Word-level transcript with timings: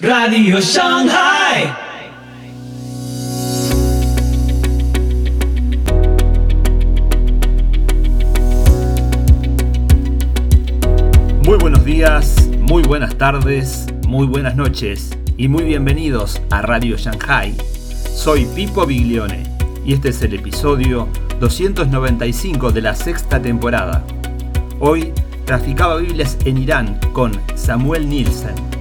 Radio 0.00 0.60
Shanghai. 0.60 1.72
Muy 11.44 11.58
buenos 11.58 11.84
días, 11.84 12.48
muy 12.58 12.82
buenas 12.82 13.16
tardes, 13.16 13.86
muy 14.08 14.26
buenas 14.26 14.56
noches 14.56 15.16
y 15.36 15.46
muy 15.46 15.62
bienvenidos 15.62 16.42
a 16.50 16.62
Radio 16.62 16.96
Shanghai. 16.96 17.54
Soy 18.12 18.46
Pipo 18.46 18.84
Biglione 18.86 19.44
y 19.86 19.94
este 19.94 20.08
es 20.08 20.20
el 20.22 20.34
episodio 20.34 21.08
295 21.38 22.72
de 22.72 22.80
la 22.80 22.96
sexta 22.96 23.40
temporada. 23.40 24.04
Hoy 24.80 25.12
traficaba 25.44 25.98
Biblias 25.98 26.36
en 26.44 26.58
Irán 26.58 26.98
con 27.12 27.30
Samuel 27.54 28.08
Nielsen. 28.08 28.73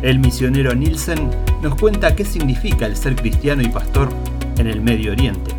El 0.00 0.20
misionero 0.20 0.72
Nielsen 0.76 1.28
nos 1.60 1.74
cuenta 1.74 2.14
qué 2.14 2.24
significa 2.24 2.86
el 2.86 2.96
ser 2.96 3.16
cristiano 3.16 3.62
y 3.62 3.68
pastor 3.68 4.08
en 4.56 4.68
el 4.68 4.80
Medio 4.80 5.10
Oriente. 5.10 5.50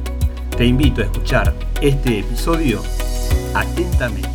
Te 0.58 0.66
invito 0.66 1.02
a 1.02 1.04
escuchar 1.04 1.54
este 1.82 2.20
episodio 2.20 2.82
atentamente. 3.54 4.30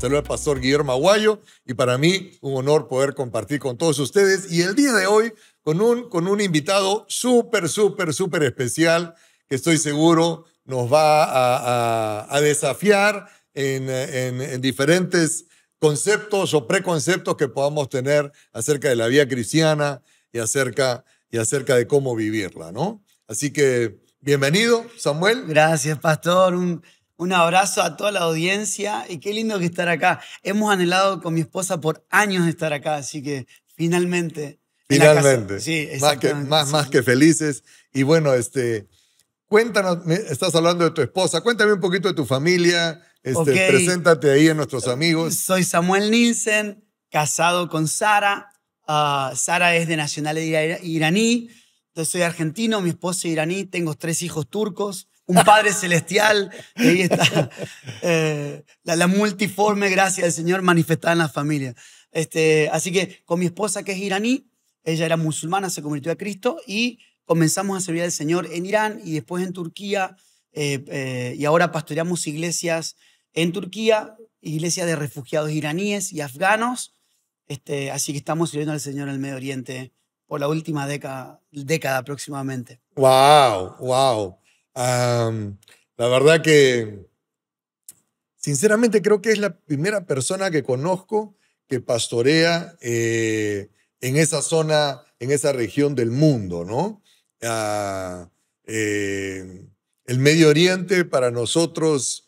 Saludos 0.00 0.18
al 0.18 0.24
pastor 0.24 0.60
Guillermo 0.60 0.90
Aguayo 0.90 1.40
y 1.64 1.74
para 1.74 1.96
mí 1.96 2.32
un 2.40 2.56
honor 2.56 2.88
poder 2.88 3.14
compartir 3.14 3.60
con 3.60 3.78
todos 3.78 4.00
ustedes 4.00 4.50
y 4.50 4.62
el 4.62 4.74
día 4.74 4.92
de 4.94 5.06
hoy 5.06 5.32
con 5.62 5.80
un, 5.80 6.08
con 6.08 6.26
un 6.26 6.40
invitado 6.40 7.06
súper, 7.08 7.68
súper, 7.68 8.12
súper 8.12 8.42
especial 8.42 9.14
que 9.48 9.54
estoy 9.54 9.78
seguro 9.78 10.44
nos 10.66 10.92
va 10.92 12.26
a, 12.34 12.40
desafiar 12.40 13.28
en, 13.56 13.90
en- 13.90 14.40
en 14.40 14.60
diferentes 14.60 15.46
conceptos 15.80 16.54
o 16.54 16.66
preconceptos 16.66 17.36
que 17.36 17.48
podamos 17.48 17.88
tener 17.88 18.30
acerca 18.52 18.88
de 18.88 18.96
la 18.96 19.08
vida 19.08 19.26
cristiana 19.26 20.00
y 20.32 20.38
acerca, 20.38 21.04
y 21.30 21.38
acerca 21.38 21.74
de 21.74 21.86
cómo 21.86 22.14
vivirla, 22.14 22.70
¿no? 22.72 23.02
Así 23.26 23.52
que 23.52 23.98
bienvenido, 24.20 24.86
Samuel. 24.96 25.44
Gracias, 25.48 25.98
pastor. 25.98 26.54
Un, 26.54 26.82
un 27.16 27.32
abrazo 27.32 27.82
a 27.82 27.96
toda 27.96 28.12
la 28.12 28.20
audiencia 28.20 29.04
y 29.08 29.18
qué 29.18 29.32
lindo 29.32 29.58
que 29.58 29.64
estar 29.64 29.88
acá. 29.88 30.20
Hemos 30.42 30.70
anhelado 30.72 31.20
con 31.20 31.34
mi 31.34 31.40
esposa 31.40 31.80
por 31.80 32.06
años 32.10 32.46
estar 32.46 32.72
acá, 32.72 32.96
así 32.96 33.22
que 33.22 33.46
finalmente. 33.74 34.60
Finalmente. 34.88 35.60
Sí, 35.60 35.88
más 36.00 36.18
que, 36.18 36.32
más, 36.34 36.66
sí, 36.68 36.72
más 36.72 36.88
que 36.88 37.02
felices. 37.02 37.64
Y 37.92 38.02
bueno, 38.04 38.32
este, 38.34 38.86
cuéntanos, 39.46 40.06
estás 40.06 40.54
hablando 40.54 40.84
de 40.84 40.90
tu 40.92 41.02
esposa, 41.02 41.40
cuéntame 41.40 41.72
un 41.72 41.80
poquito 41.80 42.08
de 42.08 42.14
tu 42.14 42.24
familia, 42.24 43.02
este, 43.26 43.38
Ok. 43.40 43.46
preséntate 43.68 44.30
ahí 44.30 44.48
a 44.48 44.54
nuestros 44.54 44.86
amigos. 44.88 45.34
Soy 45.34 45.64
Samuel 45.64 46.10
Nielsen, 46.10 46.84
casado 47.10 47.68
con 47.68 47.88
Sara. 47.88 48.50
Ah, 48.86 49.32
Sara 49.34 49.74
es 49.76 49.88
de 49.88 49.96
nacionalidad 49.96 50.62
ira- 50.62 50.78
iraní. 50.82 51.48
Yo 51.94 52.04
soy 52.04 52.22
argentino, 52.22 52.80
mi 52.80 52.90
esposa 52.90 53.26
es 53.28 53.32
iraní. 53.32 53.64
Tengo 53.64 53.94
tres 53.94 54.22
hijos 54.22 54.48
turcos, 54.48 55.08
un 55.26 55.36
padre 55.44 55.72
celestial. 55.74 56.50
y 56.76 56.86
ahí 56.86 57.00
está 57.02 57.50
eh, 58.02 58.64
la, 58.84 58.96
la 58.96 59.06
multiforme 59.06 59.90
gracia 59.90 60.24
del 60.24 60.32
Señor 60.32 60.62
manifestada 60.62 61.12
en 61.12 61.18
la 61.18 61.28
familia. 61.28 61.74
Este, 62.12 62.68
así 62.72 62.92
que 62.92 63.22
con 63.24 63.40
mi 63.40 63.46
esposa 63.46 63.82
que 63.82 63.92
es 63.92 63.98
iraní, 63.98 64.48
ella 64.84 65.04
era 65.04 65.16
musulmana, 65.16 65.68
se 65.68 65.82
convirtió 65.82 66.12
a 66.12 66.16
Cristo 66.16 66.58
y 66.66 67.00
comenzamos 67.24 67.76
a 67.76 67.80
servir 67.84 68.02
al 68.04 68.12
Señor 68.12 68.48
en 68.52 68.66
Irán 68.66 69.00
y 69.04 69.12
después 69.14 69.44
en 69.44 69.52
Turquía. 69.52 70.16
eh, 70.52 70.82
eh, 70.88 71.34
y 71.36 71.44
ahora 71.44 71.70
pastoreamos 71.72 72.26
iglesias 72.28 72.94
en 73.36 73.52
Turquía, 73.52 74.16
iglesias 74.40 74.86
de 74.86 74.96
refugiados 74.96 75.52
iraníes 75.52 76.12
y 76.12 76.20
afganos. 76.20 76.94
Este, 77.46 77.92
así 77.92 78.10
que 78.12 78.18
estamos 78.18 78.50
sirviendo 78.50 78.72
al 78.72 78.80
Señor 78.80 79.08
en 79.08 79.14
el 79.14 79.20
Medio 79.20 79.36
Oriente 79.36 79.92
por 80.26 80.40
la 80.40 80.48
última 80.48 80.88
década, 80.88 81.40
década 81.52 81.98
aproximadamente. 81.98 82.80
Wow, 82.96 83.76
wow. 83.78 84.38
Am, 84.74 85.58
la 85.96 86.08
verdad 86.08 86.42
que, 86.42 87.06
sinceramente, 88.36 89.02
creo 89.02 89.22
que 89.22 89.30
es 89.30 89.38
la 89.38 89.56
primera 89.56 90.06
persona 90.06 90.50
que 90.50 90.64
conozco 90.64 91.36
que 91.68 91.80
pastorea 91.80 92.76
eh, 92.80 93.70
en 94.00 94.16
esa 94.16 94.42
zona, 94.42 95.02
en 95.20 95.30
esa 95.30 95.52
región 95.52 95.94
del 95.94 96.10
mundo, 96.10 96.64
¿no? 96.64 97.02
Ah, 97.42 98.30
eh, 98.64 99.66
el 100.06 100.18
Medio 100.18 100.48
Oriente 100.48 101.04
para 101.04 101.30
nosotros, 101.30 102.25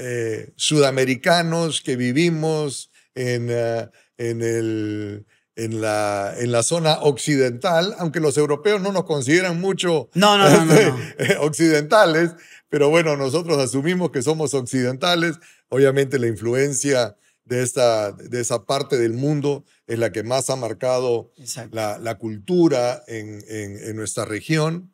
eh, 0.00 0.52
sudamericanos 0.56 1.80
que 1.82 1.96
vivimos 1.96 2.90
en, 3.14 3.50
ah, 3.50 3.90
en 4.18 4.42
el, 4.42 5.26
en 5.56 5.80
la, 5.80 6.34
en 6.38 6.52
la 6.52 6.62
zona 6.62 7.00
occidental, 7.02 7.94
aunque 7.98 8.20
los 8.20 8.36
europeos 8.38 8.80
no 8.80 8.92
nos 8.92 9.04
consideran 9.04 9.60
mucho 9.60 10.08
No, 10.14 10.38
no, 10.38 10.48
no, 10.48 10.64
no, 10.64 10.74
no. 10.74 10.98
este, 11.18 11.36
occidentales, 11.40 12.30
pero 12.68 12.88
bueno, 12.88 13.16
nosotros 13.16 13.58
asumimos 13.58 14.10
que 14.10 14.22
somos 14.22 14.54
occidentales. 14.54 15.36
Obviamente 15.68 16.18
la 16.18 16.28
influencia 16.28 17.16
de, 17.44 17.62
esta, 17.62 18.12
de 18.12 18.40
esa 18.40 18.64
parte 18.64 18.96
del 18.96 19.12
mundo 19.14 19.64
es 19.86 19.98
la 19.98 20.12
que 20.12 20.22
más 20.22 20.50
ha 20.50 20.56
marcado 20.56 21.32
la, 21.72 21.98
la 21.98 22.16
cultura 22.16 23.02
en, 23.08 23.42
en- 23.48 23.76
en 23.88 23.96
nuestra 23.96 24.24
región 24.24 24.92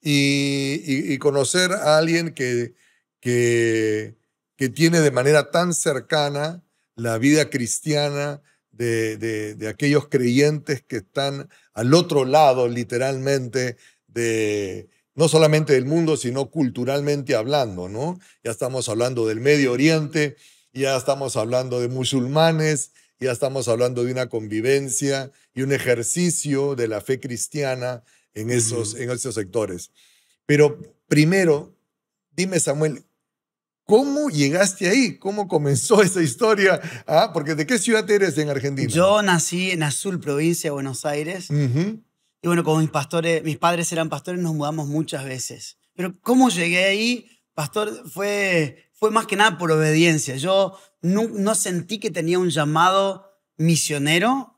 y, 0.00 0.80
y- 0.86 1.12
y 1.12 1.18
conocer 1.18 1.72
a 1.72 1.98
alguien 1.98 2.32
que, 2.32 2.74
que, 3.20 4.16
que 4.58 4.68
tiene 4.68 5.00
de 5.00 5.10
manera 5.12 5.50
tan 5.50 5.72
cercana 5.72 6.62
la 6.96 7.16
vida 7.16 7.48
cristiana 7.48 8.42
de, 8.72 9.16
de- 9.16 9.54
de 9.54 9.68
aquellos 9.68 10.08
creyentes 10.08 10.82
que 10.82 10.96
están 10.98 11.48
al 11.72 11.94
otro 11.94 12.24
lado, 12.24 12.68
literalmente, 12.68 13.76
de 14.08 14.88
no 15.14 15.28
solamente 15.28 15.72
del 15.72 15.84
mundo, 15.84 16.16
sino 16.16 16.50
culturalmente 16.50 17.34
hablando, 17.34 17.88
¿no? 17.88 18.18
Ya 18.44 18.50
estamos 18.50 18.88
hablando 18.88 19.26
del 19.26 19.40
Medio 19.40 19.72
Oriente, 19.72 20.36
ya 20.72 20.96
estamos 20.96 21.36
hablando 21.36 21.80
de 21.80 21.88
musulmanes, 21.88 22.92
ya 23.20 23.32
estamos 23.32 23.68
hablando 23.68 24.04
de 24.04 24.12
una 24.12 24.28
convivencia 24.28 25.32
y 25.54 25.62
un 25.62 25.72
ejercicio 25.72 26.74
de 26.76 26.86
la 26.88 27.00
fe 27.00 27.18
cristiana 27.18 28.02
en 28.34 28.50
esos, 28.50 28.94
en 28.94 29.10
esos 29.10 29.34
sectores. 29.34 29.90
Pero 30.46 30.78
primero, 31.08 31.74
dime 32.30 32.60
Samuel, 32.60 33.02
¿cómo 33.88 34.28
llegaste 34.28 34.90
ahí? 34.90 35.18
¿Cómo 35.18 35.48
comenzó 35.48 36.02
esa 36.02 36.22
historia? 36.22 36.80
Ah, 37.06 37.30
porque 37.32 37.54
¿de 37.54 37.66
qué 37.66 37.78
ciudad 37.78 38.08
eres 38.10 38.36
en 38.36 38.50
Argentina? 38.50 38.88
Yo 38.88 39.22
nací 39.22 39.70
en 39.70 39.82
Azul, 39.82 40.20
provincia 40.20 40.68
de 40.68 40.72
Buenos 40.72 41.06
Aires. 41.06 41.48
Ujú. 41.50 42.02
Y 42.42 42.46
bueno, 42.46 42.62
como 42.62 42.80
mis 42.80 42.90
pastores, 42.90 43.42
mis 43.42 43.56
padres 43.56 43.90
eran 43.90 44.10
pastores, 44.10 44.40
nos 44.40 44.54
mudamos 44.54 44.86
muchas 44.88 45.24
veces. 45.24 45.78
Pero 45.94 46.12
cómo 46.20 46.50
llegué 46.50 46.84
ahí, 46.84 47.30
pastor, 47.54 48.08
fue, 48.08 48.90
fue 48.92 49.10
más 49.10 49.26
que 49.26 49.36
nada 49.36 49.58
por 49.58 49.72
obediencia. 49.72 50.36
Yo 50.36 50.78
no, 51.00 51.26
no 51.26 51.54
sentí 51.54 51.98
que 51.98 52.10
tenía 52.10 52.38
un 52.38 52.50
llamado 52.50 53.26
misionero. 53.56 54.54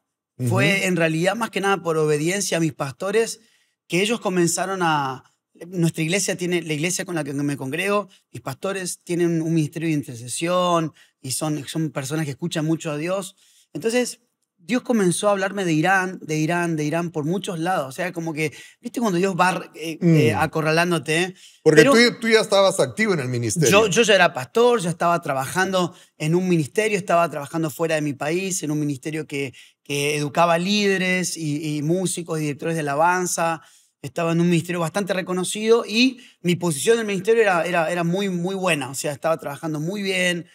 Fue 0.49 0.87
en 0.87 0.97
realidad 0.97 1.37
más 1.37 1.51
que 1.51 1.61
nada 1.61 1.83
por 1.83 1.99
obediencia 1.99 2.57
a 2.57 2.61
mis 2.61 2.73
pastores 2.73 3.41
que 3.87 4.01
ellos 4.01 4.21
comenzaron 4.21 4.81
a... 4.83 5.25
Nuestra 5.69 6.03
iglesia 6.03 6.37
tiene, 6.37 6.63
la 6.63 6.73
iglesia 6.73 7.05
con 7.05 7.15
la 7.15 7.25
que 7.25 7.33
me 7.33 7.57
congrego, 7.57 8.09
mis 8.33 8.43
pastores 8.43 9.01
tienen 9.05 9.43
un 9.43 9.55
ministerio 9.55 9.89
de 9.89 9.95
intercesión 9.95 10.93
y 11.21 11.33
son, 11.33 11.67
son 11.67 11.91
personas 11.91 12.25
que 12.25 12.33
escuchan 12.33 12.65
mucho 12.65 12.91
a 12.91 12.97
Dios. 12.97 13.37
Entonces, 13.73 14.21
Dios 14.63 14.83
comenzó 14.83 15.29
a 15.29 15.33
hablarme 15.33 15.65
de 15.65 15.73
Irán, 15.73 16.19
de 16.23 16.37
Irán, 16.37 16.77
de 16.77 16.85
Irán 16.85 17.11
por 17.11 17.25
muchos 17.25 17.59
lados. 17.59 17.89
O 17.89 17.93
sea, 17.93 18.13
como 18.13 18.35
que, 18.35 18.53
¿viste 18.81 19.01
cuando 19.01 19.19
Dios 19.19 19.35
va 19.35 19.71
eh, 19.75 19.99
eh, 20.01 20.33
Mm. 20.35 20.39
acorralándote? 20.39 21.35
Porque 21.63 21.85
tú, 21.85 21.95
tú 22.21 22.29
ya 22.29 22.41
estabas 22.41 22.79
activo 22.79 23.15
en 23.15 23.21
el 23.21 23.29
ministerio. 23.29 23.71
Yo, 23.71 23.87
yo 23.89 24.03
ya 24.03 24.15
era 24.15 24.35
pastor, 24.35 24.81
ya 24.81 24.91
estaba 24.91 25.21
trabajando 25.23 25.95
en 26.19 26.35
un 26.35 26.47
ministerio, 26.49 26.99
estaba 26.99 27.29
trabajando 27.31 27.71
fuera 27.71 27.95
de 27.95 28.03
mi 28.03 28.13
país, 28.13 28.63
en 28.63 28.71
un 28.71 28.79
ministerio 28.79 29.27
que, 29.27 29.55
que 29.83 30.17
educaba 30.17 30.59
líderes 30.59 31.37
y, 31.39 31.77
y 31.79 31.83
músicos 31.83 32.39
y 32.39 32.43
directores 32.43 32.75
de 32.75 32.81
alabanza. 32.81 33.63
Estaba 34.03 34.33
en 34.33 34.41
un 34.41 34.49
ministerio 34.49 34.81
bastante 34.81 35.13
reconocido 35.13 35.85
y 35.87 36.21
mi 36.41 36.57
posición 36.57 36.95
en 36.95 37.01
el 37.01 37.07
ministerio 37.07 37.43
era, 37.43 37.65
era, 37.67 37.91
era 37.93 38.03
muy, 38.03 38.31
muy 38.31 38.55
buena. 38.55 38.89
O 38.91 38.95
sea, 38.95 39.13
estaba 39.13 39.37
trabajando 39.37 39.79
muy 39.79 40.03
bien. 40.03 40.47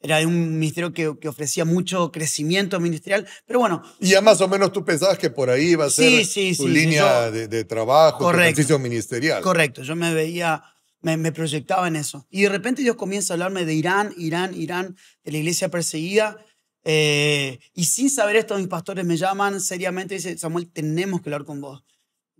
Era 0.00 0.18
un 0.26 0.58
ministerio 0.58 0.92
que, 0.92 1.14
que 1.20 1.28
ofrecía 1.28 1.64
mucho 1.66 2.10
crecimiento 2.12 2.80
ministerial. 2.80 3.26
Pero 3.46 3.58
bueno, 3.58 3.82
y 4.00 4.08
ya 4.08 4.20
más 4.22 4.40
o 4.40 4.48
menos 4.48 4.72
tú 4.72 4.84
pensabas 4.84 5.18
que 5.18 5.28
por 5.30 5.50
ahí 5.50 5.70
iba 5.70 5.84
a 5.86 5.90
ser 5.90 6.24
Sí, 6.24 6.24
sí, 6.24 6.56
tu 6.56 6.66
sí, 6.66 6.72
línea 6.74 7.26
yo- 7.26 7.32
de, 7.32 7.48
de 7.48 7.64
trabajo, 7.64 8.18
tu 8.18 8.24
Correcto. 8.24 8.42
ejercicio 8.60 8.78
ministerial. 8.78 9.42
Correcto, 9.42 9.82
yo 9.82 9.96
me 9.96 10.12
veía, 10.14 10.62
me, 11.02 11.16
me 11.18 11.32
proyectaba 11.32 11.88
en 11.88 11.96
eso. 11.96 12.26
Y 12.30 12.42
de 12.42 12.48
repente 12.50 12.82
Dios 12.82 12.96
comienza 12.96 13.32
a 13.32 13.36
hablarme 13.36 13.64
de 13.66 13.74
Irán, 13.74 14.14
Irán, 14.16 14.54
Irán, 14.54 14.96
de 15.24 15.32
la 15.32 15.38
iglesia 15.38 15.68
perseguida. 15.70 16.36
Eh, 16.84 17.58
y 17.74 17.84
sin 17.84 18.10
saber 18.10 18.36
esto, 18.36 18.56
mis 18.58 18.68
pastores 18.68 19.04
me 19.06 19.16
llaman 19.16 19.58
seriamente 19.60 20.14
y 20.14 20.18
dicen, 20.18 20.38
Samuel, 20.38 20.70
tenemos 20.70 21.20
que 21.22 21.28
hablar 21.30 21.44
con 21.44 21.60
vos. 21.62 21.82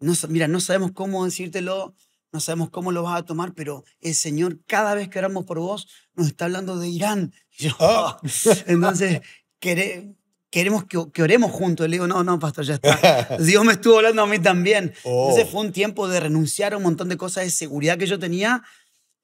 No, 0.04 0.12
mira, 0.28 0.48
no 0.48 0.60
sabemos 0.60 0.92
cómo 0.92 1.24
decírtelo, 1.24 1.94
no 2.32 2.40
sabemos 2.40 2.70
cómo 2.70 2.92
lo 2.92 3.02
vas 3.02 3.18
a 3.20 3.24
tomar, 3.24 3.54
pero 3.54 3.84
el 4.00 4.14
Señor, 4.14 4.58
cada 4.66 4.94
vez 4.94 5.08
que 5.08 5.18
oramos 5.18 5.44
por 5.44 5.58
vos, 5.58 5.86
nos 6.14 6.26
está 6.26 6.44
hablando 6.46 6.76
de 6.78 6.88
Irán. 6.88 7.32
Yo, 7.56 7.70
Ah. 7.80 8.18
Entonces, 8.66 9.20
"Quere- 9.60 10.14
queremos 10.50 10.84
que, 10.84 10.98
que 11.12 11.22
oremos 11.22 11.50
juntos. 11.50 11.88
Le 11.88 11.96
digo, 11.96 12.06
no, 12.06 12.22
no, 12.22 12.38
pastor, 12.38 12.64
ya 12.64 12.74
está. 12.74 13.36
Dios 13.40 13.64
me 13.64 13.72
estuvo 13.72 13.96
hablando 13.96 14.22
a 14.22 14.26
mí 14.26 14.38
también. 14.38 14.92
Oh. 15.04 15.28
Entonces 15.30 15.50
fue 15.50 15.62
un 15.62 15.72
tiempo 15.72 16.06
de 16.06 16.20
renunciar 16.20 16.74
a 16.74 16.76
un 16.76 16.82
montón 16.84 17.08
de 17.08 17.16
cosas 17.16 17.44
de 17.44 17.50
seguridad 17.50 17.98
que 17.98 18.06
yo 18.06 18.18
tenía. 18.18 18.62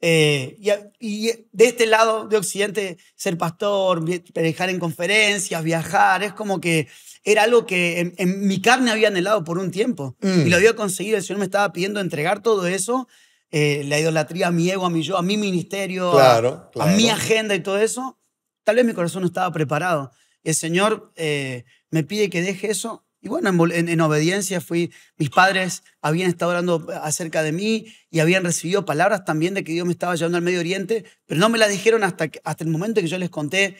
Eh, 0.00 0.56
y, 0.98 1.26
de 1.52 1.64
este 1.64 1.86
lado 1.86 2.26
de 2.26 2.36
Occidente, 2.36 2.98
ser 3.14 3.36
pastor, 3.36 4.02
predicar 4.32 4.70
en 4.70 4.78
conferencias, 4.78 5.62
viajar, 5.62 6.22
es 6.22 6.32
como 6.32 6.60
que 6.60 6.88
era 7.22 7.42
algo 7.42 7.66
que 7.66 8.00
en, 8.00 8.14
en 8.16 8.46
mi 8.46 8.62
carne 8.62 8.90
había 8.90 9.08
anhelado 9.08 9.44
por 9.44 9.58
un 9.58 9.70
tiempo. 9.70 10.16
Mm. 10.20 10.46
Y 10.46 10.50
lo 10.50 10.56
había 10.56 10.74
conseguido. 10.74 11.18
El 11.18 11.22
Señor 11.22 11.38
me 11.38 11.44
estaba 11.44 11.72
pidiendo 11.72 12.00
entregar 12.00 12.42
todo 12.42 12.66
eso, 12.66 13.08
eh, 13.50 13.82
la 13.86 13.98
idolatría 13.98 14.46
a 14.48 14.50
mi 14.50 14.70
ego, 14.70 14.86
a 14.86 14.90
mi 14.90 15.02
yo, 15.02 15.18
a 15.18 15.22
mi 15.22 15.36
ministerio, 15.36 16.10
a- 16.10 16.12
Claro, 16.40 16.70
a, 16.78 16.86
mi 16.86 17.10
agenda 17.10 17.54
y 17.54 17.60
todo 17.60 17.78
eso. 17.78 18.18
Tal 18.64 18.76
vez 18.76 18.84
mi 18.84 18.94
corazón 18.94 19.22
no 19.22 19.26
estaba 19.26 19.52
preparado. 19.52 20.12
El 20.44 20.54
Señor 20.54 21.12
eh, 21.16 21.64
me 21.90 22.04
pide 22.04 22.30
que 22.30 22.40
deje 22.40 22.70
eso. 22.70 23.04
Y 23.22 23.28
bueno, 23.28 23.50
en, 23.70 24.00
obediencia 24.00 24.60
fui, 24.62 24.92
mis 25.18 25.28
padres 25.30 25.82
habían 26.00 26.30
estado 26.30 26.52
hablando 26.52 26.86
acerca 27.02 27.42
de 27.42 27.52
mí 27.52 27.86
y 28.10 28.20
habían 28.20 28.44
recibido 28.44 28.84
palabras 28.86 29.24
también 29.26 29.52
de 29.54 29.62
que 29.62 29.72
Dios 29.72 29.84
me 29.86 29.92
estaba 29.92 30.14
llevando 30.14 30.38
al 30.38 30.44
Medio 30.44 30.60
Oriente, 30.60 31.04
pero 31.26 31.38
no 31.38 31.50
me 31.50 31.58
las 31.58 31.68
dijeron 31.70 32.02
hasta, 32.02 32.28
que- 32.28 32.40
hasta 32.44 32.64
el 32.64 32.70
momento 32.70 33.00
que 33.02 33.08
yo 33.08 33.18
les 33.18 33.28
conté 33.30 33.76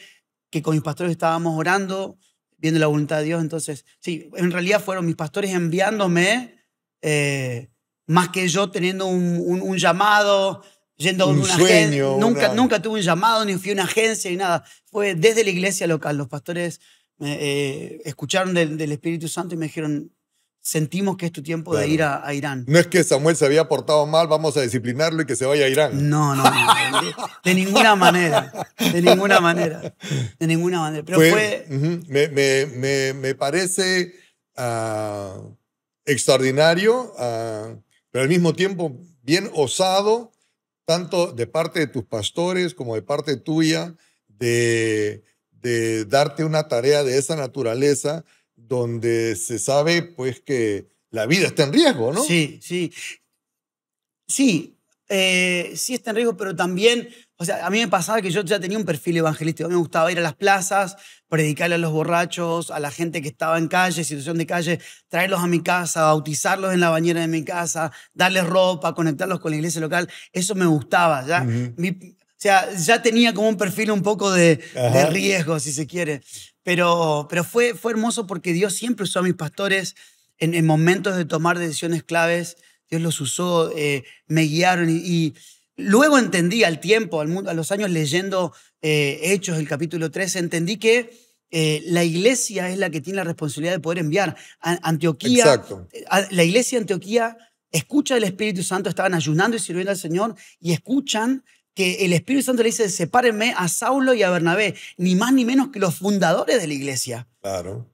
que 0.51 0.61
con 0.61 0.75
mis 0.75 0.83
pastores 0.83 1.11
estábamos 1.11 1.57
orando, 1.57 2.17
viendo 2.57 2.79
la 2.79 2.85
voluntad 2.87 3.17
de 3.17 3.23
Dios. 3.23 3.41
Entonces, 3.41 3.85
sí, 3.99 4.29
en 4.35 4.51
realidad 4.51 4.79
fueron 4.83 5.05
mis 5.07 5.15
pastores 5.15 5.51
enviándome, 5.51 6.59
eh, 7.01 7.69
más 8.05 8.29
que 8.29 8.47
yo 8.47 8.69
teniendo 8.69 9.07
un, 9.07 9.41
un- 9.43 9.61
un 9.61 9.77
llamado, 9.77 10.63
yendo 10.97 11.23
a 11.23 11.27
Un 11.27 11.39
una 11.39 11.55
sueño, 11.55 11.65
agencia. 11.65 12.03
Nunca, 12.19 12.45
una- 12.47 12.53
nunca 12.53 12.81
tuve 12.81 12.99
un 12.99 13.01
llamado, 13.05 13.43
ni 13.45 13.55
fui 13.55 13.71
a 13.71 13.73
una 13.73 13.83
agencia, 13.85 14.29
ni 14.29 14.37
nada. 14.37 14.63
Fue 14.85 15.15
desde 15.15 15.43
la 15.43 15.49
iglesia 15.49 15.87
local. 15.87 16.17
Los 16.17 16.27
pastores 16.27 16.79
eh, 17.21 18.01
escucharon 18.05 18.53
del, 18.53 18.77
del 18.77 18.91
Espíritu 18.91 19.27
Santo 19.27 19.55
y 19.55 19.57
me 19.57 19.65
dijeron, 19.67 20.11
sentimos 20.63 21.17
que 21.17 21.25
es 21.25 21.31
tu 21.31 21.41
tiempo 21.41 21.75
de 21.75 21.87
ir 21.87 22.03
a, 22.03 22.25
a 22.27 22.33
Irán. 22.35 22.65
No 22.67 22.77
es 22.77 22.85
que 22.87 23.03
Samuel 23.03 23.35
se 23.35 23.45
había 23.45 23.67
portado 23.67 24.05
mal, 24.05 24.27
vamos 24.27 24.55
a 24.57 24.61
disciplinarlo 24.61 25.23
y 25.23 25.25
que 25.25 25.35
se 25.35 25.45
vaya 25.45 25.65
a 25.65 25.69
Irán. 25.69 26.09
No, 26.09 26.35
no, 26.35 26.43
no, 26.43 27.01
de, 27.01 27.13
de 27.43 27.55
ninguna 27.55 27.95
manera, 27.95 28.51
de 28.77 29.01
ninguna 29.01 29.39
manera, 29.39 29.95
de 30.39 30.47
ninguna 30.47 30.79
manera. 30.81 31.03
Pero 31.03 31.17
fue, 31.19 31.65
me, 32.07 32.27
me- 32.27 32.65
me- 32.67 33.13
me 33.13 33.33
parece 33.35 34.13
ah, 34.55 35.35
extraordinario, 36.05 37.13
ah, 37.17 37.73
pero 38.11 38.23
al 38.23 38.29
mismo 38.29 38.53
tiempo 38.53 38.95
bien 39.23 39.49
osado, 39.55 40.31
tanto 40.85 41.31
de 41.31 41.47
parte 41.47 41.79
de 41.79 41.87
tus 41.87 42.03
pastores 42.03 42.73
como 42.75 42.95
de 42.95 43.01
parte 43.01 43.37
tuya, 43.37 43.95
de, 44.27 45.23
de 45.61 46.05
darte 46.05 46.43
una 46.43 46.67
tarea 46.67 47.03
de 47.03 47.17
esa 47.17 47.35
naturaleza 47.35 48.23
donde 48.55 49.35
se 49.35 49.59
sabe 49.59 50.01
pues 50.03 50.39
que 50.41 50.89
la 51.09 51.25
vida 51.25 51.47
está 51.47 51.63
en 51.63 51.73
riesgo, 51.73 52.13
¿no? 52.13 52.23
Sí, 52.23 52.59
sí. 52.61 52.91
Sí, 54.27 54.77
eh, 55.09 55.73
sí 55.75 55.93
está 55.93 56.11
en 56.11 56.15
riesgo, 56.17 56.37
pero 56.37 56.55
también, 56.55 57.09
o 57.37 57.43
sea, 57.43 57.65
a 57.65 57.69
mí 57.69 57.79
me 57.79 57.87
pasaba 57.89 58.21
que 58.21 58.31
yo 58.31 58.43
ya 58.43 58.59
tenía 58.61 58.77
un 58.77 58.85
perfil 58.85 59.17
evangelístico. 59.17 59.65
A 59.65 59.69
mí 59.69 59.75
me 59.75 59.79
gustaba 59.81 60.09
ir 60.11 60.17
a 60.19 60.21
las 60.21 60.35
plazas, 60.35 60.95
predicarle 61.27 61.75
a 61.75 61.79
los 61.79 61.91
borrachos, 61.91 62.71
a 62.71 62.79
la 62.79 62.91
gente 62.91 63.21
que 63.21 63.27
estaba 63.27 63.57
en 63.57 63.67
calle, 63.67 64.03
situación 64.05 64.37
de 64.37 64.45
calle, 64.45 64.79
traerlos 65.09 65.41
a 65.41 65.47
mi 65.47 65.61
casa, 65.61 66.03
bautizarlos 66.03 66.73
en 66.73 66.79
la 66.79 66.89
bañera 66.89 67.19
de 67.21 67.27
mi 67.27 67.43
casa, 67.43 67.91
darles 68.13 68.45
ropa, 68.47 68.95
conectarlos 68.95 69.41
con 69.41 69.51
la 69.51 69.57
iglesia 69.57 69.81
local. 69.81 70.09
Eso 70.31 70.55
me 70.55 70.65
gustaba, 70.65 71.25
¿ya? 71.27 71.41
Mi- 71.75 72.15
o 72.41 72.43
sea, 72.43 72.73
ya 72.75 73.03
tenía 73.03 73.35
como 73.35 73.49
un 73.49 73.55
perfil 73.57 73.91
un 73.91 74.01
poco 74.01 74.31
de, 74.31 74.55
de 74.73 75.05
riesgo, 75.11 75.59
si 75.59 75.71
se 75.71 75.85
quiere. 75.85 76.23
Pero, 76.63 77.27
pero 77.29 77.43
fue, 77.43 77.75
fue 77.75 77.91
hermoso 77.91 78.25
porque 78.25 78.51
Dios 78.51 78.73
siempre 78.73 79.03
usó 79.03 79.19
a 79.19 79.21
mis 79.21 79.35
pastores 79.35 79.93
en, 80.39 80.55
en 80.55 80.65
momentos 80.65 81.15
de 81.17 81.25
tomar 81.25 81.59
decisiones 81.59 82.01
claves. 82.03 82.57
Dios 82.89 82.99
los 83.03 83.21
usó, 83.21 83.71
eh, 83.77 84.05
me 84.25 84.41
guiaron 84.41 84.89
y, 84.89 84.93
y 84.95 85.33
luego 85.77 86.17
entendí 86.17 86.63
al 86.63 86.79
tiempo, 86.79 87.21
al 87.21 87.27
mundo, 87.27 87.51
a 87.51 87.53
los 87.53 87.71
años 87.71 87.91
leyendo 87.91 88.55
eh, 88.81 89.19
Hechos, 89.21 89.59
el 89.59 89.67
capítulo 89.67 90.09
13, 90.09 90.39
entendí 90.39 90.77
que 90.77 91.13
eh, 91.51 91.83
la 91.85 92.03
iglesia 92.03 92.69
es 92.71 92.79
la 92.79 92.89
que 92.89 93.01
tiene 93.01 93.17
la 93.17 93.23
responsabilidad 93.23 93.73
de 93.73 93.79
poder 93.81 93.99
enviar. 93.99 94.35
A- 94.61 94.79
Antioquía, 94.81 95.43
Exacto. 95.43 95.87
a- 96.09 96.25
la 96.31 96.43
iglesia 96.43 96.79
de 96.79 96.83
Antioquía 96.85 97.37
escucha 97.71 98.17
el 98.17 98.23
Espíritu 98.23 98.63
Santo, 98.63 98.89
estaban 98.89 99.13
ayunando 99.13 99.57
y 99.57 99.59
sirviendo 99.59 99.91
al 99.91 99.97
Señor 99.97 100.33
y 100.59 100.71
escuchan 100.73 101.43
que 101.73 102.05
el 102.05 102.13
Espíritu 102.13 102.43
Santo 102.45 102.63
le 102.63 102.69
dice, 102.69 102.89
sepárenme 102.89 103.53
a 103.57 103.67
Saulo 103.67 104.13
y 104.13 104.23
a 104.23 104.29
Bernabé, 104.29 104.75
ni 104.97 105.15
más 105.15 105.33
ni 105.33 105.45
menos 105.45 105.69
que 105.69 105.79
los 105.79 105.95
fundadores 105.95 106.59
de 106.61 106.67
la 106.67 106.73
iglesia. 106.73 107.27
Claro. 107.41 107.87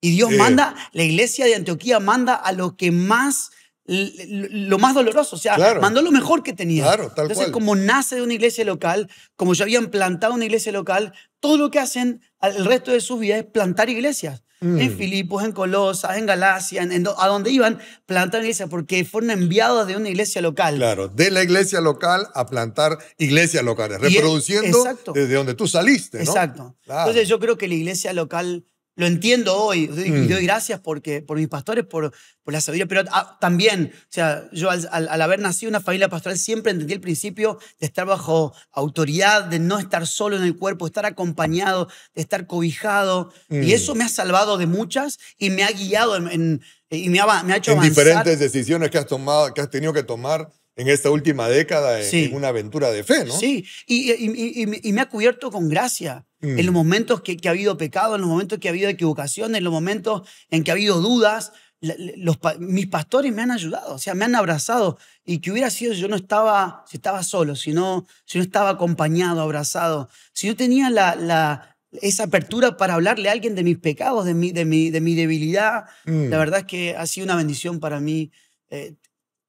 Y 0.00 0.10
Dios 0.10 0.32
Eh. 0.32 0.36
manda, 0.36 0.74
la 0.92 1.02
iglesia 1.04 1.44
de 1.46 1.54
Antioquía 1.54 2.00
manda 2.00 2.34
a 2.34 2.50
lo 2.52 2.76
que 2.76 2.90
más, 2.90 3.50
lo 3.86 4.78
más 4.78 4.94
doloroso, 4.94 5.36
o 5.36 5.38
sea, 5.38 5.54
Claro. 5.54 5.80
mandó 5.80 6.02
lo 6.02 6.10
mejor 6.10 6.42
que 6.42 6.52
tenía. 6.52 6.84
Claro, 6.84 7.04
tal 7.10 7.24
Entonces, 7.26 7.46
cual. 7.46 7.52
como 7.52 7.76
nace 7.76 8.16
de 8.16 8.22
una 8.22 8.34
iglesia 8.34 8.64
local, 8.64 9.08
como 9.36 9.54
ya 9.54 9.64
habían 9.64 9.88
plantado 9.90 10.34
una 10.34 10.44
iglesia 10.44 10.72
local, 10.72 11.12
todo 11.40 11.56
lo 11.58 11.70
que 11.70 11.78
hacen 11.78 12.20
el 12.40 12.64
resto 12.64 12.90
de 12.90 13.00
sus 13.00 13.20
vidas 13.20 13.38
es 13.40 13.44
plantar 13.44 13.88
iglesias. 13.90 14.42
En 14.62 14.76
Mm. 14.76 14.96
Filipos, 14.96 15.44
en 15.44 15.52
Colosas, 15.52 16.16
en 16.16 16.26
Galacia, 16.26 16.82
en, 16.82 16.92
en 16.92 17.06
a 17.18 17.26
donde 17.26 17.50
iban, 17.50 17.78
plantaron 18.06 18.44
iglesias 18.46 18.68
porque 18.70 19.04
fueron 19.04 19.30
enviados 19.32 19.86
de 19.88 19.96
una 19.96 20.08
iglesia 20.08 20.40
local. 20.40 20.76
Claro, 20.76 21.08
de 21.08 21.30
la 21.30 21.42
iglesia 21.42 21.80
local 21.80 22.28
a 22.34 22.46
plantar 22.46 22.98
iglesias 23.18 23.64
locales, 23.64 24.00
reproduciendo 24.00 24.84
desde 25.12 25.34
donde 25.34 25.54
tú 25.54 25.66
saliste, 25.66 26.18
¿no? 26.18 26.24
Exacto. 26.24 26.76
Claro. 26.84 27.10
Entonces 27.10 27.28
yo 27.28 27.38
creo 27.40 27.58
que 27.58 27.66
la 27.68 27.74
iglesia 27.74 28.12
local, 28.12 28.64
lo 28.94 29.06
entiendo 29.06 29.56
hoy, 29.56 29.84
y 29.84 30.10
Mm. 30.10 30.28
doy 30.28 30.44
gracias 30.44 30.78
porque, 30.80 31.22
por 31.22 31.38
mis 31.38 31.48
pastores, 31.48 31.84
por, 31.86 32.12
por 32.44 32.52
la 32.52 32.60
sabiduría, 32.60 32.86
pero 32.86 33.02
ah, 33.12 33.38
también, 33.40 33.92
o 33.94 34.06
sea, 34.10 34.48
yo 34.52 34.68
al, 34.70 34.86
al- 34.92 35.08
al 35.08 35.22
haber 35.22 35.40
nacido 35.40 35.68
en 35.70 35.76
una 35.76 35.80
familia 35.84 36.08
pastoral 36.10 36.36
siempre 36.36 36.72
entendí 36.72 36.92
el 36.92 37.00
principio 37.00 37.58
de 37.80 37.86
estar 37.86 38.04
bajo 38.06 38.52
autoridad, 38.72 39.44
de 39.44 39.58
no 39.58 39.78
estar 39.78 40.06
solo 40.06 40.36
en 40.36 40.42
el 40.42 40.56
cuerpo, 40.56 40.84
de 40.84 40.90
estar 40.90 41.06
acompañado, 41.06 41.88
de 42.14 42.20
estar 42.22 42.46
cobijado. 42.46 43.32
Mm. 43.48 43.62
Y 43.62 43.72
eso 43.72 43.94
me 43.94 44.04
ha 44.04 44.08
salvado 44.08 44.58
de 44.58 44.66
muchas 44.66 45.18
y 45.38 45.50
me 45.50 45.64
ha 45.64 45.70
guiado 45.70 46.16
en, 46.16 46.28
en- 46.28 46.60
y 46.90 47.08
me 47.08 47.20
ha, 47.20 47.42
me 47.44 47.54
ha 47.54 47.56
hecho 47.56 47.72
en 47.72 47.78
avanzar. 47.78 48.04
diferentes 48.04 48.38
decisiones 48.38 48.90
que 48.90 48.98
has 48.98 49.06
tomado, 49.06 49.54
que 49.54 49.62
has 49.62 49.70
tenido 49.70 49.94
que 49.94 50.02
tomar 50.02 50.50
en 50.76 50.88
esta 50.88 51.10
última 51.10 51.48
década 51.48 52.00
en, 52.00 52.06
Sí. 52.10 52.24
en 52.24 52.34
una 52.34 52.48
aventura 52.48 52.90
de 52.90 53.04
fe, 53.04 53.24
¿no? 53.24 53.32
Sí, 53.36 53.64
y, 53.86 54.10
y- 54.12 54.62
y- 54.62 54.80
y 54.88 54.92
me- 54.92 55.00
ha 55.00 55.08
cubierto 55.08 55.50
con 55.50 55.68
gracia. 55.68 56.24
Mm. 56.40 56.58
En 56.58 56.66
los 56.66 56.74
momentos 56.74 57.20
que, 57.22 57.36
que 57.36 57.48
ha 57.48 57.50
habido 57.52 57.76
pecado, 57.76 58.14
en 58.14 58.22
los 58.22 58.30
momentos 58.30 58.58
que 58.58 58.68
ha 58.68 58.70
habido 58.70 58.88
equivocaciones, 58.88 59.58
en 59.58 59.64
los 59.64 59.72
momentos 59.72 60.22
en 60.50 60.64
que 60.64 60.70
ha 60.70 60.74
habido 60.74 61.00
dudas, 61.00 61.52
los, 61.80 62.38
mis 62.60 62.86
pastores 62.86 63.32
me 63.32 63.42
han 63.42 63.50
ayudado, 63.50 63.94
o 63.94 63.98
sea, 63.98 64.14
me 64.14 64.24
han 64.24 64.34
abrazado. 64.36 64.98
Y 65.24 65.38
que 65.40 65.50
hubiera 65.50 65.68
sido 65.68 65.94
si 65.94 66.00
yo 66.00 66.08
no 66.08 66.16
estaba, 66.16 66.84
si 66.88 66.96
estaba 66.96 67.22
solo, 67.24 67.56
si 67.56 67.72
no, 67.72 68.06
si 68.24 68.38
no 68.38 68.44
estaba 68.44 68.70
acompañado, 68.70 69.40
abrazado, 69.40 70.08
si 70.32 70.46
no 70.48 70.54
tenía 70.56 70.90
la, 70.90 71.16
la- 71.16 71.76
esa 72.00 72.22
apertura 72.24 72.76
para 72.78 72.94
hablarle 72.94 73.28
a 73.28 73.32
alguien 73.32 73.54
de 73.54 73.64
mis 73.64 73.78
pecados, 73.78 74.24
de 74.24 74.32
mi, 74.32 74.50
de 74.52 74.64
mi, 74.64 74.90
de 74.90 75.00
mi 75.02 75.14
debilidad, 75.14 75.84
Mm. 76.06 76.28
la 76.30 76.38
verdad 76.38 76.60
es 76.60 76.66
que 76.66 76.96
ha 76.96 77.04
sido 77.06 77.24
una 77.26 77.36
bendición 77.36 77.80
para 77.80 78.00
mí 78.00 78.30
eh, 78.70 78.94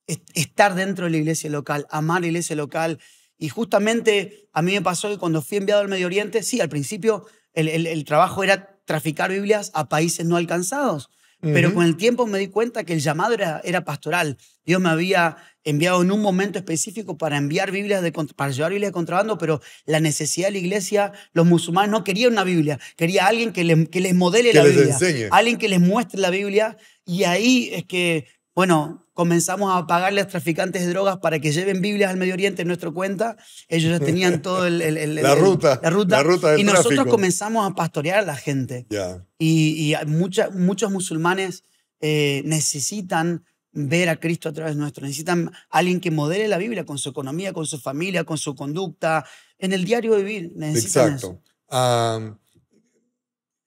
estar 0.08 0.76
dentro 0.76 1.06
de 1.06 1.12
la 1.12 1.18
iglesia 1.18 1.50
local, 1.50 1.86
amar 1.90 2.22
la 2.22 2.28
iglesia 2.28 2.56
local. 2.56 3.00
Y 3.38 3.50
justamente 3.50 4.48
a 4.54 4.62
mí 4.62 4.74
me 4.74 4.82
pasó 4.82 5.10
que 5.10 5.18
cuando 5.18 5.42
fui 5.42 5.58
enviado 5.58 5.82
al 5.82 5.88
Medio 5.90 6.06
Oriente, 6.08 6.44
sí, 6.44 6.62
al 6.62 6.70
principio 6.70 7.26
el, 7.54 7.68
el- 7.68 7.88
el 7.88 8.04
trabajo 8.06 8.44
era 8.44 8.80
traficar 8.86 9.32
Biblias 9.32 9.72
a 9.74 9.88
países 9.90 10.26
no 10.26 10.38
alcanzados. 10.38 11.10
Pero 11.46 11.74
con 11.74 11.86
el 11.86 11.98
tiempo 11.98 12.26
me 12.26 12.40
di 12.40 12.48
cuenta 12.48 12.86
que 12.86 12.94
el 12.94 13.02
llamado 13.02 13.34
era, 13.34 13.60
era 13.66 13.84
pastoral. 13.84 14.38
Dios 14.66 14.80
me 14.80 14.88
había 14.88 15.36
enviado 15.66 16.02
en 16.02 16.10
un 16.10 16.22
momento 16.22 16.58
específico 16.58 17.18
para 17.18 17.36
enviar 17.36 17.70
Biblias, 17.70 18.02
de, 18.02 18.14
para 18.14 18.52
llevar 18.52 18.72
Biblias 18.72 18.92
de 18.92 18.94
contrabando, 18.94 19.38
pero 19.38 19.60
la 19.86 20.00
necesidad 20.00 20.48
de 20.48 20.52
la 20.54 20.58
iglesia, 20.60 21.12
los 21.34 21.46
musulmanes 21.46 21.92
no 21.92 22.06
querían 22.06 22.32
una 22.32 22.46
Biblia, 22.46 22.80
quería 22.96 23.28
alguien 23.28 23.52
que, 23.52 23.66
le- 23.66 23.88
que 23.90 24.00
les 24.00 24.16
modele 24.16 24.52
Que 24.52 24.58
la 24.58 24.64
les 24.64 24.74
Biblia, 24.74 24.94
enseñe. 24.94 25.28
alguien 25.32 25.58
que 25.58 25.68
les 25.68 25.82
muestre 25.82 26.22
la 26.22 26.30
Biblia. 26.30 26.78
Y 27.06 27.26
ahí 27.26 27.72
es 27.74 27.84
que, 27.84 28.26
bueno, 28.56 29.03
comenzamos 29.14 29.72
a 29.76 29.86
pagarle 29.88 30.22
a 30.22 30.28
traficantes 30.28 30.82
de 30.84 30.90
drogas 30.90 31.18
para 31.18 31.40
que 31.40 31.52
lleven 31.52 31.82
Biblias 31.82 32.12
al 32.12 32.18
Medio 32.18 32.34
Oriente 32.34 32.64
en 32.64 32.68
nuestra 32.68 32.90
cuenta. 32.92 33.38
Ellos 33.68 33.92
ya 34.00 34.04
tenían 34.04 34.42
todo 34.42 34.66
el, 34.66 34.82
el- 34.82 34.98
el- 34.98 35.16
La 35.16 35.36
ruta, 35.36 35.80
la 35.84 35.90
ruta. 35.92 36.18
la 36.18 36.24
ruta 36.24 36.52
del 36.52 36.60
y 36.62 36.64
nosotros 36.64 36.94
tráfico. 36.96 37.12
comenzamos 37.16 37.70
a 37.70 37.76
pastorear 37.76 38.20
a 38.20 38.24
la 38.24 38.36
gente. 38.36 38.86
Ya. 38.90 39.26
Y, 39.38 39.94
y 39.94 40.06
mucha- 40.08 40.50
muchos 40.50 40.92
musulmanes 40.92 41.64
eh, 42.02 42.42
necesitan 42.46 43.46
ver 43.72 44.10
a 44.10 44.20
Cristo 44.20 44.50
a 44.50 44.54
través 44.54 44.76
nuestro, 44.76 45.04
necesitan 45.06 45.52
alguien 45.70 46.00
que 46.00 46.12
modele 46.12 46.48
la 46.48 46.58
Biblia 46.58 46.86
con 46.86 46.98
su 46.98 47.10
economía, 47.10 47.54
con 47.54 47.66
su 47.66 47.80
familia, 47.80 48.24
con 48.24 48.38
su 48.38 48.54
conducta, 48.56 49.26
en 49.58 49.74
el 49.74 49.84
diario 49.86 50.16
vivir. 50.16 50.52
Necesitan 50.56 51.14
Exacto. 51.14 51.42
Am, 51.70 52.38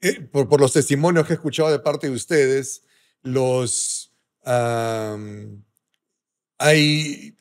eh, 0.01 0.21
por, 0.31 0.49
por 0.49 0.61
los 0.61 0.73
testimonios 0.73 1.27
que 1.27 1.33
he 1.33 1.37
escuchado 1.37 1.71
de 1.71 1.79
parte 1.81 2.09
de 2.09 2.15
ustedes, 2.15 2.83
los 3.23 4.06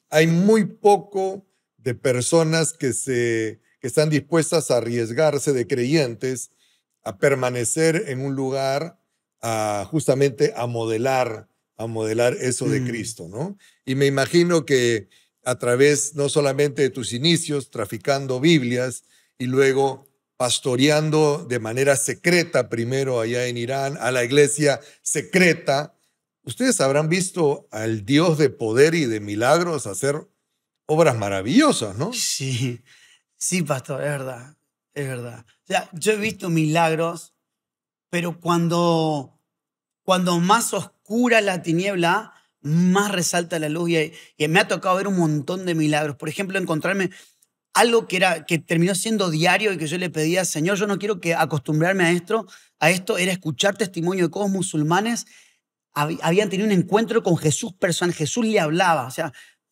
hay 0.10 0.28
muy 0.28 0.66
poco 0.66 1.46
de 1.78 1.96
personas 1.96 2.74
que, 2.74 2.94
se, 2.94 3.62
que 3.80 3.88
están 3.88 4.10
dispuestas 4.10 4.72
a 4.72 4.78
arriesgarse 4.78 5.54
de 5.54 5.68
creyentes 5.68 6.52
a 7.06 7.20
permanecer 7.20 8.06
en 8.08 8.20
un 8.20 8.36
lugar, 8.36 9.00
a 9.42 9.88
justamente 9.90 10.54
a 10.56 10.66
modelar, 10.66 11.48
a 11.78 11.86
modelar 11.86 12.36
eso 12.42 12.68
de 12.68 12.82
Mm. 12.82 12.88
Cristo, 12.88 13.28
¿no? 13.30 13.58
Y 13.86 13.96
me 13.96 14.08
imagino 14.08 14.66
que 14.66 15.08
a 15.44 15.60
través 15.60 16.16
no 16.16 16.28
solamente 16.30 16.82
de 16.82 16.90
tus 16.90 17.14
inicios, 17.14 17.70
traficando 17.70 18.40
Biblias 18.40 19.04
y 19.38 19.46
luego 19.46 20.08
pastoreando 20.38 21.46
de 21.48 21.60
manera 21.60 21.96
secreta 21.96 22.70
primero 22.70 23.20
allá 23.20 23.46
en 23.46 23.58
Irán, 23.58 23.98
a 24.00 24.12
la 24.12 24.24
iglesia 24.24 24.82
secreta, 25.04 25.95
ustedes 26.46 26.80
habrán 26.80 27.10
visto 27.10 27.68
al 27.72 28.06
Dios 28.06 28.38
de 28.38 28.50
poder 28.50 28.96
y 28.96 29.06
de 29.06 29.20
milagros 29.20 29.88
hacer 29.88 30.28
obras 30.86 31.18
maravillosas, 31.18 31.98
¿no? 31.98 32.14
Sí, 32.14 32.82
sí, 33.36 33.64
pastor, 33.64 34.02
es 34.04 34.10
verdad, 34.10 34.58
es 34.94 35.08
verdad. 35.08 35.46
O 35.48 35.68
sea, 35.68 35.90
yo 35.94 36.14
he 36.14 36.18
visto 36.18 36.50
milagros, 36.50 37.34
pero 38.10 38.40
cuando, 38.40 39.40
cuando 40.04 40.40
más 40.40 40.74
oscura 40.74 41.42
la 41.42 41.62
tiniebla, 41.62 42.34
más 42.62 43.12
resalta 43.12 43.60
la 43.60 43.70
luz. 43.70 43.90
Y, 43.90 44.48
me 44.48 44.60
ha 44.60 44.68
tocado 44.68 44.96
ver 44.96 45.08
un 45.08 45.18
montón 45.18 45.66
de 45.66 45.76
milagros. 45.76 46.16
Por 46.16 46.30
ejemplo, 46.30 46.58
encontrarme 46.60 47.12
algo 47.74 48.08
que, 48.08 48.18
era, 48.18 48.46
que 48.46 48.58
terminó 48.58 48.96
siendo 48.96 49.30
diario 49.30 49.74
y 49.74 49.78
que 49.78 49.88
yo 49.88 49.98
le 49.98 50.10
pedía, 50.10 50.46
Señor, 50.46 50.78
yo 50.78 50.88
no 50.88 50.98
quiero 50.98 51.20
que 51.20 51.36
acostumbrarme 51.36 52.06
a 52.06 52.12
esto, 52.12 52.48
a 52.80 52.90
esto 52.90 53.18
era 53.18 53.32
escuchar 53.32 53.78
testimonio 53.78 54.26
de 54.26 54.32
cómo 54.32 54.48
musulmanes 54.48 55.26
habían 55.96 56.50
tenido 56.50 56.68
un 56.68 56.74
encuentro 56.74 57.24
con 57.24 57.38
Jesús 57.38 57.74
personal. 57.74 58.14
Jesús 58.14 58.46
le 58.46 58.60
hablaba, 58.60 59.08
o 59.08 59.12
sea, 59.12 59.32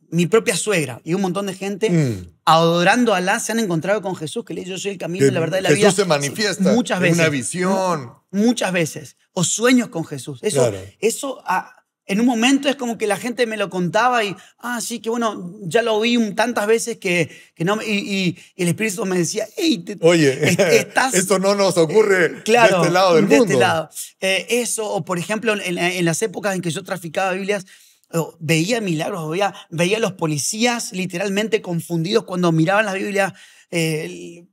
mi 0.09 0.25
propia 0.27 0.55
suegra 0.55 1.01
y 1.03 1.13
un 1.15 1.21
montón 1.21 1.47
de 1.47 1.53
gente 1.55 1.89
Mm. 1.89 2.33
adorando 2.45 3.13
a 3.13 3.17
Alá 3.17 3.39
se 3.39 3.51
han 3.51 3.59
encontrado 3.59 4.01
con 4.01 4.15
Jesús, 4.15 4.45
que 4.45 4.53
le 4.53 4.61
dice, 4.61 4.71
yo 4.71 4.77
soy 4.77 4.91
el 4.91 4.97
camino, 4.97 5.25
Que 5.25 5.31
la 5.31 5.39
verdad 5.39 5.59
y 5.59 5.61
la 5.63 5.69
Jesús 5.69 5.81
vida. 5.81 5.91
se 5.91 6.05
manifiesta 6.05 6.71
muchas 6.73 6.97
en 6.97 7.03
veces. 7.03 7.17
una 7.19 7.29
visión. 7.29 8.11
Muchas 8.31 8.71
veces. 8.71 9.17
O 9.33 9.43
sueños 9.43 9.89
con 9.89 10.05
Jesús. 10.05 10.39
Eso, 10.43 10.69
Claro. 10.69 10.77
eso 10.99 11.41
ah, 11.45 11.82
en 12.05 12.19
un 12.19 12.25
momento 12.25 12.67
es 12.69 12.75
como 12.75 12.97
que 12.97 13.07
la 13.07 13.17
gente 13.17 13.45
me 13.47 13.55
lo 13.57 13.69
contaba 13.69 14.23
y, 14.23 14.35
ah, 14.59 14.81
sí, 14.81 14.99
que 14.99 15.09
bueno, 15.09 15.55
ya 15.61 15.81
lo 15.81 15.95
oí 15.95 16.17
un- 16.17 16.35
tantas 16.35 16.67
veces 16.67 16.97
que, 16.97 17.29
que 17.55 17.63
no 17.65 17.81
y, 17.81 17.91
y- 17.91 18.37
y 18.55 18.63
el 18.63 18.69
Espíritu 18.69 19.05
me 19.05 19.17
decía, 19.17 19.47
hey, 19.55 19.77
te- 19.85 19.97
Oye, 20.01 20.31
est- 20.49 20.59
estás- 20.93 21.13
esto 21.13 21.39
no 21.39 21.55
nos 21.55 21.77
ocurre 21.77 22.25
eh, 22.25 22.43
claro, 22.43 22.77
de 22.77 22.81
este 22.83 22.93
lado 22.93 23.15
del 23.15 23.27
de 23.29 23.37
mundo. 23.37 23.51
este 23.53 23.59
lado. 23.59 23.89
Eh, 24.19 24.45
eso, 24.49 24.89
o 24.89 25.05
por 25.05 25.17
ejemplo, 25.17 25.53
en, 25.53 25.77
en 25.77 26.05
las 26.05 26.21
épocas 26.21 26.55
en 26.55 26.61
que 26.61 26.71
yo 26.71 26.83
traficaba 26.83 27.31
Biblias, 27.33 27.65
oh, 28.11 28.35
veía 28.39 28.81
milagros, 28.81 29.29
veía, 29.31 29.53
veía 29.69 29.97
a 29.97 30.01
los 30.01 30.13
policías 30.13 30.91
literalmente 30.91 31.61
confundidos 31.61 32.25
cuando 32.25 32.51
miraban 32.51 32.85
las 32.85 32.95
Biblias. 32.95 33.33
eh, 33.71 34.45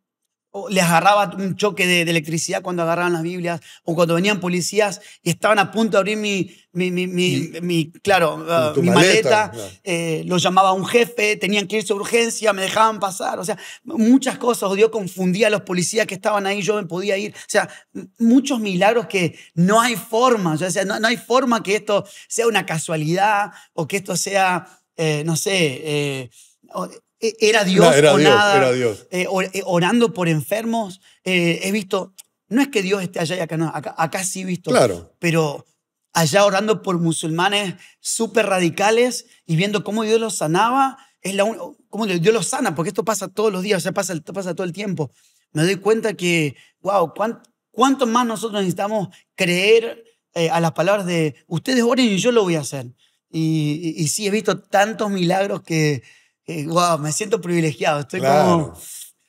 o 0.53 0.69
les 0.69 0.83
agarraba 0.83 1.35
un 1.37 1.55
choque 1.57 1.87
de, 1.87 2.05
de 2.05 2.11
electricidad 2.11 2.63
cuando 2.63 2.83
agarraban 2.83 3.13
las 3.13 3.23
Biblias, 3.23 3.61
o 3.85 3.95
cuando 3.95 4.15
venían 4.15 4.41
policías 4.41 5.01
y 5.23 5.31
estaban 5.31 5.59
a 5.59 5.71
punto 5.71 5.93
de 5.97 5.99
abrir 5.99 6.17
mi, 6.17 6.51
mi, 6.73 6.91
mi, 6.91 7.07
mi- 7.63 7.93
claro, 8.03 8.45
ah, 8.49 8.73
mi 8.77 8.89
maleta, 8.91 9.31
maleta, 9.31 9.51
claro. 9.53 9.71
eh, 9.85 10.23
lo 10.27 10.39
llamaba 10.39 10.73
un 10.73 10.85
jefe, 10.87 11.37
tenían 11.37 11.67
que 11.69 11.77
irse 11.77 11.93
a 11.93 11.97
urgencia, 11.97 12.53
me 12.53 12.63
dejaban 12.63 12.99
pasar, 12.99 13.39
o 13.39 13.45
sea, 13.45 13.57
muchas 13.85 14.39
cosas, 14.39 14.65
o 14.71 14.75
Dios 14.75 14.91
confundía 14.91 15.47
a 15.47 15.51
los 15.51 15.63
policías 15.63 16.07
que 16.07 16.15
estaban 16.15 16.47
ahí, 16.47 16.63
yo 16.63 16.75
me 16.77 16.87
podía 16.87 17.17
ir, 17.17 17.33
o 17.33 17.39
sea, 17.49 17.69
muchos 18.19 18.59
milagros 18.61 19.07
que 19.07 19.39
no 19.55 19.81
hay 19.81 19.95
forma, 19.97 20.55
o 20.55 20.57
sea, 20.59 20.85
no, 20.85 20.99
no 20.99 21.07
hay 21.09 21.17
forma 21.17 21.63
que 21.63 21.77
esto 21.77 22.05
sea 22.29 22.47
una 22.49 22.67
casualidad 22.67 23.53
o 23.73 23.87
que 23.87 23.99
esto 23.99 24.17
sea, 24.17 24.67
eh, 24.97 25.23
no 25.25 25.37
sé, 25.37 25.81
eh, 25.85 26.31
era 27.21 27.65
Dios 27.65 27.85
No, 27.85 27.93
era 27.93 28.15
o 28.15 28.19
Dios, 28.19 28.31
nada, 28.31 28.57
era 28.57 28.73
Dios. 28.73 29.07
eh, 29.11 29.27
or- 29.29 29.51
eh, 29.53 29.63
orando 29.67 30.13
por 30.15 30.29
enfermos, 30.29 31.01
eh, 31.25 31.61
he 31.65 31.73
visto, 31.73 32.15
no 32.49 32.63
es 32.63 32.69
que 32.69 32.83
Dios 32.83 33.03
esté 33.03 33.21
allá 33.21 33.37
y 33.37 33.41
acá 33.41 33.57
no, 33.57 33.69
acá, 33.69 33.95
acá 33.99 34.25
sí 34.25 34.41
he 34.41 34.45
visto, 34.45 34.71
Claro. 34.71 35.15
pero 35.19 35.67
allá 36.13 36.45
orando 36.45 36.83
por 36.83 36.99
musulmanes 36.99 37.75
súper 38.01 38.47
radicales 38.47 39.27
y 39.47 39.57
viendo 39.57 39.85
cómo 39.85 40.03
Dios 40.05 40.19
los 40.21 40.35
sanaba, 40.37 40.99
es 41.21 41.35
la 41.35 41.45
un- 41.45 41.77
cómo 41.89 42.07
Dios 42.07 42.35
los 42.35 42.47
sana, 42.47 42.75
porque 42.75 42.89
esto 42.89 43.05
pasa 43.05 43.29
todos 43.29 43.53
los 43.53 43.63
días, 43.63 43.79
o 43.79 43.81
sea, 43.83 43.93
pasa, 43.93 44.15
pasa 44.33 44.55
todo 44.55 44.65
el 44.67 44.73
tiempo. 44.73 45.13
Me 45.53 45.63
doy 45.65 45.77
cuenta 45.77 46.15
que, 46.15 46.57
wow, 46.81 47.13
¿cuánto 47.71 48.07
más 48.07 48.27
nosotros 48.27 48.61
necesitamos 48.63 49.09
creer 49.35 50.05
eh, 50.33 50.49
a 50.49 50.61
las 50.61 50.73
palabras 50.73 51.07
de 51.07 51.35
ustedes 51.49 51.83
oren 51.83 52.07
y 52.07 52.19
yo 52.19 52.31
lo 52.33 52.45
voy 52.45 52.55
a 52.55 52.61
hacer? 52.61 52.87
Y, 53.31 53.95
y- 53.99 54.03
y 54.03 54.09
sí, 54.09 54.27
he 54.27 54.31
visto 54.31 54.61
tantos 54.61 55.11
milagros 55.11 55.63
que, 55.63 56.03
wow, 56.67 56.99
me 56.99 57.13
siento 57.13 57.41
privilegiado, 57.41 58.01
estoy 58.01 58.21
Claro, 58.21 58.51
como, 58.51 58.81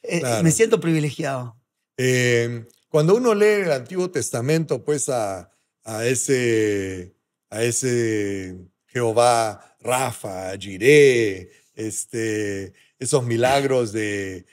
eh, 0.04 0.20
claro. 0.20 0.44
me 0.44 0.52
siento 0.52 0.80
privilegiado. 0.80 1.58
Eh, 1.98 2.66
cuando 2.90 3.16
uno 3.16 3.34
lee 3.34 3.64
el 3.64 3.72
Antiguo 3.72 4.10
Testamento, 4.10 4.84
pues 4.84 5.10
a, 5.10 5.52
a 5.84 6.06
ese, 6.06 7.16
a 7.50 7.64
ese 7.64 8.58
Jehová, 8.88 9.76
Rafa, 9.80 10.58
Jiré, 10.58 11.50
este, 11.76 12.74
esos 13.00 13.24
milagros 13.24 13.92
de, 13.94 14.46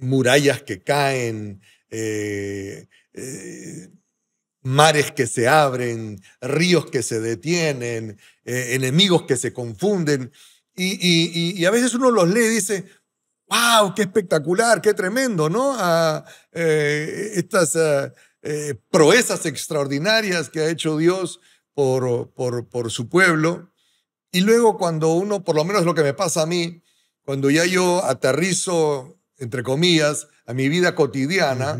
murallas 0.00 0.62
que 0.62 0.82
caen, 0.82 1.60
eh, 1.90 2.86
eh, 3.12 3.88
mares 4.62 5.12
que 5.12 5.26
se 5.26 5.48
abren, 5.48 6.20
ríos 6.40 6.86
que 6.90 7.02
se 7.02 7.20
detienen, 7.20 8.18
eh, 8.44 8.68
enemigos 8.74 9.22
que 9.22 9.36
se 9.36 9.52
confunden. 9.52 10.32
Y, 10.76 11.58
y- 11.60 11.64
a 11.66 11.70
veces 11.70 11.94
uno 11.94 12.10
los 12.10 12.28
lee 12.28 12.44
y 12.44 12.48
dice, 12.48 12.84
wow, 13.48 13.94
qué 13.94 14.02
espectacular, 14.02 14.80
qué 14.80 14.94
tremendo, 14.94 15.48
¿no? 15.50 15.74
Ah, 15.76 16.24
eh, 16.52 17.32
estas 17.34 17.76
ah, 17.76 18.12
eh, 18.42 18.74
proezas 18.90 19.44
extraordinarias 19.46 20.48
que 20.48 20.60
ha 20.60 20.70
hecho 20.70 20.96
Dios 20.96 21.40
por, 21.74 22.30
por, 22.32 22.68
por 22.68 22.90
su 22.90 23.08
pueblo. 23.08 23.72
Y 24.32 24.40
luego 24.42 24.78
cuando 24.78 25.12
uno, 25.14 25.42
por 25.44 25.56
lo 25.56 25.64
menos 25.64 25.84
lo 25.84 25.94
que 25.94 26.02
me 26.02 26.14
pasa 26.14 26.42
a 26.42 26.46
mí, 26.46 26.82
cuando 27.24 27.50
ya 27.50 27.64
yo 27.66 28.04
aterrizo, 28.04 29.18
entre 29.38 29.62
comillas, 29.62 30.28
a 30.46 30.54
mi 30.54 30.68
vida 30.68 30.94
cotidiana, 30.94 31.78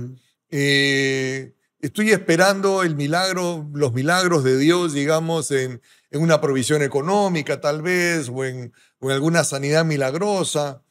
eh, 0.51 1.55
estoy 1.81 2.11
esperando 2.11 2.83
el 2.83 2.97
milagro, 2.97 3.69
los 3.73 3.93
milagros 3.93 4.45
de 4.45 4.57
Dios, 4.59 4.93
digamos, 4.93 5.51
en, 5.51 5.81
en 6.11 6.21
una 6.21 6.41
provisión 6.41 6.83
económica 6.83 7.61
tal 7.61 7.83
vez, 7.83 8.29
o 8.29 8.45
en, 8.45 8.73
o 8.99 9.11
en 9.11 9.15
alguna 9.15 9.45
sanidad 9.45 9.85
milagrosa, 9.85 10.83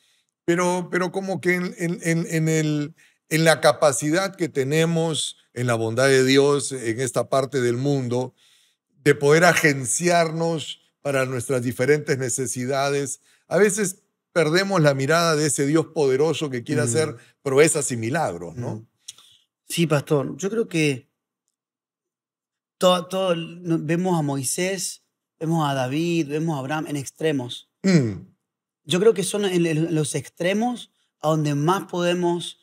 pero, 0.46 0.90
pero 0.92 1.12
como 1.12 1.42
que 1.42 1.56
en, 1.56 2.50
el, 2.50 2.96
en 3.30 3.44
la 3.44 3.62
capacidad 3.62 4.36
que 4.36 4.50
tenemos, 4.50 5.38
en 5.54 5.68
la 5.68 5.76
bondad 5.76 6.08
de 6.08 6.24
Dios 6.24 6.72
en 6.72 7.00
esta 7.00 7.30
parte 7.30 7.62
del 7.62 7.78
mundo, 7.78 8.34
de 9.04 9.16
poder 9.16 9.46
agenciarnos 9.46 10.82
para 11.02 11.26
nuestras 11.26 11.62
diferentes 11.62 12.18
necesidades, 12.18 13.22
a 13.48 13.58
veces 13.58 14.04
perdemos 14.34 14.82
la 14.82 14.94
mirada 14.94 15.36
de 15.36 15.48
ese 15.48 15.66
Dios 15.66 15.88
poderoso 15.88 16.50
que 16.50 16.64
quiere 16.64 16.82
Mm. 16.82 16.86
hacer 16.86 17.16
proezas 17.42 17.92
y 17.92 17.98
milagros, 17.98 18.56
¿no? 18.56 18.76
Mm. 18.76 18.88
Sí, 19.70 19.86
pastor. 19.88 20.36
Yo 20.38 20.50
creo 20.50 20.68
que 20.68 21.10
todo, 22.80 23.08
todo, 23.08 23.36
vemos 23.38 24.18
a 24.18 24.22
Moisés, 24.24 25.04
vemos 25.40 25.70
a 25.70 25.74
David, 25.74 26.28
vemos 26.30 26.56
a 26.56 26.60
Abraham 26.60 26.88
en 26.88 26.96
extremos. 26.98 27.70
Mm, 27.84 28.14
Yo 28.86 29.00
creo 29.00 29.14
que 29.14 29.24
son 29.24 29.46
en, 29.46 29.66
en 29.66 29.94
los 29.94 30.16
extremos 30.16 30.92
a 31.22 31.30
donde 31.30 31.54
más 31.54 31.84
podemos 31.86 32.58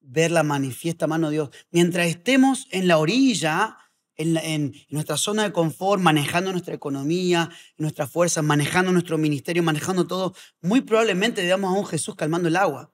ver 0.00 0.30
la 0.30 0.42
manifiesta 0.42 1.06
mano 1.06 1.28
de 1.28 1.34
Dios. 1.34 1.50
Mientras 1.70 2.06
estemos 2.06 2.68
en 2.70 2.86
la 2.86 2.98
orilla, 2.98 3.78
en, 4.16 4.34
la- 4.34 4.42
en 4.42 4.74
nuestra 4.90 5.16
zona 5.16 5.42
de 5.44 5.52
confort, 5.52 6.00
manejando 6.00 6.52
nuestra 6.52 6.74
economía, 6.74 7.50
nuestras 7.78 8.10
fuerzas, 8.10 8.44
manejando 8.44 8.92
nuestro 8.92 9.18
ministerio, 9.18 9.62
manejando 9.62 10.06
todo, 10.06 10.34
muy 10.60 10.82
probablemente 10.82 11.42
veamos 11.42 11.74
a 11.74 11.78
un 11.78 11.86
Jesús 11.86 12.14
calmando 12.14 12.48
el 12.48 12.56
agua. 12.56 12.92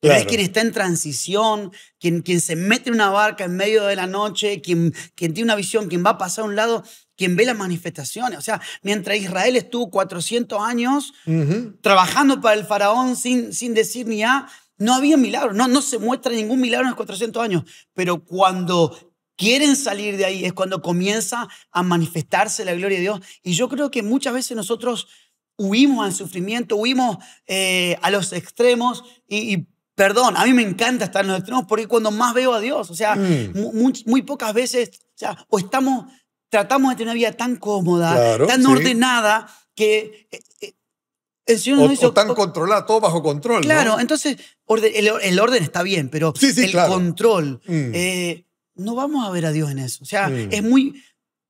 Pero 0.00 0.14
es 0.14 0.20
Claro. 0.20 0.28
quien 0.30 0.40
está 0.40 0.60
en 0.62 0.72
transición, 0.72 1.72
quien, 1.98 2.22
quien 2.22 2.40
se 2.40 2.56
mete 2.56 2.88
en 2.88 2.94
una 2.94 3.10
barca 3.10 3.44
en 3.44 3.56
medio 3.56 3.84
de 3.84 3.96
la 3.96 4.06
noche, 4.06 4.60
quien, 4.62 4.94
quien 5.14 5.34
tiene 5.34 5.44
una 5.48 5.56
visión, 5.56 5.88
quien 5.88 6.04
va 6.04 6.10
a 6.10 6.18
pasar 6.18 6.44
a 6.44 6.48
un 6.48 6.56
lado, 6.56 6.82
quien 7.16 7.36
ve 7.36 7.44
las 7.44 7.56
manifestaciones. 7.56 8.38
O 8.38 8.42
sea, 8.42 8.60
mientras 8.82 9.18
Israel 9.18 9.56
estuvo 9.56 9.90
400 9.90 10.58
años 10.62 11.12
ujú. 11.26 11.76
trabajando 11.82 12.40
para 12.40 12.58
el 12.58 12.64
faraón 12.64 13.14
sin, 13.14 13.52
sin 13.52 13.74
decir 13.74 14.06
ni 14.06 14.22
A, 14.22 14.48
no 14.78 14.94
había 14.94 15.18
milagro, 15.18 15.52
no, 15.52 15.68
no 15.68 15.82
se 15.82 15.98
muestra 15.98 16.32
ningún 16.32 16.60
milagro 16.60 16.86
en 16.86 16.90
los 16.92 16.96
400 16.96 17.42
años. 17.42 17.64
Pero 17.92 18.24
cuando 18.24 18.96
quieren 19.36 19.76
salir 19.76 20.16
de 20.16 20.24
ahí 20.24 20.44
es 20.46 20.54
cuando 20.54 20.80
comienza 20.80 21.46
a 21.70 21.82
manifestarse 21.82 22.64
la 22.64 22.72
gloria 22.74 22.96
de 22.96 23.02
Dios. 23.02 23.20
Y 23.42 23.52
yo 23.52 23.68
creo 23.68 23.90
que 23.90 24.02
muchas 24.02 24.32
veces 24.32 24.56
nosotros 24.56 25.06
huimos 25.58 26.06
al 26.06 26.14
sufrimiento, 26.14 26.76
huimos 26.76 27.18
eh, 27.46 27.98
a 28.00 28.10
los 28.10 28.32
extremos 28.32 29.04
y, 29.28 29.54
y, 29.54 29.66
perdón, 30.00 30.34
a 30.38 30.46
mí 30.46 30.54
me 30.54 30.62
encanta 30.62 31.04
estar 31.04 31.22
en 31.22 31.28
los 31.30 31.40
extremos 31.40 31.66
porque 31.68 31.86
cuando 31.86 32.10
más 32.10 32.32
veo 32.32 32.54
a 32.54 32.60
Dios. 32.60 32.90
O 32.90 32.94
sea, 32.94 33.16
Mm. 33.16 33.52
mu- 33.54 33.72
muy, 33.74 34.02
muy 34.06 34.22
pocas 34.22 34.54
veces, 34.54 34.92
o 35.14 35.18
sea, 35.18 35.36
o 35.50 35.58
estamos, 35.58 36.06
tratamos 36.48 36.88
de 36.90 36.96
tener 36.96 37.08
una 37.08 37.14
vida 37.14 37.32
tan 37.32 37.56
cómoda, 37.56 38.14
Claro, 38.14 38.46
tan 38.46 38.62
sí. 38.62 38.66
ordenada, 38.66 39.46
que 39.74 40.26
eh, 40.30 40.40
eh, 40.62 40.72
el 41.44 41.58
Señor 41.58 41.80
O, 41.80 41.88
nos 41.88 42.02
o 42.02 42.12
tan 42.14 42.30
"O- 42.30 42.34
controlado, 42.34 42.86
todo 42.86 43.00
bajo 43.00 43.22
control. 43.22 43.56
¿no? 43.60 43.66
Claro, 43.66 44.00
entonces, 44.00 44.38
orden, 44.64 44.90
el, 44.94 45.10
el 45.20 45.38
orden 45.38 45.62
está 45.62 45.82
bien, 45.82 46.08
pero 46.08 46.32
Sí, 46.34 46.50
sí, 46.54 46.64
el 46.64 46.70
claro. 46.70 46.94
control, 46.94 47.60
Mm. 47.66 47.90
eh, 47.92 48.46
no 48.76 48.94
vamos 48.94 49.26
a 49.26 49.30
ver 49.30 49.44
a 49.44 49.52
Dios 49.52 49.70
en 49.70 49.80
eso. 49.80 50.02
O 50.02 50.06
sea, 50.06 50.28
Mm. 50.30 50.48
es 50.50 50.62
muy, 50.62 51.02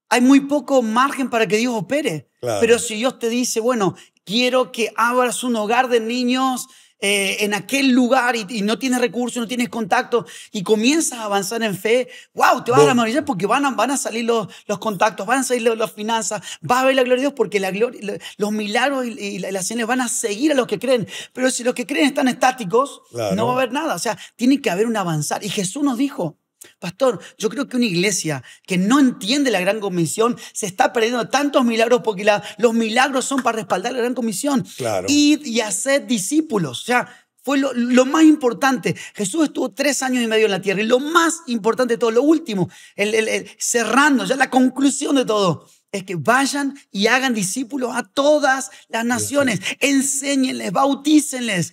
hay 0.08 0.22
muy 0.22 0.40
poco 0.40 0.82
margen 0.82 1.30
para 1.30 1.46
que 1.46 1.56
Dios 1.58 1.72
opere. 1.72 2.28
Claro. 2.40 2.58
Pero 2.60 2.80
si 2.80 2.96
Dios 2.96 3.16
te 3.20 3.28
dice, 3.28 3.60
bueno, 3.60 3.94
quiero 4.24 4.72
que 4.72 4.92
abras 4.96 5.44
un 5.44 5.54
hogar 5.54 5.88
de 5.88 6.00
niños 6.00 6.66
eh, 7.00 7.38
en 7.40 7.54
aquel 7.54 7.90
lugar 7.92 8.36
y, 8.36 8.46
y 8.48 8.62
no 8.62 8.78
tienes 8.78 9.00
recursos, 9.00 9.40
no 9.40 9.48
tienes 9.48 9.68
contacto 9.70 10.26
y 10.52 10.62
comienzas 10.62 11.18
a 11.18 11.24
avanzar 11.24 11.62
en 11.62 11.76
fe, 11.76 12.08
wow, 12.34 12.62
te 12.62 12.70
vas 12.72 12.86
a 12.86 12.94
maravillar 12.94 13.24
porque 13.24 13.46
van 13.46 13.64
a, 13.64 13.70
van 13.70 13.90
a 13.90 13.96
salir 13.96 14.24
los, 14.24 14.48
los 14.66 14.78
contactos, 14.78 15.26
van 15.26 15.38
a 15.38 15.42
salir 15.42 15.62
los- 15.62 15.78
las 15.78 15.92
finanzas, 15.92 16.42
va 16.68 16.80
a 16.80 16.84
ver 16.84 16.94
la 16.94 17.02
gloria 17.02 17.16
de 17.16 17.22
Dios 17.28 17.32
porque 17.34 17.58
la 17.60 17.70
gloria, 17.70 18.00
lo- 18.02 18.18
los 18.36 18.52
milagros 18.52 19.06
y, 19.06 19.10
y 19.18 19.38
las 19.38 19.66
señales 19.66 19.86
van 19.86 20.00
a 20.02 20.08
seguir 20.08 20.52
a 20.52 20.54
los 20.54 20.66
que 20.66 20.78
creen. 20.78 21.08
Pero 21.32 21.50
si 21.50 21.64
los 21.64 21.74
que 21.74 21.86
creen 21.86 22.06
están 22.06 22.28
estáticos, 22.28 23.00
Claro. 23.10 23.34
no 23.34 23.46
va 23.46 23.52
a 23.52 23.56
haber 23.56 23.72
nada. 23.72 23.94
O 23.94 23.98
sea, 23.98 24.18
tiene 24.36 24.60
que 24.60 24.68
haber 24.70 24.86
un 24.86 24.96
avanzar. 24.96 25.42
Y 25.44 25.48
Jesús 25.48 25.82
nos 25.82 25.96
dijo, 25.96 26.36
Pastor, 26.78 27.20
yo 27.38 27.48
creo 27.48 27.68
que 27.68 27.76
una 27.76 27.86
iglesia 27.86 28.42
que 28.66 28.76
no 28.78 28.98
entiende 29.00 29.50
la 29.50 29.60
gran 29.60 29.80
comisión 29.80 30.36
se 30.52 30.66
está 30.66 30.92
perdiendo 30.92 31.28
tantos 31.28 31.64
milagros 31.64 32.02
porque 32.04 32.24
la- 32.24 32.42
los 32.58 32.74
milagros 32.74 33.24
son 33.24 33.42
para 33.42 33.56
respaldar 33.56 33.92
la 33.92 33.98
gran 33.98 34.14
comisión. 34.14 34.66
Claro. 34.76 35.06
Id 35.08 35.44
y 35.46 35.60
hacer 35.60 36.06
discípulos. 36.06 36.82
O 36.82 36.84
sea, 36.84 37.08
fue 37.42 37.56
lo, 37.58 37.72
lo 37.72 38.04
más 38.04 38.24
importante. 38.24 38.94
Jesús 39.14 39.44
estuvo 39.44 39.70
tres 39.72 40.02
años 40.02 40.22
y 40.22 40.26
medio 40.26 40.44
en 40.44 40.50
la 40.50 40.60
tierra 40.60 40.82
y 40.82 40.86
lo 40.86 41.00
más 41.00 41.40
importante 41.46 41.94
de 41.94 41.98
todo, 41.98 42.10
lo 42.10 42.22
último, 42.22 42.68
el, 42.96 43.14
el- 43.14 43.28
el- 43.28 43.50
cerrando 43.58 44.24
ya 44.26 44.36
la 44.36 44.50
conclusión 44.50 45.16
de 45.16 45.24
todo, 45.24 45.66
es 45.92 46.04
que 46.04 46.14
vayan 46.16 46.78
y 46.92 47.06
hagan 47.06 47.34
discípulos 47.34 47.92
a 47.96 48.02
todas 48.04 48.70
las 48.88 49.04
naciones. 49.04 49.60
Enséñenles, 49.80 50.70
bautícenles. 50.72 51.72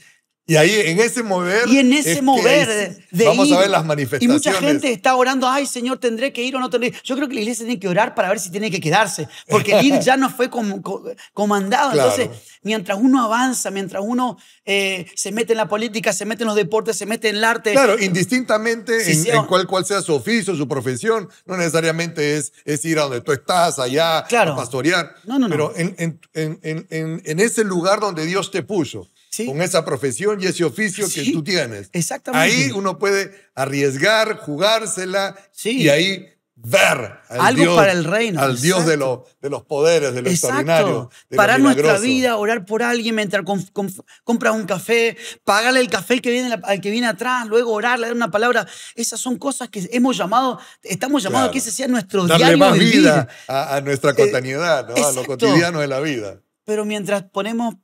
Y 0.50 0.56
ahí 0.56 0.72
en 0.86 1.00
ese 1.02 1.24
mover. 1.24 1.68
Y 1.68 1.78
en 1.80 1.92
es 1.92 2.06
ese 2.06 2.16
que 2.16 2.22
mover 2.22 2.70
ahí 2.70 2.96
de, 3.12 3.26
Vamos 3.26 3.50
ir. 3.50 3.54
a 3.56 3.60
ver 3.60 3.70
las 3.70 3.84
Y 3.84 3.88
manifestaciones. 3.88 4.34
mucha 4.46 4.54
gente 4.54 4.94
está 4.94 5.14
orando, 5.16 5.46
ay 5.48 5.66
Señor, 5.66 5.98
¿tendré 6.00 6.32
que 6.32 6.42
ir 6.42 6.56
o 6.56 6.60
no 6.60 6.70
tendré? 6.70 6.94
Yo 7.04 7.16
creo 7.18 7.28
que 7.28 7.36
la 7.36 7.42
iglesia 7.42 7.66
tiene 7.66 7.80
que 7.82 7.88
orar 7.90 8.16
para 8.16 8.30
ver 8.30 8.40
si 8.40 8.50
tiene 8.50 8.72
que 8.72 8.80
quedarse, 8.80 9.28
porque 9.50 9.74
el 9.78 9.86
ir 9.86 10.00
ya 10.00 10.16
no 10.16 10.30
fue 10.30 10.50
com- 10.50 10.82
co- 10.82 11.04
comandado. 11.34 11.92
Claro. 11.92 12.12
Entonces, 12.16 12.38
mientras 12.64 12.98
uno 13.02 13.22
avanza, 13.24 13.72
mientras 13.72 14.02
uno 14.06 14.38
eh, 14.66 15.06
se 15.16 15.34
mete 15.34 15.52
en 15.52 15.58
la 15.58 15.68
política, 15.68 16.14
se 16.14 16.24
mete 16.24 16.44
en 16.44 16.48
los 16.48 16.56
deportes, 16.56 16.96
se 16.98 17.06
mete 17.06 17.28
en 17.28 17.36
el 17.38 17.44
arte, 17.44 17.74
Claro, 17.74 18.00
indistintamente 18.00 19.04
Sí, 19.04 19.12
en, 19.12 19.24
sí, 19.24 19.30
en 19.30 19.38
o- 19.40 19.48
cuál, 19.48 19.68
cuál 19.68 19.86
sea 19.86 20.02
su 20.02 20.14
oficio, 20.16 20.56
su 20.56 20.68
profesión, 20.68 21.28
no 21.46 21.58
necesariamente 21.58 22.38
es, 22.38 22.54
es 22.64 22.86
ir 22.86 23.00
a 23.00 23.04
donde 23.04 23.20
tú 23.20 23.34
estás, 23.34 23.80
allá, 23.80 24.24
Claro. 24.30 24.54
a 24.54 24.56
pastorear. 24.56 25.14
No, 25.26 25.40
no, 25.40 25.48
no. 25.48 25.50
Pero 25.50 25.74
en, 25.76 25.94
en- 25.98 26.20
en- 26.34 26.60
en- 26.64 26.88
en- 26.90 27.22
en 27.26 27.40
ese 27.42 27.64
lugar 27.66 28.00
donde 28.00 28.26
Dios 28.26 28.50
te 28.52 28.64
puso, 28.64 29.10
Sí. 29.38 29.46
con 29.46 29.62
esa 29.62 29.84
profesión 29.86 30.42
y 30.42 30.46
ese 30.48 30.64
oficio 30.64 31.08
que 31.14 31.32
tú 31.32 31.44
tienes. 31.44 31.90
exactamente. 31.94 32.56
Ahí 32.56 32.72
uno 32.72 32.98
puede 32.98 33.32
arriesgar, 33.56 34.38
jugársela 34.38 35.36
Sí. 35.52 35.82
y 35.84 35.90
ahí 35.90 36.28
ver 36.60 37.20
al 37.30 37.40
Algo 37.42 37.62
Dios, 37.62 37.76
para 37.76 37.92
el 37.92 38.04
reino, 38.04 38.42
al 38.42 38.60
Dios 38.60 38.84
de, 38.88 38.98
lo- 38.98 39.26
de 39.44 39.50
los 39.52 39.62
poderes, 39.64 40.16
de 40.16 40.24
lo 40.24 40.30
extraordinario, 40.32 41.10
de 41.30 41.36
lo 41.36 41.38
Parar 41.38 41.60
nuestra 41.60 42.00
vida, 42.00 42.36
orar 42.38 42.66
por 42.66 42.82
alguien 42.82 43.14
mientras 43.14 43.44
com- 43.46 43.64
com- 43.74 43.92
compras 44.24 44.56
un 44.56 44.66
café, 44.66 45.16
pagarle 45.44 45.82
el 45.82 45.88
café 45.90 46.16
al 46.16 46.22
que, 46.22 46.32
viene, 46.32 46.60
al 46.64 46.82
que 46.82 46.90
viene 46.90 47.06
atrás, 47.06 47.46
luego 47.46 47.74
orarle, 47.74 48.08
dar 48.08 48.16
una 48.16 48.32
palabra. 48.32 48.66
Esas 48.96 49.20
son 49.20 49.38
cosas 49.38 49.70
que 49.70 49.88
hemos 49.92 50.18
llamado, 50.18 50.60
estamos 50.82 51.22
llamados 51.22 51.42
Claro. 51.44 51.50
a 51.50 51.54
que 51.54 51.60
ese 51.60 51.72
sea 51.72 51.88
nuestro 51.88 52.26
Darle 52.26 52.38
diario 52.46 52.58
más 52.58 52.74
vivir. 52.74 53.02
vida 53.02 53.28
a, 53.48 53.76
a 53.76 53.82
nuestra 53.82 54.16
cotidianidad, 54.16 54.90
¿no? 54.90 54.96
a 55.08 55.12
lo 55.12 55.26
cotidiano 55.26 55.80
de 55.80 55.88
la 55.88 56.00
vida. 56.00 56.42
Pero 56.66 56.86
mientras 56.86 57.22
ponemos 57.32 57.76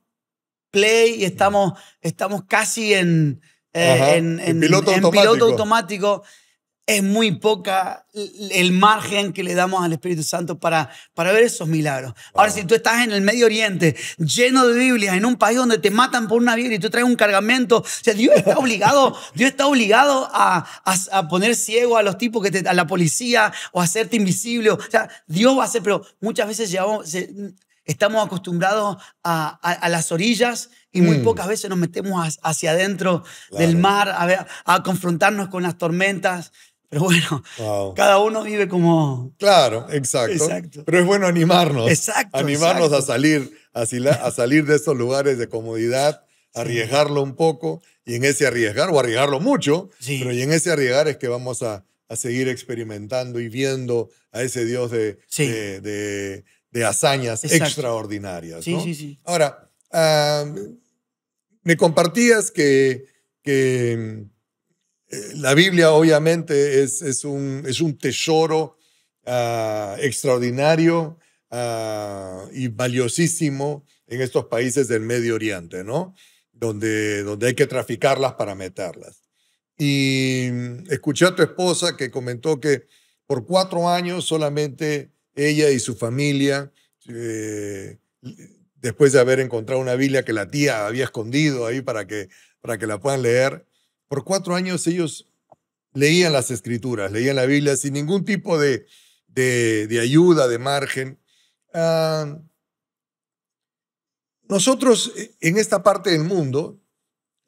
play 0.78 1.22
y 1.22 1.26
estamos, 1.26 1.74
estamos 2.02 2.46
casi 2.46 2.96
en, 2.96 3.40
eh, 3.74 4.16
en, 4.18 4.40
en 4.40 4.60
piloto 4.60 4.92
en 4.92 4.96
automático. 5.06 5.12
piloto 5.34 5.46
automático, 5.52 6.24
es 6.86 7.02
muy 7.02 7.32
poca 7.40 8.06
el 8.14 8.74
margen 8.74 9.32
que 9.32 9.42
le 9.44 9.54
damos 9.54 9.86
al 9.86 9.94
Espíritu 9.94 10.22
Santo 10.24 10.60
para, 10.60 10.90
para 11.14 11.32
ver 11.32 11.44
esos 11.44 11.66
milagros. 11.68 12.14
Ahora, 12.34 12.52
si 12.52 12.66
tú 12.66 12.76
estás 12.76 13.06
en 13.06 13.14
el 13.14 13.22
Medio 13.22 13.46
Oriente, 13.46 13.96
lleno 14.18 14.68
de 14.68 14.78
Biblias, 14.78 15.16
en 15.16 15.26
un 15.26 15.38
país 15.38 15.58
donde 15.58 15.78
te 15.78 15.92
matan 15.92 16.28
por 16.28 16.42
una 16.42 16.56
Biblia 16.56 16.76
y 16.76 16.80
tú 16.80 16.90
traes 16.90 17.06
un 17.06 17.16
cargamento, 17.16 17.78
o 17.78 17.86
sea, 17.86 18.14
Dios 18.16 18.36
está 18.36 18.58
obligado, 18.58 19.16
Dios 19.36 19.52
está 19.52 19.66
obligado 19.68 20.28
a, 20.34 20.66
a- 20.84 21.18
a 21.20 21.28
poner 21.30 21.56
ciego 21.56 21.98
a 21.98 22.04
los 22.04 22.18
tipos 22.18 22.44
que 22.44 22.52
te, 22.52 22.68
a 22.68 22.74
la 22.74 22.86
policía 22.86 23.54
o 23.72 23.80
a 23.80 23.86
hacerte 23.86 24.18
invisible. 24.18 24.72
O 24.72 24.80
sea, 24.92 25.08
Dios 25.28 25.58
va 25.58 25.62
a 25.62 25.66
hacer, 25.68 25.84
pero 25.84 26.06
muchas 26.20 26.48
veces 26.50 26.70
llevamos, 26.70 27.08
se- 27.10 27.32
estamos 27.86 28.26
acostumbrados 28.26 28.98
a, 29.24 29.60
a- 29.62 29.72
a 29.74 29.90
las 29.90 30.12
orillas 30.12 30.70
y 30.92 31.02
muy 31.02 31.18
Mm. 31.20 31.24
pocas 31.24 31.48
veces 31.48 31.70
nos 31.70 31.80
metemos 31.80 32.14
hacia- 32.26 32.42
hacia 32.44 32.72
adentro 32.72 33.24
Claro. 33.50 33.66
del 33.66 33.78
mar 33.78 34.10
a, 34.10 34.26
ver- 34.26 34.46
a 34.66 34.84
confrontarnos 34.84 35.50
con 35.50 35.64
las 35.64 35.78
tormentas. 35.78 36.52
Pero 36.90 37.06
bueno, 37.06 37.44
Wow. 37.58 37.96
cada 37.96 38.20
uno 38.20 38.44
vive 38.44 38.68
como... 38.68 39.34
Claro, 39.40 39.88
exacto. 39.92 40.34
Exacto. 40.34 40.84
Pero 40.86 41.00
es 41.00 41.06
bueno 41.08 41.26
animarnos. 41.26 41.90
Exacto, 41.90 42.38
Animarnos 42.38 42.92
a 42.94 42.98
exacto. 42.98 43.06
salir, 43.14 43.58
a, 43.74 43.86
sila- 43.88 44.20
a 44.24 44.30
salir 44.32 44.66
de 44.68 44.76
estos 44.76 44.96
lugares 44.96 45.40
de 45.40 45.50
comodidad, 45.50 46.24
arriesgarlo 46.54 47.24
un 47.24 47.36
poco 47.36 47.82
y 48.06 48.14
en 48.14 48.26
ese 48.26 48.46
arriesgar, 48.46 48.92
o 48.92 49.00
arriesgarlo 49.00 49.40
mucho, 49.40 49.90
Sí. 50.00 50.20
pero 50.20 50.34
y 50.34 50.44
en 50.44 50.52
ese 50.54 50.72
arriesgar 50.72 51.08
es 51.08 51.18
que 51.18 51.28
vamos 51.28 51.64
a, 51.64 51.84
a 52.10 52.16
seguir 52.16 52.48
experimentando 52.48 53.40
y 53.40 53.50
viendo 53.50 54.10
a 54.32 54.44
ese 54.44 54.64
Dios 54.64 54.92
de, 54.92 55.18
Sí. 55.28 55.48
de, 55.48 55.82
de- 55.82 56.44
de 56.74 56.84
hazañas 56.84 57.44
Exacto. 57.44 57.66
extraordinarias. 57.66 58.66
Sí, 58.66 58.74
¿no? 58.74 58.84
sí, 58.84 58.96
sí. 58.96 59.20
Ahora, 59.24 59.70
ah, 59.92 60.44
me 61.62 61.78
compartías 61.78 62.50
que, 62.50 63.06
que 63.44 64.26
eh, 65.08 65.32
la 65.36 65.54
Biblia 65.54 65.92
obviamente 65.92 66.82
es, 66.82 67.04
es, 67.04 67.24
un, 67.24 67.64
es 67.68 67.80
un 67.80 67.96
tesoro 67.98 68.78
ah, 69.26 69.96
extraordinario 70.00 71.20
ah, 71.52 72.46
y 72.52 72.70
valiosísimo 72.70 73.86
en 74.08 74.22
estos 74.22 74.46
países 74.46 74.88
del 74.88 75.02
Medio 75.02 75.36
Oriente, 75.36 75.84
¿no? 75.84 76.16
Donde, 76.52 77.22
donde 77.22 77.48
hay 77.48 77.54
que 77.54 77.68
traficarlas 77.68 78.34
para 78.34 78.56
meterlas. 78.56 79.22
Y 79.78 80.48
escuché 80.90 81.26
a 81.26 81.36
tu 81.36 81.44
esposa 81.44 81.96
que 81.98 82.10
comentó 82.10 82.60
que 82.60 82.88
por 83.28 83.46
cuatro 83.46 83.90
años 83.90 84.26
solamente 84.26 85.13
ella 85.36 85.70
y 85.70 85.80
su 85.80 85.96
familia, 85.96 86.72
eh, 87.08 87.98
después 88.76 89.14
de 89.14 89.20
haber 89.20 89.40
encontrado 89.40 89.82
una 89.82 89.96
Biblia 89.96 90.24
que 90.24 90.34
la 90.34 90.50
tía 90.50 90.86
había 90.86 91.06
escondido 91.06 91.66
ahí 91.66 91.82
para 91.82 92.08
que, 92.08 92.30
para 92.62 92.78
que 92.78 92.88
la 92.88 93.00
puedan 93.00 93.22
leer, 93.22 93.66
por 94.08 94.24
cuatro 94.24 94.56
años 94.56 94.86
ellos 94.88 95.30
leían 95.94 96.34
las 96.34 96.52
escrituras, 96.52 97.12
leían 97.12 97.36
la 97.36 97.46
Biblia 97.46 97.76
sin 97.78 97.94
ningún 97.94 98.26
tipo 98.26 98.60
de, 98.60 98.86
de, 99.28 100.00
ayuda, 100.02 100.48
de 100.48 100.60
margen. 100.60 101.20
Ah, 101.74 102.40
nosotros 104.48 105.14
eh, 105.16 105.36
en 105.42 105.58
esta 105.58 105.84
parte 105.84 106.12
del 106.12 106.24
mundo, 106.24 106.80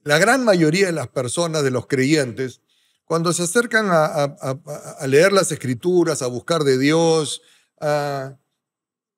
la 0.03 0.17
gran 0.17 0.43
mayoría 0.43 0.87
de 0.87 0.91
las 0.91 1.07
personas, 1.07 1.63
de 1.63 1.71
los 1.71 1.87
creyentes, 1.87 2.61
cuando 3.05 3.33
se 3.33 3.43
acercan 3.43 3.87
a 3.91 5.05
leer 5.07 5.31
las 5.31 5.51
escrituras, 5.51 6.23
a 6.23 6.27
buscar 6.27 6.63
de 6.63 6.79
Dios, 6.79 7.43
ah, 7.81 8.37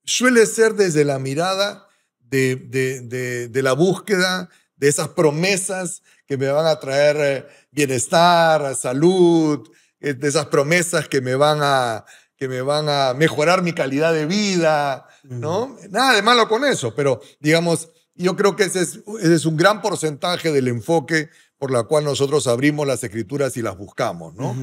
suele 0.04 0.46
ser 0.46 0.74
desde 0.74 1.04
la 1.06 1.20
mirada 1.20 1.88
de, 2.20 2.56
de- 2.56 3.02
de- 3.02 3.48
de 3.50 3.63
la 3.63 3.74
búsqueda 3.74 4.50
de 4.76 4.88
esas 4.89 5.10
promesas 5.10 6.04
que 6.28 6.38
me 6.38 6.48
van 6.50 6.65
a 6.67 6.80
traer 6.80 7.17
eh, 7.20 7.48
bienestar, 7.72 8.76
salud, 8.76 9.67
eh, 10.00 10.13
de 10.13 10.28
esas 10.28 10.46
promesas 10.48 11.08
que 11.08 11.22
me 11.22 11.36
van 11.36 11.60
a, 11.62 12.06
que 12.36 12.48
me 12.48 12.62
van 12.62 12.88
a 12.89 13.13
mejorar 13.15 13.63
mi 13.63 13.74
calidad 13.74 14.13
de 14.13 14.26
vida, 14.28 15.08
¿no? 15.24 15.76
Nada 15.89 16.13
de 16.15 16.22
malo 16.22 16.48
con 16.48 16.63
eso, 16.63 16.93
pero 16.96 17.20
digamos, 17.39 17.89
yo 18.13 18.36
creo 18.36 18.56
que 18.56 18.63
ese 18.65 18.82
es, 18.82 19.00
ese 19.22 19.36
es 19.36 19.46
un 19.46 19.58
gran 19.58 19.82
porcentaje 19.82 20.52
del 20.52 20.67
enfoque 20.67 21.30
por 21.58 21.72
la 21.72 21.84
cual 21.84 22.04
nosotros 22.04 22.46
abrimos 22.48 22.86
las 22.86 23.04
escrituras 23.04 23.58
y 23.58 23.62
las 23.63 23.78
buscamos, 23.78 24.36
¿no? 24.36 24.54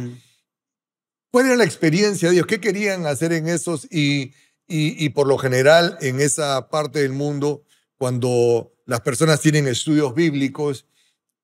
¿Cuál 1.34 1.46
era 1.46 1.56
la 1.56 1.64
experiencia 1.64 2.28
de 2.28 2.36
ellos? 2.36 2.46
¿Qué 2.46 2.60
querían 2.60 3.06
hacer 3.06 3.32
en 3.32 3.48
esos 3.48 3.86
y, 3.90 4.32
y, 4.68 5.04
y 5.04 5.08
por 5.08 5.26
lo 5.26 5.36
general 5.36 5.98
en 6.00 6.20
esa 6.20 6.68
parte 6.68 7.00
del 7.00 7.12
mundo, 7.12 7.64
cuando 7.96 8.72
las 8.86 9.00
personas 9.00 9.40
tienen 9.40 9.66
estudios 9.66 10.14
bíblicos, 10.14 10.86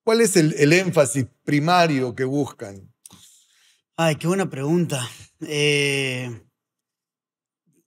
cuál 0.04 0.20
es 0.20 0.36
el, 0.36 0.54
el 0.58 0.72
énfasis 0.74 1.26
primario 1.42 2.14
que 2.14 2.22
buscan? 2.22 2.88
Ay, 3.96 4.14
qué 4.14 4.28
buena 4.28 4.48
pregunta. 4.48 5.04
Eh, 5.40 6.40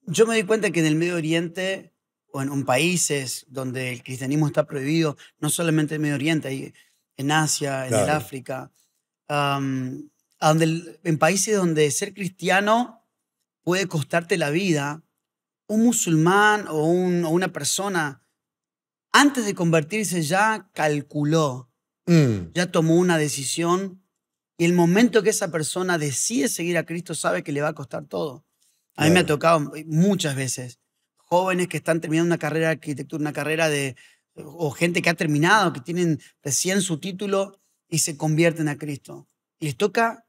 yo 0.06 0.28
me 0.28 0.36
di 0.36 0.44
cuenta 0.44 0.72
que 0.72 0.82
en 0.82 0.88
el 0.88 0.98
Medio 0.98 1.16
Oriente 1.16 1.94
o 2.34 2.42
en, 2.42 2.52
en 2.52 2.66
países 2.66 3.46
donde 3.48 3.94
el 3.94 4.04
cristianismo 4.04 4.48
está 4.48 4.66
prohibido, 4.66 5.16
no 5.40 5.50
solamente 5.50 5.96
en 5.96 6.02
el 6.02 6.02
Medio 6.02 6.16
Oriente, 6.16 6.74
en 7.16 7.32
Asia, 7.32 7.88
en 7.88 7.94
el 7.94 8.04
Claro. 8.04 8.14
África, 8.18 8.74
am, 9.30 10.10
a 10.44 10.50
donde 10.50 10.66
el- 10.66 11.00
en 11.04 11.18
países 11.18 11.56
donde 11.56 11.90
ser 11.92 12.14
cristiano 12.14 13.02
puede 13.64 13.88
costarte 13.88 14.38
la 14.38 14.50
vida, 14.50 15.04
un 15.68 15.84
musulmán 15.86 16.68
o, 16.68 16.86
un- 16.86 17.24
o 17.24 17.30
una 17.30 17.54
persona, 17.54 18.26
antes 19.12 19.46
de 19.46 19.54
convertirse 19.56 20.22
ya 20.22 20.70
calculó 20.74 21.70
Mm, 22.06 22.52
Ya 22.54 22.70
tomó 22.70 22.98
una 22.98 23.18
decisión 23.18 24.04
y 24.58 24.66
el 24.66 24.74
momento 24.74 25.24
que 25.24 25.30
esa 25.30 25.50
persona 25.52 25.98
decide 25.98 26.50
seguir 26.50 26.78
a 26.78 26.86
Cristo 26.86 27.16
sabe 27.16 27.44
que 27.44 27.54
le 27.54 27.62
va 27.62 27.70
a 27.70 27.74
costar 27.76 28.04
todo. 28.08 28.46
A 28.98 29.06
mí 29.06 29.12
me 29.12 29.20
ha 29.22 29.26
tocado 29.26 29.72
muchas 29.86 30.36
veces 30.36 30.80
jóvenes 31.16 31.70
que 31.70 31.78
están 31.78 32.02
terminando 32.02 32.28
una 32.28 32.38
carrera 32.38 32.68
de 32.68 32.72
arquitectura, 32.74 33.22
una 33.22 33.32
carrera 33.32 33.70
de, 33.70 33.96
o 34.36 34.70
gente 34.72 35.02
que 35.02 35.10
ha 35.10 35.14
terminado, 35.14 35.72
que 35.72 35.80
tienen 35.80 36.20
recién 36.44 36.82
su 36.82 37.00
título 37.00 37.62
y 37.88 38.00
se 38.00 38.18
convierten 38.18 38.68
a 38.68 38.78
Cristo. 38.78 39.26
Y 39.58 39.68
les 39.68 39.78
toca, 39.78 40.26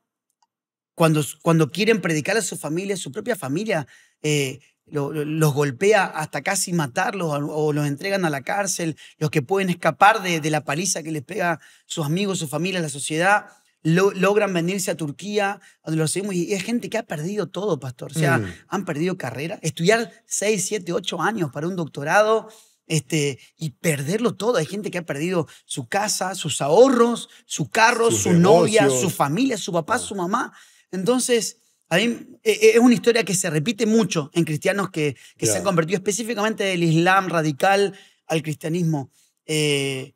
cuando, 0.95 1.23
cuando 1.43 1.71
quieren 1.71 2.01
predicar 2.01 2.37
a 2.37 2.43
su 2.43 2.57
familia, 2.57 2.97
su 2.97 3.11
propia 3.13 3.37
familia 3.37 3.87
eh, 4.23 4.61
lo- 4.87 5.13
lo- 5.13 5.25
los 5.25 5.53
golpea 5.55 6.05
hasta 6.05 6.43
casi 6.43 6.73
matarlos 6.73 7.29
o, 7.33 7.47
o 7.47 7.73
los 7.73 7.87
entregan 7.87 8.25
a 8.25 8.31
la 8.31 8.43
cárcel, 8.43 8.97
los 9.19 9.31
que 9.31 9.43
pueden 9.43 9.71
escapar 9.71 10.23
de, 10.23 10.41
de 10.41 10.51
la 10.51 10.65
paliza 10.65 11.03
que 11.03 11.11
les 11.11 11.23
pega 11.23 11.61
sus 11.87 12.05
amigos, 12.05 12.39
su 12.39 12.49
familia, 12.49 12.81
la 12.81 12.89
sociedad. 12.89 13.47
lo- 13.83 14.13
logran 14.13 14.55
venirse 14.55 14.91
a 14.91 14.97
Turquía, 14.97 15.61
donde 15.85 15.99
lo 15.99 16.09
seguimos, 16.09 16.35
y 16.35 16.55
es 16.55 16.63
gente 16.63 16.89
que 16.89 16.97
ha 16.97 17.03
perdido 17.03 17.49
todo, 17.49 17.79
pastor. 17.79 18.13
O 18.13 18.19
sea, 18.19 18.39
Mm. 18.39 18.55
han 18.69 18.85
perdido 18.87 19.19
carrera. 19.19 19.59
Estudiar 19.61 20.11
6, 20.27 20.65
7, 20.67 20.93
8 20.95 21.21
años 21.21 21.51
para 21.53 21.69
un 21.69 21.77
doctorado 21.77 22.49
este, 22.87 23.39
y 23.59 23.71
perderlo 23.71 24.35
todo. 24.37 24.57
Hay 24.57 24.65
gente 24.67 24.91
que 24.91 24.99
ha 24.99 25.05
perdido 25.07 25.47
su 25.67 25.87
casa, 25.87 26.35
sus 26.35 26.61
ahorros, 26.63 27.29
su 27.47 27.69
carro, 27.69 28.11
Sus 28.11 28.23
su 28.23 28.33
novia, 28.33 28.83
negocios. 28.83 29.03
su 29.03 29.11
familia, 29.11 29.57
su 29.59 29.73
papá, 29.73 29.99
su 29.99 30.15
mamá. 30.15 30.53
Entonces, 30.95 31.59
a 31.89 31.97
mí, 31.97 32.19
eh, 32.43 32.73
es 32.75 32.79
una 32.79 32.95
historia 32.95 33.25
que 33.25 33.35
se 33.35 33.51
repite 33.51 33.87
mucho 33.87 34.31
en 34.35 34.45
cristianos 34.45 34.91
que, 34.91 35.17
que 35.37 35.47
se 35.47 35.57
han 35.59 35.65
convertido 35.65 35.97
específicamente 35.99 36.65
del 36.65 36.83
Islam 36.83 37.29
radical 37.29 37.97
al 38.27 38.43
cristianismo. 38.43 39.11
Eh, 39.47 40.15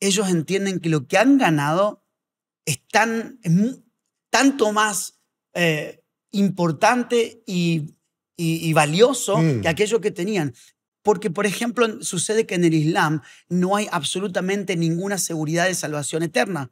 ellos 0.00 0.28
entienden 0.28 0.80
que 0.80 0.88
lo 0.88 1.06
que 1.06 1.18
han 1.18 1.38
ganado 1.38 2.04
es, 2.64 2.80
tan, 2.88 3.38
es 3.42 3.52
tanto 4.30 4.72
más 4.72 5.18
eh, 5.54 6.02
importante 6.30 7.42
y, 7.46 7.96
y- 8.36 8.68
y 8.68 8.72
valioso 8.72 9.38
Mm. 9.38 9.62
que 9.62 9.68
aquello 9.68 10.00
que 10.00 10.10
tenían. 10.12 10.54
Porque, 11.02 11.30
por 11.30 11.46
ejemplo, 11.46 12.02
sucede 12.02 12.46
que 12.46 12.54
en 12.54 12.64
el 12.64 12.74
Islam 12.74 13.22
no 13.48 13.74
hay 13.74 13.88
absolutamente 13.90 14.76
ninguna 14.76 15.18
seguridad 15.18 15.66
de 15.66 15.74
salvación 15.74 16.22
eterna. 16.22 16.70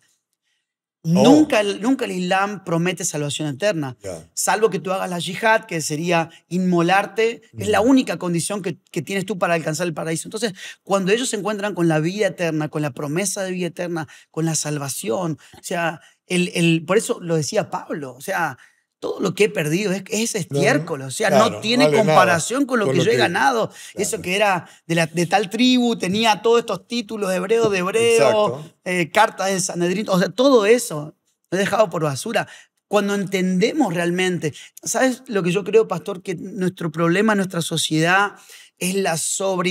Oh. 1.04 1.10
Nunca, 1.10 1.60
el- 1.60 1.80
nunca 1.80 2.04
el 2.06 2.10
Islam 2.10 2.64
promete 2.64 3.04
salvación 3.04 3.48
eterna 3.48 3.96
salvo 4.34 4.68
que 4.68 4.80
tú 4.80 4.92
hagas 4.92 5.08
la 5.08 5.20
yihad, 5.20 5.64
que 5.64 5.80
sería 5.80 6.28
inmolarte, 6.48 7.42
es 7.56 7.68
la 7.68 7.80
Mm. 7.80 7.88
única 7.88 8.18
condición 8.18 8.62
que, 8.62 8.78
que 8.90 9.00
tienes 9.02 9.24
tú 9.24 9.38
para 9.38 9.54
alcanzar 9.54 9.86
el 9.86 9.94
paraíso. 9.94 10.26
Entonces, 10.26 10.54
cuando 10.82 11.12
ellos 11.12 11.28
se 11.28 11.36
encuentran 11.36 11.74
con 11.74 11.86
la 11.88 12.00
vida 12.00 12.26
eterna, 12.26 12.68
con 12.68 12.82
la 12.82 12.90
promesa 12.90 13.42
de 13.42 13.52
vida 13.52 13.68
eterna, 13.68 14.08
con 14.30 14.44
la 14.44 14.54
salvación, 14.56 15.38
o 15.54 15.62
sea, 15.62 16.00
el, 16.26 16.50
el- 16.54 16.84
por 16.84 16.98
eso 16.98 17.20
lo 17.20 17.36
decía 17.36 17.70
Pablo, 17.70 18.14
o 18.14 18.20
sea, 18.20 18.58
todo 19.00 19.20
lo 19.20 19.34
que 19.34 19.44
he 19.44 19.48
perdido 19.48 19.92
es, 19.92 20.02
es 20.08 20.34
estiércol, 20.34 21.02
o 21.02 21.10
sea, 21.10 21.28
claro, 21.28 21.50
no 21.50 21.60
tiene 21.60 21.84
vale 21.84 21.96
nada 21.98 22.06
comparación 22.06 22.66
con 22.66 22.78
lo 22.80 22.86
con 22.86 22.94
que 22.96 23.00
yo 23.04 23.10
he 23.10 23.14
que- 23.14 23.18
ganado. 23.18 23.70
Eso 23.94 24.20
que 24.20 24.34
era 24.34 24.68
de, 24.86 24.94
la- 24.96 25.06
de 25.06 25.26
tal 25.26 25.48
tribu, 25.50 25.96
tenía 25.96 26.42
todos 26.42 26.60
estos 26.60 26.86
títulos 26.88 27.32
hebreo 27.32 27.70
de 27.70 27.78
hebreo, 27.78 28.64
eh, 28.84 29.10
cartas 29.10 29.48
de 29.50 29.60
Sanedrín, 29.60 30.08
o 30.08 30.18
sea, 30.18 30.28
todo 30.30 30.66
eso 30.66 31.14
lo 31.50 31.56
he 31.58 31.60
dejado 31.60 31.88
por 31.90 32.02
basura. 32.02 32.48
Cuando 32.88 33.14
entendemos 33.14 33.92
realmente, 33.92 34.54
¿sabes 34.82 35.22
lo 35.26 35.42
que 35.42 35.52
yo 35.52 35.62
creo, 35.62 35.86
pastor? 35.86 36.22
Que 36.22 36.34
nuestro 36.34 36.90
problema 36.90 37.34
en 37.34 37.38
nuestra 37.38 37.60
sociedad 37.60 38.32
es 38.78 38.94
la 38.94 39.16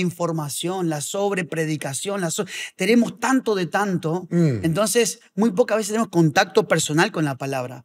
sobreinformación, 0.02 0.88
la 0.88 1.00
sobrepredicación. 1.00 2.20
La 2.20 2.30
so- 2.30 2.44
tenemos 2.76 3.18
tanto 3.18 3.54
de 3.54 3.66
tanto, 3.66 4.26
Mm. 4.30 4.64
entonces 4.64 5.20
muy 5.34 5.50
pocas 5.50 5.76
veces 5.78 5.88
tenemos 5.92 6.08
contacto 6.10 6.68
personal 6.68 7.10
con 7.12 7.24
la 7.24 7.36
palabra. 7.36 7.84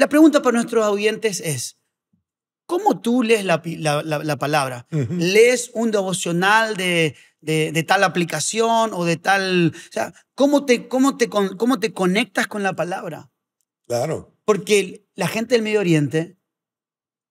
La 0.00 0.08
pregunta 0.08 0.40
para 0.40 0.54
nuestros 0.56 0.86
oyentes 0.86 1.40
es, 1.40 1.76
¿cómo 2.64 3.00
tú 3.00 3.22
lees 3.22 3.44
la, 3.44 3.60
pi- 3.60 3.76
la- 3.76 4.02
la- 4.02 4.24
la 4.24 4.36
palabra? 4.38 4.86
Ujú. 4.90 5.12
lees 5.14 5.70
un 5.74 5.90
devocional 5.90 6.74
de, 6.74 7.14
de- 7.42 7.70
de 7.70 7.82
tal 7.82 8.02
aplicación 8.02 8.92
o 8.94 9.04
de 9.04 9.18
tal... 9.18 9.74
O 9.76 9.92
sea, 9.92 10.14
¿cómo 10.34 10.64
te, 10.64 10.88
cómo, 10.88 11.18
te, 11.18 11.28
¿cómo 11.28 11.78
te 11.80 11.92
conectas 11.92 12.46
con 12.46 12.62
la 12.62 12.72
palabra? 12.72 13.30
Claro. 13.86 14.34
Porque 14.46 15.04
la 15.16 15.28
gente 15.28 15.54
del 15.54 15.62
Medio 15.62 15.80
Oriente 15.80 16.38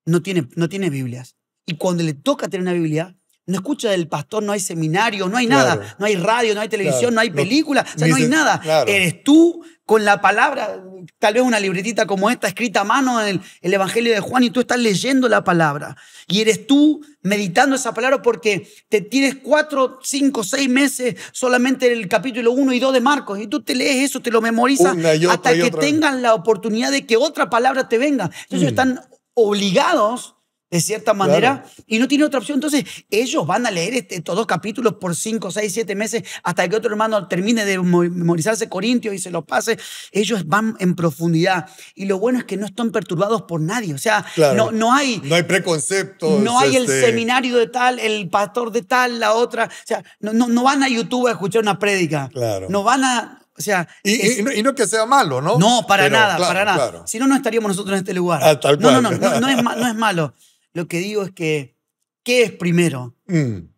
no 0.06 0.22
tiene, 0.22 0.48
no 0.56 0.70
tiene 0.70 0.92
Biblias. 0.92 1.38
Y 1.66 1.76
cuando 1.78 2.04
le 2.04 2.14
toca 2.14 2.48
tener 2.50 2.62
una 2.62 2.74
Biblia, 2.74 3.16
no 3.48 3.56
escucha 3.56 3.90
del 3.90 4.08
pastor, 4.08 4.44
no 4.44 4.52
hay 4.52 4.60
seminario, 4.60 5.28
no 5.28 5.38
hay 5.38 5.48
Claro. 5.48 5.82
nada. 5.82 5.96
No 5.98 6.06
hay 6.06 6.16
radio, 6.18 6.54
no 6.54 6.62
hay 6.62 6.70
televisión, 6.70 7.14
Claro. 7.14 7.16
no 7.16 7.22
hay 7.22 7.30
No- 7.32 7.36
película, 7.36 7.82
o 7.96 7.98
sea, 7.98 8.08
no 8.08 8.16
hay 8.16 8.28
nada. 8.28 8.60
claro. 8.60 8.92
Eres 8.92 9.24
tú 9.24 9.64
con 9.90 10.06
la 10.06 10.22
palabra, 10.22 10.84
tal 11.18 11.34
vez 11.34 11.42
una 11.42 11.60
libretita 11.60 12.06
como 12.06 12.30
esta 12.30 12.48
escrita 12.48 12.82
a 12.82 12.84
mano 12.84 13.20
en 13.24 13.28
el, 13.28 13.42
el 13.62 13.74
Evangelio 13.74 14.14
de 14.14 14.20
Juan 14.20 14.44
y 14.44 14.52
tú 14.52 14.60
estás 14.60 14.78
leyendo 14.78 15.28
la 15.28 15.44
palabra. 15.44 15.98
Y 16.28 16.42
eres 16.42 16.68
tú 16.68 17.02
meditando 17.24 17.76
esa 17.76 17.92
palabra 17.92 18.22
porque 18.22 18.72
te 18.88 19.02
tienes 19.02 19.38
cuatro, 19.42 19.98
cinco, 20.04 20.44
seis 20.44 20.70
meses 20.70 21.16
solamente 21.32 21.92
el 21.92 22.08
capítulo 22.08 22.52
1 22.52 22.72
y 22.74 22.80
2 22.80 22.94
de 22.94 23.02
Marcos 23.02 23.40
y 23.40 23.48
tú 23.48 23.64
te 23.64 23.74
lees 23.74 24.12
eso, 24.12 24.20
te 24.20 24.30
lo 24.30 24.42
memorizas 24.42 24.96
otra 24.96 25.32
hasta 25.34 25.56
que 25.56 25.64
otra. 25.64 25.80
tengan 25.80 26.22
la 26.22 26.36
oportunidad 26.36 26.92
de 26.92 27.08
que 27.08 27.18
otra 27.18 27.50
palabra 27.50 27.90
te 27.90 27.98
venga. 27.98 28.30
Entonces 28.44 28.68
Mm. 28.68 28.70
están 28.70 29.02
obligados 29.34 30.36
de 30.72 30.82
cierta 30.82 31.14
manera 31.14 31.64
y 31.88 31.98
no 32.00 32.08
tienen 32.08 32.28
otra 32.28 32.40
opción. 32.40 32.58
Entonces 32.58 32.84
ellos 33.10 33.46
van 33.48 33.66
a 33.66 33.72
leer 33.72 33.96
este- 33.96 34.16
estos 34.18 34.36
dos 34.36 34.46
capítulos 34.46 34.96
por 35.02 35.16
cinco, 35.16 35.50
seis, 35.52 35.74
siete 35.74 35.96
meses 35.96 36.24
hasta 36.44 36.68
que 36.68 36.76
otro 36.76 36.92
hermano 36.92 37.28
termine 37.28 37.66
de 37.66 37.80
mo- 37.80 38.02
memorizarse 38.04 38.70
Corintios 38.70 39.16
y 39.16 39.20
se 39.20 39.32
lo 39.32 39.44
pase. 39.46 39.80
Ellos 40.12 40.48
van 40.48 40.76
en 40.80 40.96
profundidad 40.96 41.68
y 41.96 42.06
lo 42.06 42.20
bueno 42.20 42.40
es 42.40 42.46
que 42.46 42.56
no 42.58 42.66
están 42.68 42.92
perturbados 42.92 43.44
por 43.44 43.62
nadie. 43.62 43.94
O 43.94 43.98
sea, 43.98 44.24
Claro. 44.36 44.56
no, 44.56 44.72
no 44.72 44.94
hay... 44.94 45.22
No 45.24 45.36
hay 45.36 45.44
preconceptos. 45.44 46.40
No 46.42 46.60
hay 46.60 46.76
el 46.76 46.84
este, 46.84 47.02
seminario 47.02 47.58
de 47.58 47.68
tal, 47.68 47.98
el 48.00 48.30
pastor 48.30 48.72
de 48.72 48.84
tal, 48.84 49.20
la 49.20 49.34
otra. 49.34 49.66
O 49.66 49.88
sea, 49.88 50.04
no, 50.20 50.34
no, 50.34 50.48
no 50.48 50.64
van 50.64 50.84
a 50.84 50.88
YouTube 50.90 51.28
a 51.28 51.32
escuchar 51.32 51.62
una 51.64 51.80
prédica. 51.80 52.30
Claro. 52.32 52.68
No 52.70 52.84
van 52.84 53.04
a. 53.04 53.36
O 53.58 53.62
sea. 53.62 53.88
Y, 54.04 54.14
es- 54.14 54.40
y 54.40 54.44
no, 54.44 54.52
y 54.52 54.62
no 54.64 54.74
que 54.76 54.86
sea 54.88 55.06
malo, 55.06 55.42
¿no? 55.42 55.58
no, 55.58 55.86
para 55.88 56.04
Pero, 56.04 56.16
nada, 56.18 56.36
claro, 56.38 56.50
para 56.54 56.66
nada. 56.66 56.78
claro. 56.92 57.08
Si 57.08 57.18
no, 57.20 57.28
no 57.28 57.36
estaríamos 57.36 57.70
nosotros 57.70 57.94
en 57.94 58.00
este 58.00 58.14
lugar. 58.14 58.40
Ah, 58.44 58.60
tal 58.60 58.80
no, 58.80 59.02
no, 59.02 59.10
cual. 59.10 59.20
no, 59.22 59.30
no, 59.32 59.40
no 59.42 59.48
es, 59.50 59.78
no 59.78 59.88
es 59.88 59.96
malo. 59.96 60.34
Lo 60.74 60.88
que 60.88 61.00
digo 61.00 61.24
es 61.24 61.32
que, 61.32 61.78
¿qué 62.24 62.44
es 62.44 62.52
primero? 62.52 63.16
Mm, 63.28 63.70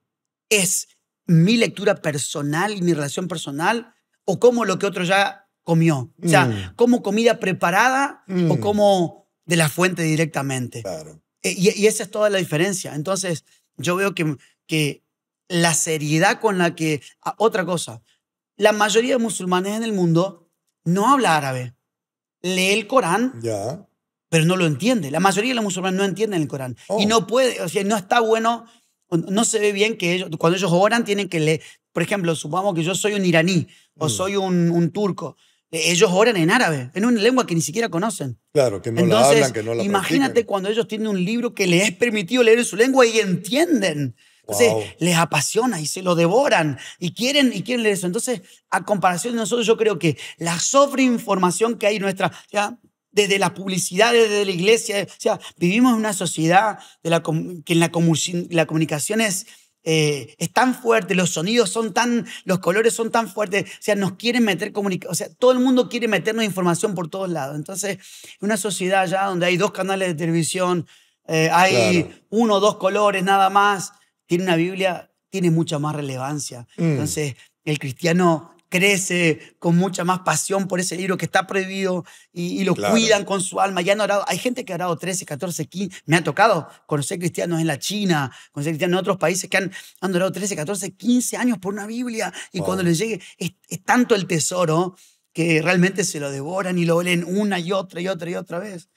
¿Es 0.49 0.87
mi 1.25 1.55
lectura 1.57 1.95
personal 1.95 2.73
y 2.75 2.81
mi 2.81 2.93
relación 2.93 3.27
personal? 3.27 3.93
¿O 4.25 4.39
como 4.39 4.65
lo 4.65 4.77
que 4.79 4.85
otro 4.85 5.03
ya 5.03 5.47
comió? 5.63 6.13
O 6.21 6.27
sea, 6.27 6.45
Mm. 6.45 6.75
como 6.75 7.01
comida 7.01 7.39
preparada 7.39 8.23
o 8.27 8.55
Mm. 8.57 8.59
como 8.59 9.29
de 9.45 9.55
la 9.55 9.69
fuente 9.69 10.03
directamente. 10.03 10.81
claro. 10.83 11.21
Eh, 11.43 11.55
Y, 11.57 11.81
y 11.81 11.87
esa 11.87 12.03
es 12.03 12.11
toda 12.11 12.29
la 12.29 12.37
diferencia. 12.37 12.93
Entonces, 12.93 13.45
yo 13.77 13.95
veo 13.95 14.13
que, 14.13 14.35
que 14.67 15.03
la 15.49 15.73
seriedad 15.73 16.39
con 16.39 16.57
la 16.57 16.75
que... 16.75 17.01
otra 17.37 17.65
cosa, 17.65 18.01
la 18.57 18.71
mayoría 18.73 19.13
de 19.17 19.23
musulmanes 19.23 19.75
en 19.75 19.83
el 19.83 19.91
mundo 19.93 20.49
no 20.85 21.09
habla 21.11 21.35
árabe. 21.37 21.73
Lee 22.41 22.71
el 22.73 22.85
Corán, 22.87 23.39
Ya. 23.41 23.87
Pero 24.31 24.45
no 24.45 24.55
lo 24.55 24.65
entiende. 24.65 25.11
La 25.11 25.19
mayoría 25.19 25.51
de 25.51 25.55
los 25.55 25.63
musulmanes 25.65 25.97
no 25.99 26.05
entienden 26.05 26.41
el 26.41 26.47
Corán. 26.47 26.77
Oh. 26.87 27.01
Y 27.01 27.05
no 27.05 27.27
puede, 27.27 27.61
o 27.61 27.67
sea, 27.67 27.83
no 27.83 27.97
está 27.97 28.21
bueno, 28.21 28.65
no 29.09 29.43
se 29.43 29.59
ve 29.59 29.73
bien 29.73 29.97
que 29.97 30.13
ellos, 30.13 30.29
cuando 30.39 30.55
ellos 30.57 30.71
oran, 30.73 31.03
tienen 31.03 31.27
que 31.27 31.41
leer. 31.41 31.61
Por 31.91 32.01
ejemplo, 32.01 32.33
supongamos 32.33 32.73
que 32.73 32.83
yo 32.83 32.95
soy 32.95 33.13
un 33.13 33.25
iraní 33.25 33.67
o 33.97 34.05
Mm. 34.05 34.09
soy 34.09 34.35
un, 34.37 34.71
un 34.71 34.89
turco. 34.91 35.35
Eh, 35.69 35.91
Ellos 35.91 36.09
oran 36.13 36.37
en 36.37 36.49
árabe, 36.49 36.91
en 36.93 37.03
una 37.05 37.21
lengua 37.21 37.45
que 37.45 37.53
ni 37.55 37.61
siquiera 37.61 37.89
conocen. 37.89 38.39
Claro, 38.53 38.81
que 38.81 38.91
no 38.93 39.01
Entonces, 39.01 39.27
la 39.31 39.35
hablan, 39.47 39.51
que 39.53 39.63
no 39.63 39.73
la 39.75 39.83
imagínate 39.83 40.31
practican. 40.31 40.47
cuando 40.47 40.69
ellos 40.69 40.87
tienen 40.87 41.07
un 41.09 41.21
libro 41.23 41.53
que 41.53 41.67
les 41.67 41.83
es 41.89 41.91
permitido 41.95 42.41
leer 42.43 42.59
en 42.59 42.65
su 42.65 42.77
lengua 42.77 43.05
y 43.05 43.19
entienden. 43.19 44.15
Entonces, 44.41 44.69
Wow. 44.71 44.83
les 44.99 45.15
apasiona 45.17 45.79
y 45.81 45.85
se 45.87 46.01
lo 46.01 46.15
devoran 46.15 46.77
y 46.99 47.13
quieren, 47.13 47.51
y 47.53 47.63
quieren 47.63 47.83
leer 47.83 47.95
eso. 47.95 48.07
Entonces, 48.07 48.41
a 48.69 48.83
comparación 48.85 49.33
de 49.33 49.39
nosotros, 49.41 49.67
yo 49.67 49.75
creo 49.77 49.99
que 49.99 50.17
la 50.37 50.57
sobreinformación 50.59 51.77
que 51.77 51.87
hay 51.87 51.99
nuestra, 51.99 52.31
sea, 52.49 52.77
desde 53.11 53.39
la 53.39 53.53
publicidad, 53.53 54.13
desde 54.13 54.45
la 54.45 54.51
iglesia, 54.51 55.05
o 55.09 55.13
sea, 55.21 55.39
vivimos 55.57 55.91
en 55.93 55.97
una 55.99 56.13
sociedad 56.13 56.79
de 57.03 57.09
la, 57.09 57.21
que 57.21 57.73
en 57.73 57.79
la, 57.79 57.91
comu- 57.91 58.47
la 58.51 58.65
comunicación 58.65 59.19
es, 59.21 59.47
eh, 59.83 60.35
es 60.37 60.53
tan 60.53 60.75
fuerte, 60.75 61.15
los 61.15 61.31
sonidos 61.31 61.69
son 61.71 61.93
tan, 61.93 62.25
los 62.45 62.59
colores 62.59 62.93
son 62.93 63.11
tan 63.11 63.27
fuertes, 63.29 63.65
o 63.65 63.81
sea, 63.81 63.95
nos 63.95 64.13
quieren 64.13 64.43
meter 64.45 64.71
comunicación, 64.71 65.11
o 65.11 65.15
sea, 65.15 65.27
todo 65.33 65.51
el 65.51 65.59
mundo 65.59 65.89
quiere 65.89 66.07
meternos 66.07 66.45
información 66.45 66.93
por 66.95 67.09
todos 67.09 67.29
lados. 67.29 67.55
Entonces, 67.55 67.97
una 68.39 68.57
sociedad 68.57 69.07
ya 69.07 69.25
donde 69.25 69.45
hay 69.47 69.57
dos 69.57 69.71
canales 69.71 70.07
de 70.09 70.15
televisión, 70.15 70.87
eh, 71.27 71.49
hay 71.51 72.03
Claro. 72.03 72.15
uno 72.29 72.53
o 72.55 72.59
dos 72.59 72.77
colores 72.77 73.23
nada 73.23 73.49
más, 73.49 73.91
tiene 74.25 74.43
una 74.45 74.55
Biblia, 74.55 75.11
tiene 75.29 75.51
mucha 75.51 75.79
más 75.79 75.95
relevancia. 75.95 76.67
Mm. 76.77 76.83
Entonces, 76.83 77.35
el 77.65 77.77
cristiano 77.79 78.55
crece 78.71 79.55
con 79.59 79.75
mucha 79.75 80.05
más 80.05 80.21
pasión 80.21 80.67
por 80.67 80.79
ese 80.79 80.95
libro 80.95 81.17
que 81.17 81.25
está 81.25 81.45
prohibido 81.45 82.05
y, 82.31 82.63
lo 82.63 82.73
cuidan 82.73 83.25
con 83.25 83.41
su 83.41 83.59
alma. 83.59 83.81
Ya 83.81 83.93
han 83.93 84.01
orado. 84.01 84.23
Hay 84.27 84.37
gente 84.37 84.63
que 84.63 84.71
ha 84.71 84.75
orado 84.77 84.97
13, 84.97 85.25
14, 85.25 85.65
15. 85.65 86.01
Me 86.05 86.15
ha 86.15 86.23
tocado 86.23 86.69
conocer 86.87 87.19
cristianos 87.19 87.59
en 87.59 87.67
la 87.67 87.77
China, 87.77 88.33
conocer 88.53 88.71
cristianos 88.71 88.95
en 88.95 88.99
otros 89.01 89.17
países 89.17 89.49
que 89.49 89.57
han, 89.57 89.71
han 89.99 90.15
orado 90.15 90.31
13, 90.31 90.55
14, 90.55 90.91
15 90.91 91.37
años 91.37 91.57
por 91.59 91.73
una 91.73 91.85
Biblia 91.85 92.33
y 92.53 92.61
cuando 92.61 92.81
les 92.81 92.97
llegue 92.97 93.21
es, 93.37 93.51
tanto 93.83 94.15
el 94.15 94.25
tesoro 94.25 94.95
que 95.33 95.61
realmente 95.61 96.05
se 96.05 96.21
lo 96.21 96.31
devoran 96.31 96.79
y 96.79 96.85
lo 96.85 97.01
leen 97.01 97.25
una 97.25 97.59
y 97.59 97.73
otra 97.73 97.99
y 97.99 98.07
otra 98.07 98.29
y 98.29 98.35
otra 98.35 98.59
vez. 98.59 98.87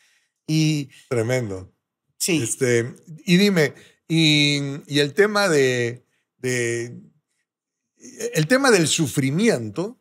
Y, 0.46 0.88
Tremendo. 1.08 1.72
Sí. 2.16 2.40
Este, 2.42 2.94
y 3.26 3.36
dime, 3.38 3.74
y, 4.06 4.60
y 4.86 5.00
el 5.00 5.14
tema 5.14 5.48
de, 5.48 6.04
de 6.38 6.96
el 8.34 8.46
tema 8.46 8.70
del 8.70 8.88
sufrimiento 8.88 9.98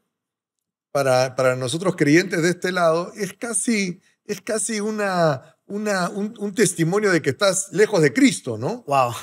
para, 0.91 1.35
para 1.35 1.55
nosotros 1.55 1.95
creyentes 1.95 2.41
de 2.41 2.49
este 2.49 2.71
lado 2.71 3.11
es 3.15 3.33
casi, 3.33 3.99
es 4.25 4.41
casi 4.41 4.79
una, 4.79 5.57
una, 5.65 6.09
un, 6.09 6.53
testimonio 6.53 7.11
de 7.11 7.21
que 7.21 7.31
estás 7.31 7.69
lejos 7.71 8.01
de 8.01 8.13
Cristo, 8.13 8.57
¿no? 8.57 8.83
Wow. 8.87 9.13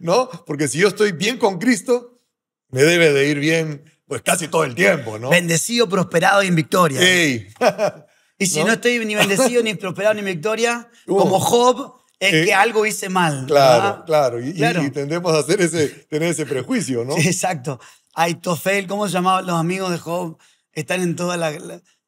¿No? 0.00 0.28
Porque 0.46 0.68
si 0.68 0.78
yo 0.78 0.88
estoy 0.88 1.12
bien 1.12 1.38
con 1.38 1.58
Cristo, 1.58 2.20
me 2.68 2.82
debe 2.82 3.12
de 3.12 3.28
ir 3.28 3.38
bien 3.38 3.84
pues 4.06 4.22
casi 4.22 4.48
todo 4.48 4.64
el 4.64 4.74
tiempo, 4.74 5.18
¿no? 5.18 5.30
Bendecido, 5.30 5.88
prosperado 5.88 6.42
y 6.42 6.48
en 6.48 6.54
victoria. 6.54 7.00
y 8.38 8.46
si 8.46 8.62
¿No? 8.62 8.72
estoy 8.72 9.04
ni 9.06 9.14
bendecido, 9.14 9.62
ni 9.62 9.74
prosperado, 9.74 10.14
ni 10.14 10.20
en 10.20 10.26
victoria, 10.26 10.90
uh. 11.06 11.16
como 11.16 11.40
Job, 11.40 11.94
es 12.20 12.32
eh, 12.34 12.44
que 12.46 12.54
algo 12.54 12.86
hice 12.86 13.08
mal. 13.08 13.46
Claro, 13.46 14.04
claro. 14.04 14.40
Y, 14.40 14.54
tendemos 14.90 15.34
a 15.34 15.40
hacer 15.40 15.60
ese, 15.60 15.88
tener 16.08 16.30
ese 16.30 16.46
prejuicio, 16.46 17.04
¿no? 17.04 17.16
Sí, 17.18 17.28
exacto. 17.28 17.80
Aitofel, 18.14 18.86
¿cómo 18.86 19.06
se 19.08 19.14
llamaban 19.14 19.46
los 19.46 19.56
amigos 19.56 19.90
de 19.90 19.98
Job? 19.98 20.38
Están 20.72 21.02
en 21.02 21.16
toda 21.16 21.36
la, 21.36 21.50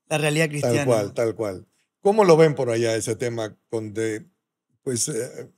realidad 0.09 0.49
cristiana. 0.49 0.77
Tal 0.77 0.87
cual, 0.87 1.15
tal 1.15 1.35
cual. 1.35 1.67
¿Cómo 2.01 2.25
lo 2.25 2.37
ven 2.37 2.55
por 2.55 2.71
allá 2.71 2.95
ese 2.95 3.17
tema 3.17 3.57
donde 3.71 4.27
pues 4.83 5.09
eh, 5.09 5.51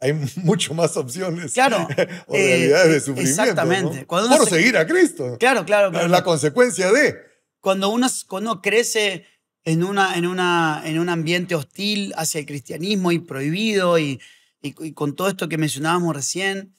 hay 0.00 0.12
mucho 0.36 0.74
más 0.74 0.96
opciones 0.96 1.54
claro, 1.54 1.88
o 2.26 2.34
realidades 2.34 2.90
de 2.90 2.96
eh, 2.96 3.00
sufrimiento? 3.00 3.42
Exactamente. 3.42 4.06
por 4.06 4.48
seguir 4.48 4.76
a 4.76 4.86
Cristo. 4.86 5.36
Claro, 5.38 5.64
claro, 5.64 5.90
claro. 5.90 6.08
La 6.08 6.22
consecuencia 6.22 6.92
de... 6.92 7.16
Cuando 7.60 7.88
uno, 7.88 8.06
cuando 8.28 8.52
uno 8.52 8.62
crece 8.62 9.24
en, 9.64 9.84
una, 9.84 10.16
en, 10.16 10.26
una, 10.26 10.82
en 10.84 10.98
un 10.98 11.08
ambiente 11.08 11.54
hostil 11.54 12.12
hacia 12.16 12.40
el 12.40 12.46
cristianismo 12.46 13.12
y 13.12 13.18
prohibido 13.18 13.98
y, 13.98 14.20
y, 14.62 14.92
con 14.92 15.14
todo 15.14 15.28
esto 15.28 15.48
que 15.48 15.58
mencionábamos 15.58 16.14
recién, 16.14 16.74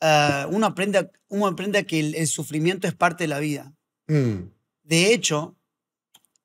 uh, 0.00 0.48
uno, 0.50 0.66
aprende, 0.66 1.10
uno 1.28 1.46
aprende 1.46 1.78
a 1.78 1.84
que 1.84 2.00
el, 2.00 2.26
sufrimiento 2.26 2.86
es 2.86 2.94
parte 2.94 3.24
de 3.24 3.28
la 3.28 3.40
vida. 3.40 3.74
Mm. 4.06 4.50
De 4.82 5.12
hecho, 5.12 5.56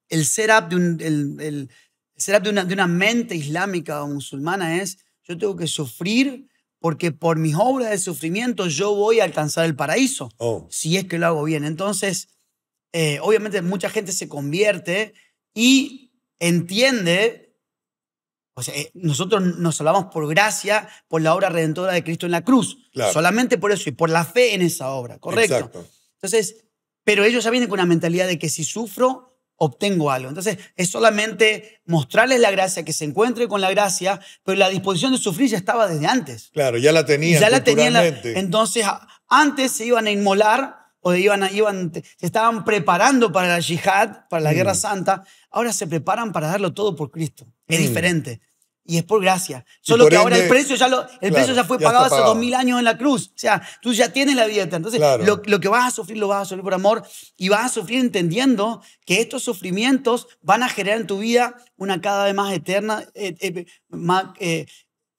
el 0.10 0.26
setup, 0.26 0.70
de, 0.70 0.76
un, 0.76 0.98
el, 1.02 1.38
el 1.40 1.70
setup 2.16 2.44
de, 2.44 2.50
una, 2.50 2.66
de 2.66 2.74
una 2.74 2.88
mente 2.88 3.36
islámica 3.36 4.04
o 4.04 4.08
musulmana 4.08 4.82
es, 4.82 4.98
yo 5.24 5.38
tengo 5.38 5.56
que 5.56 5.68
sufrir 5.68 6.48
porque 6.80 7.14
por 7.14 7.38
mis 7.38 7.56
obras 7.58 7.92
de 7.92 7.98
sufrimiento 7.98 8.68
yo 8.68 8.94
voy 8.94 9.22
a 9.22 9.24
alcanzar 9.24 9.64
el 9.64 9.74
paraíso, 9.74 10.30
oh. 10.38 10.68
si 10.70 10.98
es 10.98 11.06
que 11.06 11.18
lo 11.18 11.28
hago 11.28 11.46
bien. 11.46 11.64
Entonces, 11.64 12.28
eh, 12.92 13.20
obviamente 13.22 13.62
mucha 13.62 13.90
gente 13.90 14.12
se 14.12 14.28
convierte 14.28 15.14
y 15.54 16.12
entiende, 16.40 17.56
o 18.54 18.64
sea, 18.64 18.76
eh, 18.76 18.92
nosotros 18.94 19.58
nos 19.58 19.78
salvamos 19.78 20.06
por 20.12 20.28
gracia, 20.28 20.88
por 21.08 21.22
la 21.22 21.34
obra 21.34 21.50
redentora 21.50 21.94
de 21.94 22.04
Cristo 22.04 22.26
en 22.26 22.32
la 22.32 22.44
cruz. 22.44 22.78
Solamente 23.12 23.58
por 23.58 23.72
eso 23.72 23.90
y 23.90 23.94
por 23.94 24.10
la 24.10 24.26
fe 24.26 24.54
en 24.54 24.62
esa 24.62 24.90
obra, 24.92 25.20
¿correcto? 25.20 25.72
Entonces, 26.16 26.66
pero 27.04 27.24
ellos 27.24 27.44
ya 27.44 27.52
vienen 27.52 27.70
con 27.70 27.80
una 27.80 27.86
mentalidad 27.86 28.28
de 28.28 28.40
que 28.40 28.50
si 28.50 28.64
sufro, 28.64 29.34
obtengo 29.58 30.12
algo. 30.12 30.30
Entonces, 30.30 30.58
es 30.76 30.90
solamente 30.90 31.82
mostrarles 31.86 32.40
la 32.40 32.52
gracia, 32.52 32.84
que 32.84 32.94
se 32.94 33.06
encuentre 33.06 33.48
con 33.48 33.62
la 33.62 33.70
gracia, 33.72 34.20
pero 34.44 34.58
la 34.58 34.70
disposición 34.70 35.12
de 35.12 35.18
sufrir 35.18 35.50
ya 35.50 35.58
estaba 35.58 35.88
desde 35.88 36.08
antes. 36.08 36.50
Claro, 36.54 36.78
ya 36.78 36.92
la 36.92 37.06
tenían. 37.06 37.40
Ya 37.40 37.50
la 37.50 37.64
tenían. 37.64 37.96
entonces, 38.24 38.86
antes 39.28 39.72
se 39.72 39.86
iban 39.86 40.08
a 40.08 40.12
inmolar 40.12 40.83
o 41.04 41.14
iban, 41.14 41.48
iban, 41.54 41.92
se 41.94 42.26
estaban 42.26 42.64
preparando 42.64 43.32
para 43.32 43.50
la 43.50 43.60
yihad, 43.60 44.28
para 44.30 44.42
la 44.42 44.54
guerra 44.54 44.74
mm. 44.74 44.78
santa, 44.78 45.24
ahora 45.52 45.74
se 45.74 45.86
preparan 45.86 46.32
para 46.32 46.48
darlo 46.48 46.74
todo 46.74 46.96
por 46.96 47.12
Cristo. 47.12 47.46
Es 47.68 47.80
mm. 47.80 47.84
diferente. 47.84 48.42
Y 48.86 48.98
es 48.98 49.04
por 49.04 49.22
gracia. 49.22 49.66
Solo 49.82 50.08
que 50.08 50.18
ahora 50.18 50.38
el 50.38 50.50
precio 50.50 50.76
ya, 50.76 50.90
lo, 50.90 51.06
el 51.22 51.32
precio 51.32 51.54
ya 51.54 51.64
fue 51.64 51.80
pagado, 51.80 52.06
hace 52.06 52.18
dos 52.18 52.38
mil 52.38 52.54
años 52.54 52.80
en 52.80 52.86
la 52.86 52.98
cruz. 52.98 53.30
O 53.30 53.38
sea, 53.38 53.62
tú 53.82 53.94
ya 53.94 54.12
tienes 54.12 54.36
la 54.36 54.46
vida 54.46 54.64
Entonces, 54.64 55.00
lo, 55.00 55.42
lo, 55.46 55.60
que 55.62 55.68
vas 55.70 55.88
a 55.88 55.96
sufrir, 55.96 56.18
lo 56.18 56.28
vas 56.28 56.42
a 56.42 56.46
sufrir 56.46 56.64
por 56.64 56.74
amor 56.74 57.02
y 57.38 57.48
vas 57.48 57.66
a 57.66 57.70
sufrir 57.70 58.00
entendiendo 58.00 58.82
que 59.06 59.22
estos 59.22 59.44
sufrimientos 59.44 60.28
van 60.42 60.64
a 60.64 60.70
generar 60.70 61.00
en 61.00 61.08
tu 61.08 61.20
vida 61.20 61.56
una 61.78 62.02
cada 62.02 62.26
vez 62.26 62.36
más 62.36 62.52
eterna, 62.52 63.06
eh, 63.14 63.36
eh, 63.40 63.66
más, 63.88 64.26
eh, 64.40 64.66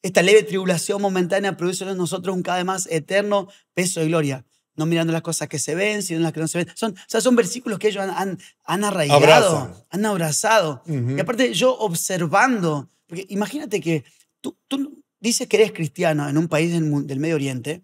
esta 0.02 0.20
leve 0.20 0.42
tribulación 0.42 1.00
momentánea 1.00 1.56
produce 1.56 1.84
en 1.84 1.96
nosotros 1.96 2.36
un 2.36 2.42
cada 2.42 2.58
vez 2.58 2.66
más 2.66 2.86
eterno 2.90 3.48
peso 3.72 4.00
de 4.00 4.06
gloria 4.08 4.44
no 4.76 4.86
mirando 4.86 5.12
las 5.12 5.22
cosas 5.22 5.48
que 5.48 5.58
se 5.58 5.74
ven, 5.74 6.02
sino 6.02 6.20
las 6.20 6.32
que 6.32 6.40
no 6.40 6.48
se 6.48 6.58
ven. 6.58 6.68
Son, 6.74 6.92
o 6.92 7.04
sea, 7.06 7.20
son 7.20 7.36
versículos 7.36 7.78
que 7.78 7.88
ellos 7.88 8.02
han, 8.02 8.38
han, 8.64 8.84
arraigado, 8.84 9.86
han 9.90 10.06
abrazado. 10.06 10.82
Y 10.86 11.20
aparte, 11.20 11.54
yo 11.54 11.76
observando, 11.78 12.90
porque 13.06 13.26
imagínate 13.28 13.80
que 13.80 14.04
tú, 14.40 14.56
tú, 14.68 15.02
dices 15.20 15.48
que 15.48 15.56
eres 15.56 15.72
cristiano 15.72 16.28
en 16.28 16.36
un 16.36 16.48
país 16.48 16.72
del, 16.72 17.06
del, 17.06 17.18
Medio 17.18 17.36
Oriente, 17.36 17.82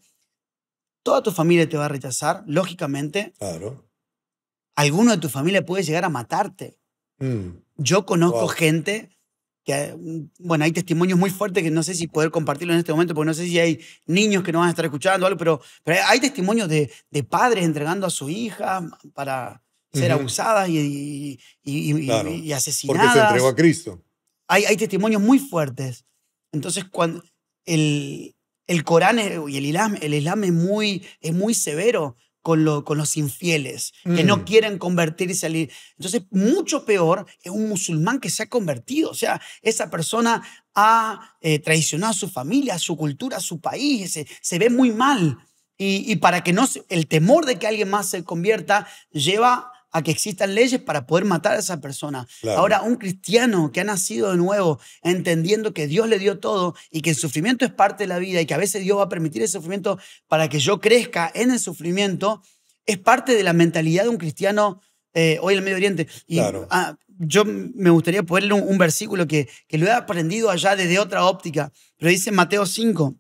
toda 1.03 1.23
tu 1.23 1.31
familia 1.31 1.69
te 1.69 1.77
va 1.77 1.87
a 1.87 1.89
rechazar, 1.89 2.45
lógicamente. 2.47 3.33
Claro. 3.39 3.89
Alguno 4.75 5.13
de 5.13 5.19
tu 5.19 5.29
familia 5.29 5.65
puede 5.65 5.83
llegar 5.83 6.05
a 6.05 6.11
matarte. 6.11 6.79
Mm. 7.19 7.51
Yo 7.77 8.05
conozco 8.05 8.49
gente 8.49 9.11
que, 9.71 9.95
mm, 9.97 10.31
bueno, 10.41 10.65
hay 10.65 10.73
testimonios 10.73 11.19
muy 11.19 11.31
fuertes 11.31 11.63
que 11.63 11.71
no 11.71 11.83
sé 11.83 11.95
si 11.95 12.07
poder 12.07 12.31
compartirlo 12.31 12.75
en 12.75 12.81
este 12.81 12.93
momento, 12.93 13.15
porque 13.15 13.27
no 13.27 13.35
sé 13.35 13.47
si 13.47 13.59
hay 13.59 13.81
niños 14.07 14.43
que 14.43 14.53
no 14.53 14.59
van 14.59 14.69
a 14.69 14.71
estar 14.71 14.85
escuchando 14.85 15.27
algo, 15.27 15.39
pero, 15.39 15.61
pero 15.85 16.01
hay 16.07 16.21
testimonios 16.21 16.69
de, 16.69 16.91
de 17.11 17.25
padres 17.25 17.65
entregando 17.65 18.07
a 18.07 18.11
su 18.11 18.29
hija 18.29 18.83
para 19.15 19.63
ser 19.93 20.13
abusadas 20.13 20.69
y, 20.69 21.39
y, 21.63 22.11
y, 22.45 22.53
asesinadas. 22.53 23.07
Porque 23.07 23.19
se 23.19 23.25
entregó 23.25 23.49
a 23.49 23.57
Cristo. 23.57 24.05
Hay, 24.49 24.65
hay 24.65 24.77
testimonios 24.77 25.21
muy 25.21 25.39
fuertes. 25.39 26.05
Entonces, 26.53 26.85
cuando 26.85 27.23
el, 27.65 28.35
el 28.67 28.85
Corán 28.85 29.19
y 29.19 29.57
el 29.57 29.67
Islam, 29.67 29.97
el 30.01 30.15
Islam 30.15 30.45
es 30.45 30.53
muy, 30.53 31.05
es 31.21 31.33
muy 31.33 31.55
severo 31.55 32.17
con, 32.43 32.83
con 32.83 32.99
los 32.99 33.17
infieles, 33.17 33.93
que 34.05 34.25
no 34.25 34.39
mm. 34.39 34.45
quieren 34.45 34.79
convertirse 34.79 35.33
y 35.33 35.39
salir. 35.39 35.73
Entonces, 35.97 36.23
mucho 36.31 36.85
peor 36.85 37.27
es 37.43 37.51
un 37.51 37.69
musulmán 37.69 38.21
que 38.21 38.31
se 38.31 38.43
ha 38.43 38.49
convertido. 38.49 39.11
O 39.11 39.15
sea, 39.15 39.41
esa 39.63 39.91
persona 39.91 40.43
ha 40.75 41.37
eh, 41.41 41.59
traicionado 41.59 42.13
a 42.13 42.15
su 42.15 42.29
familia, 42.29 42.75
a 42.75 42.79
su 42.79 42.97
cultura, 42.97 43.37
a 43.37 43.41
su 43.41 43.61
país, 43.61 44.13
se, 44.13 44.27
se 44.41 44.59
ve 44.59 44.71
muy 44.71 44.91
mal. 44.93 45.39
Y, 45.77 46.11
y, 46.13 46.17
para 46.17 46.45
que 46.45 46.53
no 46.53 46.69
el 46.91 47.07
temor 47.07 47.47
de 47.47 47.59
que 47.59 47.67
alguien 47.67 47.89
más 47.89 48.11
se 48.11 48.23
convierta 48.23 48.87
lleva 49.13 49.73
a 49.93 50.03
que 50.03 50.11
existan 50.11 50.55
leyes 50.55 50.81
para 50.81 51.07
poder 51.07 51.25
matar 51.25 51.57
a 51.57 51.59
esa 51.59 51.81
persona. 51.81 52.27
Ahora, 52.57 52.83
un 52.83 52.97
cristiano 52.97 53.73
que 53.73 53.81
ha 53.81 53.85
nacido 53.85 54.31
de 54.31 54.37
nuevo, 54.37 54.79
entendiendo 55.03 55.75
que 55.75 55.87
Dios 55.87 56.09
le 56.09 56.19
dio 56.19 56.39
todo 56.39 56.75
y 56.91 57.03
que 57.03 57.11
el 57.11 57.17
sufrimiento 57.17 57.65
es 57.65 57.73
parte 57.73 58.05
de 58.05 58.09
la 58.09 58.19
vida 58.19 58.41
y 58.41 58.47
que 58.47 58.55
a 58.55 58.59
veces 58.59 58.83
Dios 58.83 58.99
va 58.99 59.05
a 59.05 59.09
permitir 59.09 59.43
el 59.43 59.49
sufrimiento 59.49 59.99
para 60.29 60.49
que 60.49 60.59
yo 60.59 60.81
crezca 60.81 61.31
en 61.35 61.51
el 61.51 61.59
sufrimiento, 61.59 62.43
es 62.87 62.99
parte 62.99 63.35
de 63.35 63.43
la 63.43 63.53
mentalidad 63.53 64.05
de 64.05 64.09
un 64.09 64.17
cristiano 64.17 64.81
eh, 65.13 65.39
hoy 65.43 65.55
en 65.55 65.59
el 65.59 65.65
Medio 65.65 65.77
Oriente. 65.77 66.09
Y 66.27 66.39
ah, 66.39 66.97
yo 67.19 67.45
me 67.45 67.91
gustaría 67.91 68.23
ponerle 68.23 68.55
un, 68.55 68.79
versículo 68.79 69.27
que, 69.27 69.49
que 69.69 69.77
lo 69.77 69.87
he 69.87 69.93
aprendido 69.93 70.51
allá 70.51 70.77
desde 70.77 70.99
otra 70.99 71.25
óptica, 71.25 71.73
pero 71.99 72.11
dice 72.11 72.33
Mateo 72.33 72.65
5. 72.65 73.17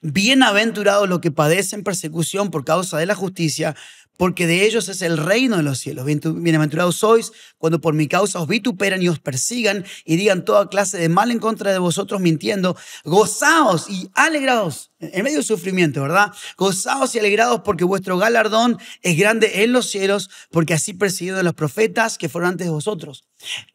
Bienaventurados 0.00 1.08
los 1.08 1.20
que 1.20 1.30
padecen 1.30 1.84
persecución 1.84 2.50
por 2.50 2.64
causa 2.64 2.98
de 2.98 3.06
la 3.06 3.14
justicia, 3.14 3.76
porque 4.16 4.46
de 4.46 4.64
ellos 4.64 4.88
es 4.88 5.02
el 5.02 5.18
reino 5.18 5.56
de 5.56 5.62
los 5.62 5.78
cielos. 5.78 6.06
Bienaventurados 6.06 6.96
sois 6.96 7.32
cuando 7.58 7.80
por 7.80 7.94
mi 7.94 8.08
causa 8.08 8.40
os 8.40 8.48
vituperan 8.48 9.02
y 9.02 9.08
os 9.08 9.18
persigan 9.18 9.84
y 10.04 10.16
digan 10.16 10.44
toda 10.44 10.68
clase 10.68 10.98
de 10.98 11.08
mal 11.08 11.30
en 11.30 11.38
contra 11.38 11.72
de 11.72 11.78
vosotros 11.78 12.20
mintiendo. 12.20 12.76
Gozaos 13.04 13.88
y 13.90 14.10
alegraos 14.14 14.90
en 14.98 15.24
medio 15.24 15.38
del 15.38 15.44
sufrimiento, 15.44 16.02
¿verdad? 16.02 16.32
Gozaos 16.56 17.14
y 17.14 17.18
alegrados 17.18 17.60
porque 17.64 17.84
vuestro 17.84 18.16
galardón 18.18 18.78
es 19.02 19.16
grande 19.18 19.62
en 19.62 19.72
los 19.72 19.90
cielos, 19.90 20.30
porque 20.50 20.74
así 20.74 20.94
persiguieron 20.94 21.44
los 21.44 21.54
profetas 21.54 22.16
que 22.16 22.28
fueron 22.28 22.50
antes 22.50 22.66
de 22.66 22.72
vosotros. 22.72 23.24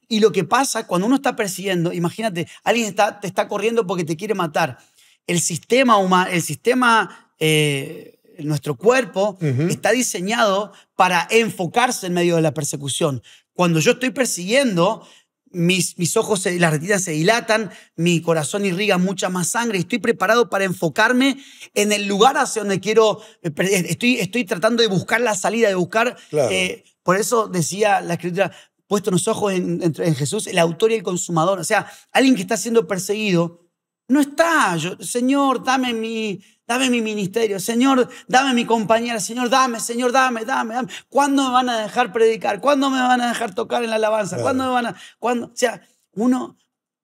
Y 0.08 0.20
lo 0.20 0.32
que 0.32 0.44
pasa 0.44 0.88
cuando 0.88 1.08
uno 1.08 1.18
está 1.18 1.36
persiguiendo, 1.36 1.94
imagínate, 1.94 2.48
alguien 2.64 2.88
está, 2.88 3.20
te 3.20 3.28
está 3.28 3.48
corriendo 3.48 3.86
porque 3.86 4.04
te 4.04 4.18
quiere 4.18 4.34
matar. 4.34 4.80
El 5.28 5.40
sistema 5.40 5.98
humano, 5.98 6.32
el 6.32 6.42
sistema... 6.42 7.32
Eh, 7.40 8.18
nuestro 8.44 8.76
cuerpo 8.76 9.38
está 9.70 9.92
diseñado 9.92 10.72
para 10.96 11.28
enfocarse 11.32 12.08
en 12.08 12.14
medio 12.14 12.36
de 12.36 12.42
la 12.42 12.54
persecución. 12.54 13.22
Cuando 13.54 13.80
yo 13.80 13.92
estoy 13.94 14.12
persiguiendo, 14.12 15.06
mis, 15.54 15.98
mis 15.98 16.16
ojos, 16.16 16.42
se, 16.42 16.58
las 16.60 16.72
retinas 16.72 17.04
se 17.04 17.12
dilatan, 17.12 17.72
mi 17.98 18.22
corazón 18.22 18.66
irriga 18.66 18.98
mucha 18.98 19.28
más 19.30 19.50
sangre. 19.50 19.78
Estoy 19.80 20.00
preparado 20.00 20.50
para 20.50 20.64
enfocarme 20.64 21.38
en 21.74 21.92
el 21.92 22.08
lugar 22.08 22.38
hacia 22.38 22.62
donde 22.62 22.80
quiero. 22.80 23.20
eh, 23.44 23.52
Estoy, 23.90 24.16
estoy 24.20 24.46
tratando 24.46 24.82
de 24.82 24.88
buscar 24.88 25.20
la 25.20 25.36
salida, 25.36 25.68
de 25.68 25.76
buscar. 25.76 26.16
Claro. 26.30 26.50
eh, 26.52 26.84
por 27.04 27.18
eso 27.18 27.48
decía 27.48 28.00
la 28.02 28.14
escritura, 28.14 28.52
puesto 28.88 29.12
los 29.12 29.28
ojos 29.28 29.52
en, 29.54 29.82
en- 29.84 29.94
en 29.98 30.16
Jesús, 30.16 30.48
el 30.48 30.58
autor 30.60 30.92
y 30.92 30.96
el 30.96 31.04
consumador. 31.04 31.60
O 31.60 31.64
sea, 31.66 31.86
alguien 32.14 32.36
que 32.36 32.44
está 32.44 32.56
siendo 32.58 32.88
perseguido 32.88 33.68
no 34.08 34.20
está, 34.22 34.76
yo, 34.78 34.98
Señor, 35.00 35.64
dame 35.64 35.94
mi, 35.94 36.42
dame 36.72 36.90
mi 36.90 37.02
ministerio, 37.02 37.60
Señor, 37.60 38.08
dame 38.28 38.54
mi 38.54 38.66
compañera, 38.66 39.20
Señor, 39.20 39.50
dame, 39.50 39.80
Señor, 39.80 40.12
dame, 40.14 40.46
dame, 40.46 40.74
dame. 40.76 40.90
¿Cuándo 41.10 41.44
me 41.44 41.52
van 41.52 41.70
a 41.70 41.82
dejar 41.82 42.14
predicar? 42.14 42.62
¿Cuándo 42.62 42.90
me 42.90 43.00
van 43.02 43.20
a 43.20 43.28
dejar 43.28 43.54
tocar 43.54 43.84
en 43.84 43.90
la 43.90 43.98
alabanza? 43.98 44.38
¿Cuándo 44.42 44.64
me 44.66 44.70
van 44.72 44.86
a...? 44.88 44.96
¿Cuándo? 45.20 45.48
O 45.48 45.56
sea, 45.56 45.82
uno 46.14 46.58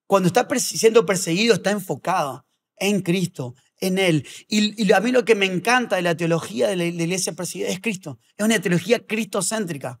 cuando 0.06 0.28
está 0.28 0.48
siendo 0.58 1.04
perseguido 1.04 1.54
está 1.54 1.70
enfocado 1.70 2.46
en 2.76 3.02
Cristo, 3.02 3.54
en 3.78 3.98
Él. 3.98 4.26
Y, 4.48 4.82
y 4.82 4.92
a 4.92 5.00
mí 5.00 5.12
lo 5.12 5.26
que 5.26 5.34
me 5.34 5.44
encanta 5.44 5.96
de 5.96 6.02
la 6.02 6.16
teología 6.16 6.68
de 6.68 6.76
la, 6.76 6.84
de 6.84 6.92
la 6.92 7.02
iglesia 7.02 7.34
perseguida 7.34 7.68
es 7.68 7.80
Cristo. 7.80 8.18
Es 8.36 8.44
una 8.44 8.58
teología 8.58 9.06
cristocéntrica. 9.06 10.00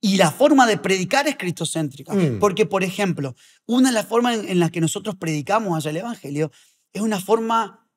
Y 0.00 0.16
la 0.16 0.30
forma 0.30 0.66
de 0.66 0.76
predicar 0.76 1.26
es 1.26 1.36
cristocéntrica. 1.36 2.12
Mm. 2.12 2.38
Porque, 2.38 2.66
por 2.66 2.84
ejemplo, 2.84 3.34
una 3.64 3.88
de 3.88 3.94
las 3.94 4.06
formas 4.06 4.38
en, 4.38 4.48
en 4.48 4.60
las 4.60 4.70
que 4.70 4.82
nosotros 4.82 5.16
predicamos 5.16 5.74
allá 5.74 5.90
el 5.90 5.96
Evangelio 5.96 6.50
es 6.92 7.00
una 7.00 7.18
forma 7.18 7.87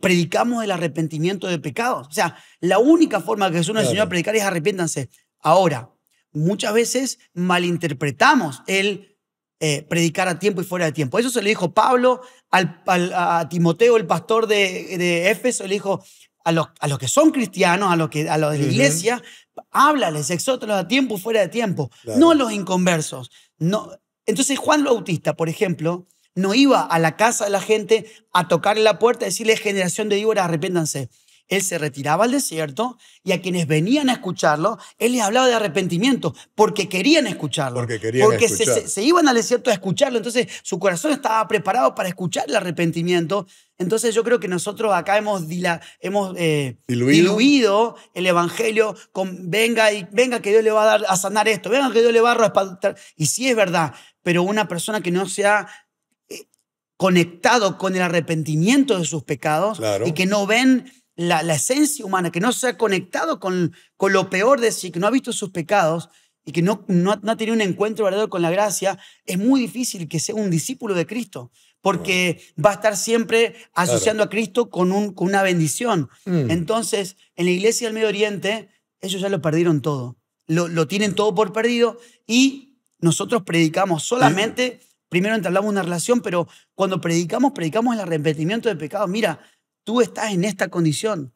predicamos 0.00 0.64
el 0.64 0.70
arrepentimiento 0.70 1.46
de 1.46 1.58
pecados. 1.58 2.08
O 2.08 2.12
sea, 2.12 2.36
la 2.60 2.78
única 2.78 3.20
forma 3.20 3.50
que 3.50 3.58
Jesús 3.58 3.74
nos 3.74 3.84
enseñó 3.84 4.02
a 4.02 4.08
predicar 4.08 4.34
es 4.36 4.42
arrepiéntanse. 4.42 5.08
Ahora, 5.40 5.90
muchas 6.32 6.72
veces 6.74 7.18
malinterpretamos 7.34 8.62
el 8.66 9.16
eh, 9.60 9.82
predicar 9.82 10.28
a 10.28 10.38
tiempo 10.38 10.60
y 10.60 10.64
fuera 10.64 10.84
de 10.86 10.92
tiempo. 10.92 11.18
Eso 11.18 11.30
se 11.30 11.42
le 11.42 11.48
dijo 11.48 11.72
Pablo 11.74 12.20
al- 12.50 12.80
al- 12.86 13.12
a 13.12 13.48
Timoteo, 13.48 13.96
el 13.96 14.06
pastor 14.06 14.46
de, 14.46 14.96
de 14.98 15.30
Éfeso, 15.30 15.66
le 15.66 15.74
dijo 15.74 16.02
a 16.44 16.52
los, 16.52 16.68
a 16.78 16.86
los 16.86 16.98
que 16.98 17.08
son 17.08 17.32
cristianos, 17.32 17.90
a 17.92 17.96
los, 17.96 18.08
que, 18.08 18.28
a 18.30 18.38
los 18.38 18.52
de 18.52 18.58
la 18.60 18.64
iglesia, 18.66 19.20
háblales, 19.72 20.30
exhórtalos 20.30 20.76
a 20.76 20.86
tiempo 20.86 21.16
y 21.16 21.20
fuera 21.20 21.40
de 21.40 21.48
tiempo, 21.48 21.90
Claro. 22.02 22.18
no 22.20 22.30
a 22.30 22.34
los 22.36 22.52
inconversos. 22.52 23.30
No. 23.58 23.90
Entonces 24.26 24.58
Juan 24.58 24.84
Bautista, 24.84 25.34
por 25.34 25.48
ejemplo, 25.48 26.06
no 26.38 26.54
iba 26.54 26.80
a 26.82 26.98
la 26.98 27.16
casa 27.16 27.44
de 27.44 27.50
la 27.50 27.60
gente 27.60 28.06
a 28.32 28.48
tocarle 28.48 28.82
la 28.82 28.98
puerta 28.98 29.24
y 29.24 29.28
decirle, 29.28 29.56
generación 29.56 30.08
de 30.08 30.16
víboras, 30.16 30.44
arrepiéntanse. 30.46 31.08
Él 31.50 31.62
se 31.62 31.78
retiraba 31.78 32.24
al 32.26 32.30
desierto 32.32 32.98
y 33.24 33.32
a 33.32 33.40
quienes 33.40 33.66
venían 33.66 34.10
a 34.10 34.12
escucharlo, 34.12 34.76
él 34.98 35.12
les 35.12 35.22
hablaba 35.22 35.46
de 35.48 35.54
arrepentimiento 35.54 36.34
porque 36.54 36.90
querían 36.90 37.26
escucharlo. 37.26 37.78
Porque 37.80 37.98
querían 37.98 38.26
Porque 38.26 38.48
se, 38.48 38.64
escuchar. 38.64 38.82
se- 38.82 38.88
se 38.88 39.02
iban 39.02 39.28
al 39.28 39.34
desierto 39.34 39.70
a 39.70 39.72
escucharlo. 39.72 40.18
Entonces 40.18 40.46
su 40.62 40.78
corazón 40.78 41.12
estaba 41.12 41.48
preparado 41.48 41.94
para 41.94 42.10
escuchar 42.10 42.44
el 42.48 42.54
arrepentimiento. 42.56 43.46
Entonces 43.78 44.14
yo 44.14 44.22
creo 44.24 44.38
que 44.40 44.46
nosotros 44.48 44.92
acá 44.92 45.16
hemos, 45.16 45.48
dila- 45.48 45.80
hemos 46.00 46.34
eh, 46.36 46.76
Diluido. 46.86 47.16
diluido 47.32 47.96
el 48.12 48.26
evangelio 48.26 48.94
con 49.12 49.50
venga 49.50 49.90
y 49.90 50.06
venga 50.12 50.42
que 50.42 50.50
Dios 50.50 50.62
le 50.62 50.70
va 50.70 50.82
a 50.82 50.98
dar 50.98 51.04
a 51.08 51.16
sanar 51.16 51.48
esto, 51.48 51.70
venga 51.70 51.90
que 51.92 52.00
Dios 52.02 52.12
le 52.12 52.20
va 52.20 52.32
a 52.32 52.34
respaldar. 52.34 52.94
Y 53.16 53.24
sí 53.24 53.48
es 53.48 53.56
verdad, 53.56 53.94
pero 54.22 54.42
una 54.42 54.68
persona 54.68 55.00
que 55.00 55.10
no 55.10 55.26
se 55.26 55.46
ha 55.46 55.66
eh, 55.66 55.87
conectado 56.98 57.78
con 57.78 57.96
el 57.96 58.02
arrepentimiento 58.02 58.98
de 58.98 59.06
sus 59.06 59.22
pecados 59.22 59.78
Claro. 59.78 60.06
y 60.06 60.12
que 60.12 60.26
no 60.26 60.46
ven 60.46 60.92
la, 61.16 61.42
la 61.42 61.54
esencia 61.54 62.04
humana, 62.04 62.30
que 62.30 62.40
no 62.40 62.52
se 62.52 62.66
ha 62.68 62.76
conectado 62.76 63.40
con, 63.40 63.72
con 63.96 64.12
lo 64.12 64.28
peor 64.28 64.60
de 64.60 64.70
sí, 64.72 64.90
que 64.90 65.00
no 65.00 65.06
ha 65.06 65.10
visto 65.10 65.32
sus 65.32 65.50
pecados 65.50 66.10
y 66.44 66.52
que 66.52 66.60
no, 66.60 66.84
no, 66.88 67.12
ha- 67.12 67.20
no 67.22 67.32
ha 67.32 67.36
tenido 67.36 67.54
un 67.54 67.60
encuentro 67.60 68.04
verdadero 68.04 68.28
con 68.28 68.42
la 68.42 68.50
gracia, 68.50 68.98
es 69.24 69.38
muy 69.38 69.60
difícil 69.60 70.08
que 70.08 70.18
sea 70.20 70.34
un 70.34 70.50
discípulo 70.50 70.94
de 70.94 71.06
Cristo, 71.06 71.50
porque 71.80 72.40
va 72.62 72.70
a 72.70 72.74
estar 72.74 72.96
siempre 72.96 73.54
asociando 73.74 74.22
a 74.24 74.28
Cristo 74.28 74.68
con, 74.68 74.90
un, 74.92 75.14
con 75.14 75.28
una 75.28 75.42
bendición. 75.42 76.08
Mm. 76.26 76.50
Entonces, 76.50 77.16
en 77.36 77.46
la 77.46 77.52
iglesia 77.52 77.86
del 77.86 77.94
Medio 77.94 78.08
Oriente, 78.08 78.68
ellos 79.00 79.20
ya 79.22 79.28
lo 79.28 79.40
perdieron 79.40 79.80
todo. 79.82 80.16
Lo, 80.48 80.66
lo 80.66 80.88
tienen 80.88 81.14
todo 81.14 81.34
por 81.34 81.52
perdido 81.52 81.98
y 82.26 82.78
nosotros 83.00 83.42
predicamos 83.44 84.02
solamente, 84.02 84.80
primero 85.08 85.34
entablamos 85.34 85.70
una 85.70 85.82
relación, 85.82 86.20
pero 86.20 86.46
cuando 86.74 87.00
predicamos, 87.00 87.52
predicamos 87.52 87.94
el 87.94 88.00
arrepentimiento 88.00 88.68
de 88.68 88.76
pecados. 88.76 89.08
Mira, 89.08 89.40
tú 89.84 90.00
estás 90.00 90.32
en 90.32 90.44
esta 90.44 90.68
condición. 90.68 91.32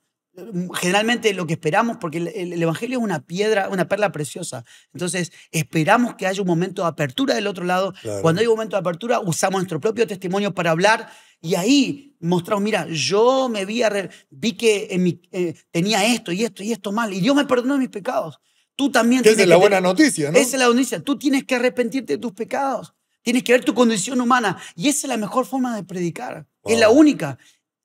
Generalmente 0.75 1.35
lo 1.35 1.47
que 1.47 1.53
esperamos, 1.55 1.99
porque 1.99 2.19
el, 2.19 2.29
el- 2.29 2.53
el 2.55 2.63
Evangelio 2.63 2.99
es 2.99 3.05
una 3.05 3.21
piedra, 3.21 3.69
una 3.69 3.87
perla 3.89 4.13
preciosa. 4.13 4.65
Entonces, 4.95 5.31
esperamos 5.51 6.15
que 6.15 6.27
haya 6.27 6.41
un 6.41 6.49
momento 6.49 6.83
de 6.83 6.89
apertura 6.89 7.35
del 7.35 7.47
otro 7.47 7.65
lado. 7.65 7.93
Claro. 8.01 8.23
Cuando 8.23 8.41
hay 8.41 8.47
un 8.47 8.55
momento 8.55 8.77
de 8.77 8.81
apertura, 8.81 9.21
usamos 9.21 9.61
nuestro 9.61 9.79
propio 9.81 10.07
testimonio 10.07 10.55
para 10.55 10.71
hablar 10.71 11.11
y 11.41 11.55
ahí 11.55 12.17
mostramos, 12.21 12.63
mira, 12.65 12.87
yo 12.91 13.49
me 13.51 13.65
vi, 13.67 13.83
vi 14.31 14.53
que 14.53 14.89
en 14.91 15.03
mi- 15.03 15.21
eh, 15.33 15.55
tenía 15.71 16.05
esto 16.07 16.33
y 16.33 16.45
esto 16.45 16.63
y 16.63 16.73
esto 16.73 16.93
mal 16.93 17.13
y 17.13 17.21
Dios 17.21 17.37
me 17.37 17.45
perdonó 17.45 17.77
mis 17.77 17.89
pecados. 17.91 18.39
Tú 18.75 18.91
también 18.91 19.21
esa 19.23 19.43
es 19.43 19.49
la 19.49 19.57
buena 19.57 19.77
tener- 19.77 19.91
noticia, 19.91 20.31
¿no? 20.31 20.39
esa 20.39 20.57
es 20.57 20.59
la 20.63 20.67
noticia. 20.69 21.01
Tú 21.03 21.19
tienes 21.19 21.45
que 21.45 21.57
arrepentirte 21.57 22.15
de 22.15 22.19
tus 22.19 22.33
pecados. 22.33 22.95
Tienes 23.23 23.43
que 23.45 23.53
ver 23.53 23.65
tu 23.65 23.75
condición 23.75 24.21
humana. 24.21 24.59
Y 24.77 24.89
esa 24.89 25.07
es 25.07 25.09
la 25.09 25.17
mejor 25.17 25.47
forma 25.47 25.75
de 25.75 25.85
predicar. 25.85 26.47
Es 26.65 26.79
la 26.79 26.91
única. 26.91 27.39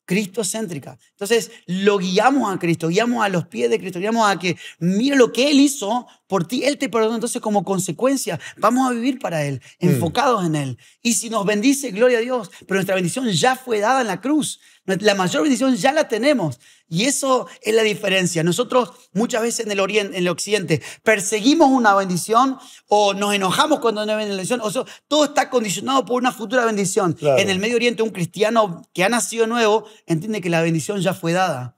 Cristocéntrica. 0.05 0.97
Entonces, 1.11 1.51
lo 1.65 1.97
guiamos 1.97 2.53
a 2.53 2.57
Cristo, 2.57 2.87
guiamos 2.87 3.25
a 3.25 3.29
los 3.29 3.45
pies 3.47 3.69
de 3.69 3.77
Cristo, 3.77 3.99
guiamos 3.99 4.29
a 4.29 4.39
que 4.39 4.55
mira 4.79 5.17
lo 5.17 5.33
que 5.33 5.51
Él 5.51 5.59
hizo 5.59 6.07
por 6.27 6.47
ti, 6.47 6.63
Él 6.65 6.77
te 6.77 6.89
perdonó. 6.89 7.15
Entonces, 7.15 7.41
como 7.41 7.63
consecuencia, 7.63 8.39
vamos 8.57 8.89
a 8.89 8.93
vivir 8.93 9.19
para 9.19 9.43
Él, 9.45 9.61
Mm. 9.79 9.87
enfocados 9.89 10.45
en 10.45 10.55
Él. 10.55 10.77
Y 11.01 11.13
si 11.13 11.29
nos 11.29 11.45
bendice, 11.45 11.91
gloria 11.91 12.19
a 12.19 12.21
Dios. 12.21 12.51
Pero 12.67 12.75
nuestra 12.75 12.95
bendición 12.95 13.27
ya 13.31 13.55
fue 13.55 13.79
dada 13.79 14.01
en 14.01 14.07
la 14.07 14.21
cruz. 14.21 14.59
La 14.85 15.15
mayor 15.15 15.41
bendición 15.43 15.75
ya 15.75 15.91
la 15.91 16.07
tenemos. 16.07 16.59
Y 16.89 17.03
eso 17.05 17.47
es 17.61 17.75
la 17.75 17.83
diferencia. 17.83 18.41
Nosotros 18.43 18.91
muchas 19.11 19.41
veces 19.41 19.65
en 19.65 19.71
el, 19.73 19.81
oriente, 19.81 20.15
en 20.15 20.23
el 20.23 20.29
occidente 20.29 20.81
perseguimos 21.03 21.69
una 21.69 21.93
bendición 21.95 22.57
o 22.87 23.13
nos 23.13 23.33
enojamos 23.33 23.79
cuando 23.81 24.05
no 24.05 24.11
hay 24.15 24.25
bendición. 24.25 24.61
O 24.61 24.71
sea, 24.71 24.83
todo 25.09 25.25
está 25.25 25.49
condicionado 25.49 26.05
por 26.05 26.21
una 26.21 26.31
futura 26.31 26.65
bendición. 26.65 27.11
Claro. 27.13 27.37
En 27.37 27.49
el 27.49 27.59
Medio 27.59 27.75
Oriente, 27.75 28.03
un 28.03 28.11
cristiano 28.11 28.81
que 28.93 29.03
ha 29.03 29.09
nacido 29.09 29.47
nuevo 29.47 29.85
entiende 30.05 30.39
que 30.39 30.49
la 30.49 30.61
bendición 30.61 31.01
ya 31.01 31.13
fue 31.13 31.33
dada 31.33 31.77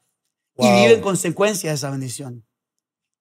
y 0.58 0.68
vive 0.70 0.94
en 0.96 1.02
consecuencia 1.02 1.72
de 1.72 1.76
esa 1.78 1.90
bendición. 1.90 2.46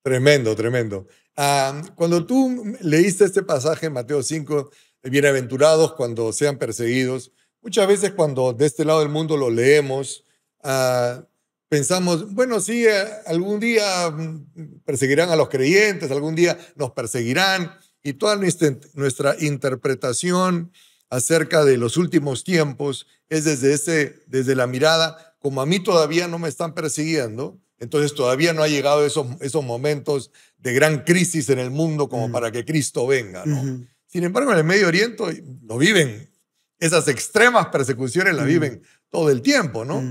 Tremendo, 0.08 0.56
tremendo. 0.56 1.06
Ah, 1.36 1.82
cuando 1.94 2.24
tú 2.24 2.64
leíste 2.80 3.26
este 3.26 3.42
pasaje 3.42 3.86
en 3.86 3.92
Mateo 3.92 4.22
5, 4.22 4.70
bienaventurados 5.02 5.92
cuando 5.96 6.32
sean 6.32 6.56
perseguidos, 6.56 7.30
muchas 7.60 7.86
veces 7.86 8.12
cuando 8.12 8.54
de 8.54 8.64
este 8.64 8.86
lado 8.86 9.00
del 9.00 9.10
mundo 9.10 9.36
lo 9.36 9.50
leemos, 9.50 10.24
ah, 10.62 11.26
pensamos, 11.68 12.32
bueno, 12.32 12.58
sí, 12.58 12.86
eh, 12.86 13.04
algún 13.26 13.60
día 13.60 14.08
mm, 14.08 14.80
perseguirán 14.86 15.28
a 15.28 15.36
los 15.36 15.50
creyentes, 15.50 16.10
algún 16.10 16.34
día 16.34 16.58
nos 16.74 16.92
perseguirán, 16.92 17.70
y 18.02 18.14
toda 18.14 18.36
nuestra, 18.36 18.78
nuestra 18.94 19.36
interpretación 19.40 20.72
acerca 21.10 21.66
de 21.66 21.76
los 21.76 21.98
últimos 21.98 22.44
tiempos 22.44 23.06
es 23.28 23.44
desde, 23.44 23.74
ese, 23.74 24.22
desde 24.26 24.56
la 24.56 24.66
mirada, 24.66 25.36
como 25.38 25.60
a 25.60 25.66
mí 25.66 25.80
todavía 25.80 26.28
no 26.28 26.38
me 26.38 26.48
están 26.48 26.72
persiguiendo, 26.72 27.60
entonces 27.80 28.14
todavía 28.14 28.52
no 28.52 28.62
ha 28.62 28.68
llegado 28.68 29.04
esos, 29.06 29.26
esos 29.40 29.64
momentos 29.64 30.30
de 30.58 30.72
gran 30.72 31.04
crisis 31.04 31.48
en 31.48 31.58
el 31.58 31.70
mundo 31.70 32.08
como 32.08 32.30
para 32.30 32.50
que 32.50 32.64
Cristo 32.64 33.06
venga. 33.06 33.44
¿no? 33.46 33.86
Sin 34.06 34.24
embargo, 34.24 34.52
en 34.52 34.58
el 34.58 34.64
Medio 34.64 34.88
Oriente 34.88 35.44
lo 35.62 35.78
viven, 35.78 36.30
esas 36.78 37.08
extremas 37.08 37.68
persecuciones 37.68 38.34
las 38.34 38.46
viven 38.46 38.82
todo 39.10 39.30
el 39.30 39.42
tiempo, 39.42 39.84
¿no? 39.84 40.02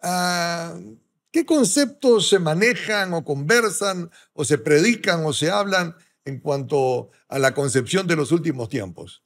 Ah, 0.00 0.78
¿Qué 1.30 1.44
conceptos 1.44 2.28
se 2.28 2.38
manejan 2.38 3.12
o 3.12 3.24
conversan 3.24 4.10
o 4.32 4.44
se 4.44 4.58
predican 4.58 5.24
o 5.24 5.32
se 5.32 5.50
hablan 5.50 5.94
en 6.24 6.40
cuanto 6.40 7.10
a 7.28 7.38
la 7.38 7.54
concepción 7.54 8.06
de 8.06 8.16
los 8.16 8.32
últimos 8.32 8.68
tiempos? 8.68 9.22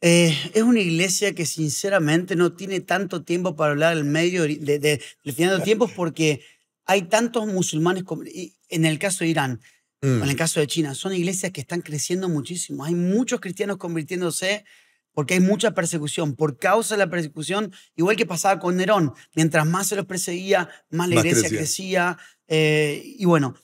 Eh, 0.00 0.36
es 0.52 0.62
una 0.62 0.80
iglesia 0.80 1.34
que 1.34 1.46
sinceramente 1.46 2.36
no 2.36 2.52
tiene 2.52 2.80
tanto 2.80 3.22
tiempo 3.22 3.56
para 3.56 3.72
hablar 3.72 3.94
del 3.96 4.04
medio 4.04 4.42
de, 4.42 4.78
de- 4.78 5.00
final 5.32 5.62
tiempos 5.62 5.92
porque 5.92 6.42
hay 6.84 7.02
tantos 7.02 7.46
musulmanes, 7.46 8.04
como- 8.04 8.24
en 8.68 8.84
el 8.84 8.98
caso 8.98 9.24
de 9.24 9.30
Irán, 9.30 9.60
Mm, 10.02 10.22
en 10.22 10.28
el 10.28 10.36
caso 10.36 10.60
de 10.60 10.66
China, 10.66 10.94
son 10.94 11.14
iglesias 11.14 11.50
que 11.50 11.62
están 11.62 11.80
creciendo 11.80 12.28
muchísimo. 12.28 12.84
Hay 12.84 12.94
muchos 12.94 13.40
cristianos 13.40 13.78
convirtiéndose 13.78 14.66
porque 15.14 15.32
hay 15.34 15.40
mucha 15.40 15.70
persecución. 15.70 16.34
Por 16.36 16.58
causa 16.58 16.94
de 16.94 16.98
la 16.98 17.08
persecución, 17.08 17.72
igual 17.96 18.14
que 18.16 18.26
pasaba 18.26 18.60
con 18.60 18.76
Nerón, 18.76 19.14
mientras 19.34 19.64
más 19.66 19.86
se 19.86 19.96
los 19.96 20.04
perseguía, 20.04 20.68
más 20.90 21.08
la 21.08 21.14
Más 21.14 21.24
iglesia 21.24 21.48
crecía. 21.48 21.58
crecía. 21.58 22.18
eh, 22.48 23.02
y 23.18 23.24
bueno, 23.24 23.54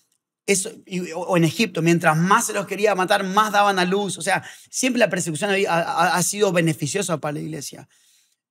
eso, 0.46 0.70
y- 0.86 1.12
o- 1.12 1.20
o 1.20 1.36
en 1.36 1.44
Egipto, 1.44 1.82
mientras 1.82 2.16
más 2.16 2.46
se 2.46 2.52
los 2.52 2.66
quería 2.66 2.94
matar, 2.94 3.22
más 3.24 3.52
daban 3.52 3.78
a 3.78 3.84
luz. 3.84 4.18
O 4.18 4.22
sea, 4.22 4.42
siempre 4.70 4.98
la 4.98 5.08
persecución 5.10 5.50
ha, 5.50 5.72
ha- 5.72 6.16
ha 6.16 6.22
sido 6.22 6.52
beneficiosa 6.52 7.18
para 7.18 7.32
la 7.34 7.40
iglesia. 7.40 7.88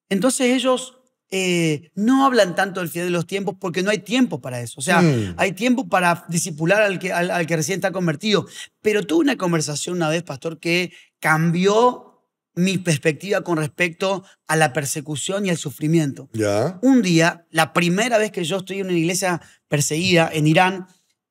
Entonces 0.10 0.48
ellos 0.56 0.96
eh, 1.32 1.92
no 1.94 2.26
hablan 2.26 2.56
tanto 2.56 2.80
del 2.80 2.90
final 2.90 3.06
de 3.06 3.12
los 3.12 3.28
tiempos 3.28 3.56
porque 3.62 3.84
no 3.84 3.92
hay 3.92 4.00
tiempo 4.00 4.42
para 4.42 4.62
eso. 4.62 4.74
O 4.80 4.82
sea, 4.82 5.00
Mm. 5.04 5.36
hay 5.38 5.52
tiempo 5.52 5.88
para 5.88 6.26
disipular 6.28 6.82
al 6.82 6.98
que, 6.98 7.14
al, 7.14 7.30
al 7.30 7.46
que 7.46 7.56
recién 7.56 7.76
está 7.78 7.92
convertido. 7.92 8.48
Pero 8.82 9.04
tuve 9.06 9.20
una 9.26 9.38
conversación 9.38 9.98
una 9.98 10.10
vez, 10.10 10.24
pastor, 10.24 10.60
que 10.60 10.92
cambió 11.20 12.24
mi 12.56 12.80
perspectiva 12.80 13.42
con 13.42 13.58
respecto 13.58 14.24
a 14.48 14.56
la 14.56 14.74
persecución 14.74 15.46
y 15.46 15.52
al 15.52 15.58
sufrimiento. 15.58 16.30
Ya. 16.34 16.80
Un 16.82 17.04
día, 17.04 17.46
la 17.52 17.74
primera 17.74 18.18
vez 18.18 18.32
que 18.32 18.44
yo 18.44 18.58
estoy 18.58 18.80
en 18.80 18.88
una 18.88 18.98
iglesia 18.98 19.40
perseguida 19.68 20.32
en 20.34 20.48
Irán, 20.48 20.88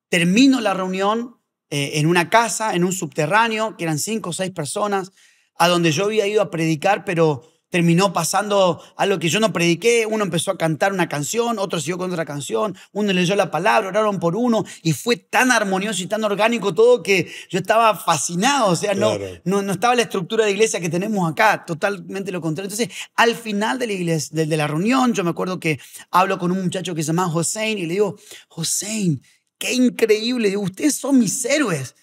termino 0.09 0.59
la 0.61 0.73
reunión 0.73 1.37
eh, 1.69 1.99
en 1.99 2.07
una 2.07 2.29
casa, 2.29 2.73
en 2.75 2.83
un 2.83 2.93
subterráneo, 2.93 3.77
que 3.77 3.83
eran 3.83 3.99
cinco 3.99 4.31
o 4.31 4.33
seis 4.33 4.51
personas, 4.51 5.11
a 5.55 5.67
donde 5.67 5.91
yo 5.91 6.05
había 6.05 6.25
ido 6.25 6.41
a 6.41 6.49
predicar, 6.49 7.05
pero 7.05 7.43
terminó 7.69 8.11
pasando 8.13 8.81
algo 8.97 9.19
que 9.19 9.29
yo 9.29 9.39
no 9.39 9.53
prediqué. 9.53 10.05
Uno 10.05 10.23
empezó 10.23 10.51
a 10.51 10.57
cantar 10.57 10.93
una 10.93 11.07
canción, 11.07 11.59
otro 11.59 11.79
siguió 11.79 11.97
con 11.97 12.11
otra 12.11 12.25
canción, 12.25 12.75
uno 12.91 13.13
leyó 13.13 13.35
la 13.35 13.51
palabra, 13.51 13.89
oraron 13.89 14.19
por 14.19 14.35
uno, 14.35 14.65
y 14.81 14.93
fue 14.93 15.17
tan 15.17 15.51
armonioso 15.51 16.01
y 16.01 16.07
tan 16.07 16.23
orgánico 16.23 16.73
todo 16.73 17.03
que 17.03 17.31
yo 17.49 17.59
estaba 17.59 17.95
fascinado. 17.95 18.71
O 18.71 18.75
sea, 18.75 18.93
no, 18.93 19.13
no, 19.43 19.61
no 19.61 19.71
estaba 19.71 19.95
la 19.95 20.03
estructura 20.03 20.45
de 20.45 20.51
iglesia 20.51 20.79
que 20.79 20.89
tenemos 20.89 21.29
acá, 21.29 21.63
totalmente 21.65 22.31
lo 22.31 22.41
contrario. 22.41 22.71
Entonces, 22.71 22.95
al 23.15 23.35
final 23.35 23.77
de 23.79 23.87
la, 23.87 23.93
iglesia, 23.93 24.29
de, 24.33 24.45
de 24.45 24.57
la 24.57 24.67
reunión, 24.67 25.13
yo 25.13 25.23
me 25.23 25.29
acuerdo 25.29 25.59
que 25.59 25.79
hablo 26.11 26.39
con 26.39 26.51
un 26.51 26.63
muchacho 26.63 26.95
que 26.95 27.03
se 27.03 27.07
llama 27.07 27.31
Hossein 27.31 27.77
y 27.77 27.85
le 27.85 27.93
digo, 27.93 28.17
Hossein, 28.49 29.21
qué 29.59 29.73
increíble, 29.73 30.57
ustedes 30.57 30.95
son 30.95 31.19
mis 31.19 31.45
héroes. 31.45 31.93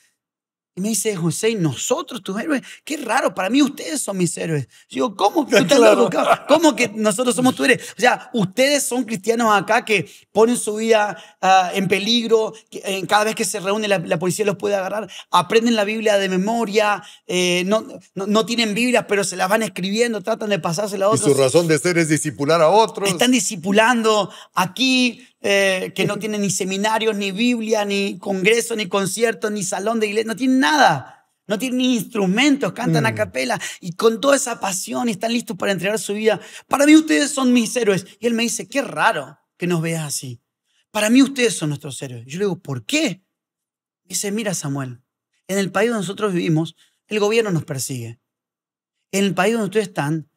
Y 0.79 0.83
me 0.83 0.91
dice, 0.91 1.19
Hussein, 1.19 1.63
nosotros 1.63 2.23
tus 2.23 2.39
héroes, 2.39 2.61
qué 2.85 2.99
raro, 2.99 3.35
para 3.35 3.49
mí 3.49 3.63
ustedes 3.63 4.03
son 4.03 4.19
mis 4.19 4.37
héroes. 4.37 4.69
Yo 4.91 5.07
digo, 5.09 5.17
¿cómo? 5.17 5.49
¿Cómo 6.49 6.77
que 6.77 6.89
nosotros 6.89 7.35
somos 7.35 7.55
tus 7.57 7.65
héroes? 7.67 7.95
O 7.97 8.01
sea, 8.01 8.29
ustedes 8.35 8.83
son 8.83 9.05
cristianos 9.05 9.51
acá 9.57 9.87
que 9.87 10.07
ponen 10.33 10.59
su 10.59 10.77
vida 10.77 11.17
ah, 11.41 11.71
en 11.73 11.89
peligro, 11.89 12.53
que, 12.71 12.83
eh, 12.85 13.07
cada 13.09 13.25
vez 13.25 13.35
que 13.35 13.47
se 13.47 13.59
reúne 13.59 13.89
la, 13.89 14.01
la 14.01 14.19
policía 14.19 14.45
los 14.45 14.57
puede 14.57 14.75
agarrar, 14.75 15.11
aprenden 15.31 15.77
la 15.77 15.85
Biblia 15.85 16.19
de 16.19 16.29
memoria, 16.29 17.03
eh, 17.27 17.63
no, 17.65 17.87
no, 18.15 18.27
no 18.27 18.45
tienen 18.45 18.75
Biblia, 18.75 19.07
pero 19.07 19.25
se 19.25 19.37
las 19.37 19.49
van 19.49 19.63
escribiendo, 19.63 20.21
tratan 20.21 20.51
de 20.51 20.59
pasársela 20.59 21.07
a 21.07 21.09
Y 21.09 21.13
otros. 21.15 21.33
su 21.33 21.41
razón 21.43 21.69
de 21.69 21.79
ser 21.79 21.97
es 21.97 22.11
discipular 22.11 22.61
a 22.61 22.69
otros. 22.69 23.09
Están 23.09 23.33
discipulando 23.33 24.31
aquí, 24.53 25.27
eh, 25.49 25.93
que 25.95 26.07
no 26.07 26.19
tienen 26.19 26.41
ni 26.41 26.51
seminarios, 26.51 27.15
ni 27.15 27.31
Biblia, 27.31 27.85
ni 27.85 28.19
congreso, 28.19 28.75
ni 28.75 28.89
concierto, 28.89 29.49
ni 29.49 29.63
salón 29.63 30.01
de 30.01 30.09
iglesia, 30.09 30.27
no 30.27 30.37
tienen 30.37 30.59
nada. 30.59 31.13
No 31.47 31.57
tienen 31.57 31.79
ni 31.79 31.95
instrumentos, 31.95 32.73
cantan 32.73 33.07
a 33.07 33.15
capela 33.15 33.61
y 33.81 33.93
con 33.93 34.21
toda 34.21 34.35
esa 34.35 34.59
pasión 34.59 35.09
y 35.09 35.13
están 35.13 35.33
listos 35.33 35.57
para 35.57 35.71
entregar 35.71 35.97
su 36.01 36.15
vida. 36.15 36.41
Para 36.67 36.87
mí 36.87 36.97
ustedes 36.97 37.31
son 37.31 37.53
mis 37.53 37.77
héroes. 37.77 38.05
Y 38.19 38.27
él 38.27 38.35
me 38.35 38.43
dice, 38.43 38.69
qué 38.69 38.83
raro 38.83 39.39
que 39.57 39.69
nos 39.69 39.81
veas 39.81 40.03
así. 40.03 40.41
Para 40.91 41.09
mí 41.09 41.23
ustedes 41.23 41.57
son 41.57 41.69
nuestros 41.69 42.03
héroes. 42.03 42.25
Yo 42.27 42.41
le 42.41 42.47
digo, 42.47 42.59
¿por 42.59 42.85
qué? 42.85 43.23
Dice, 44.03 44.33
mira 44.33 44.55
Samuel, 44.55 45.03
en 45.47 45.59
el 45.59 45.71
país 45.71 45.91
donde 45.91 46.03
nosotros 46.03 46.33
vivimos, 46.33 46.75
el 47.07 47.21
gobierno 47.21 47.53
nos 47.53 47.65
persigue. 47.65 48.19
En 49.13 49.23
el 49.23 49.35
país 49.35 49.53
donde 49.53 49.67
ustedes 49.67 49.87
están, 49.87 50.29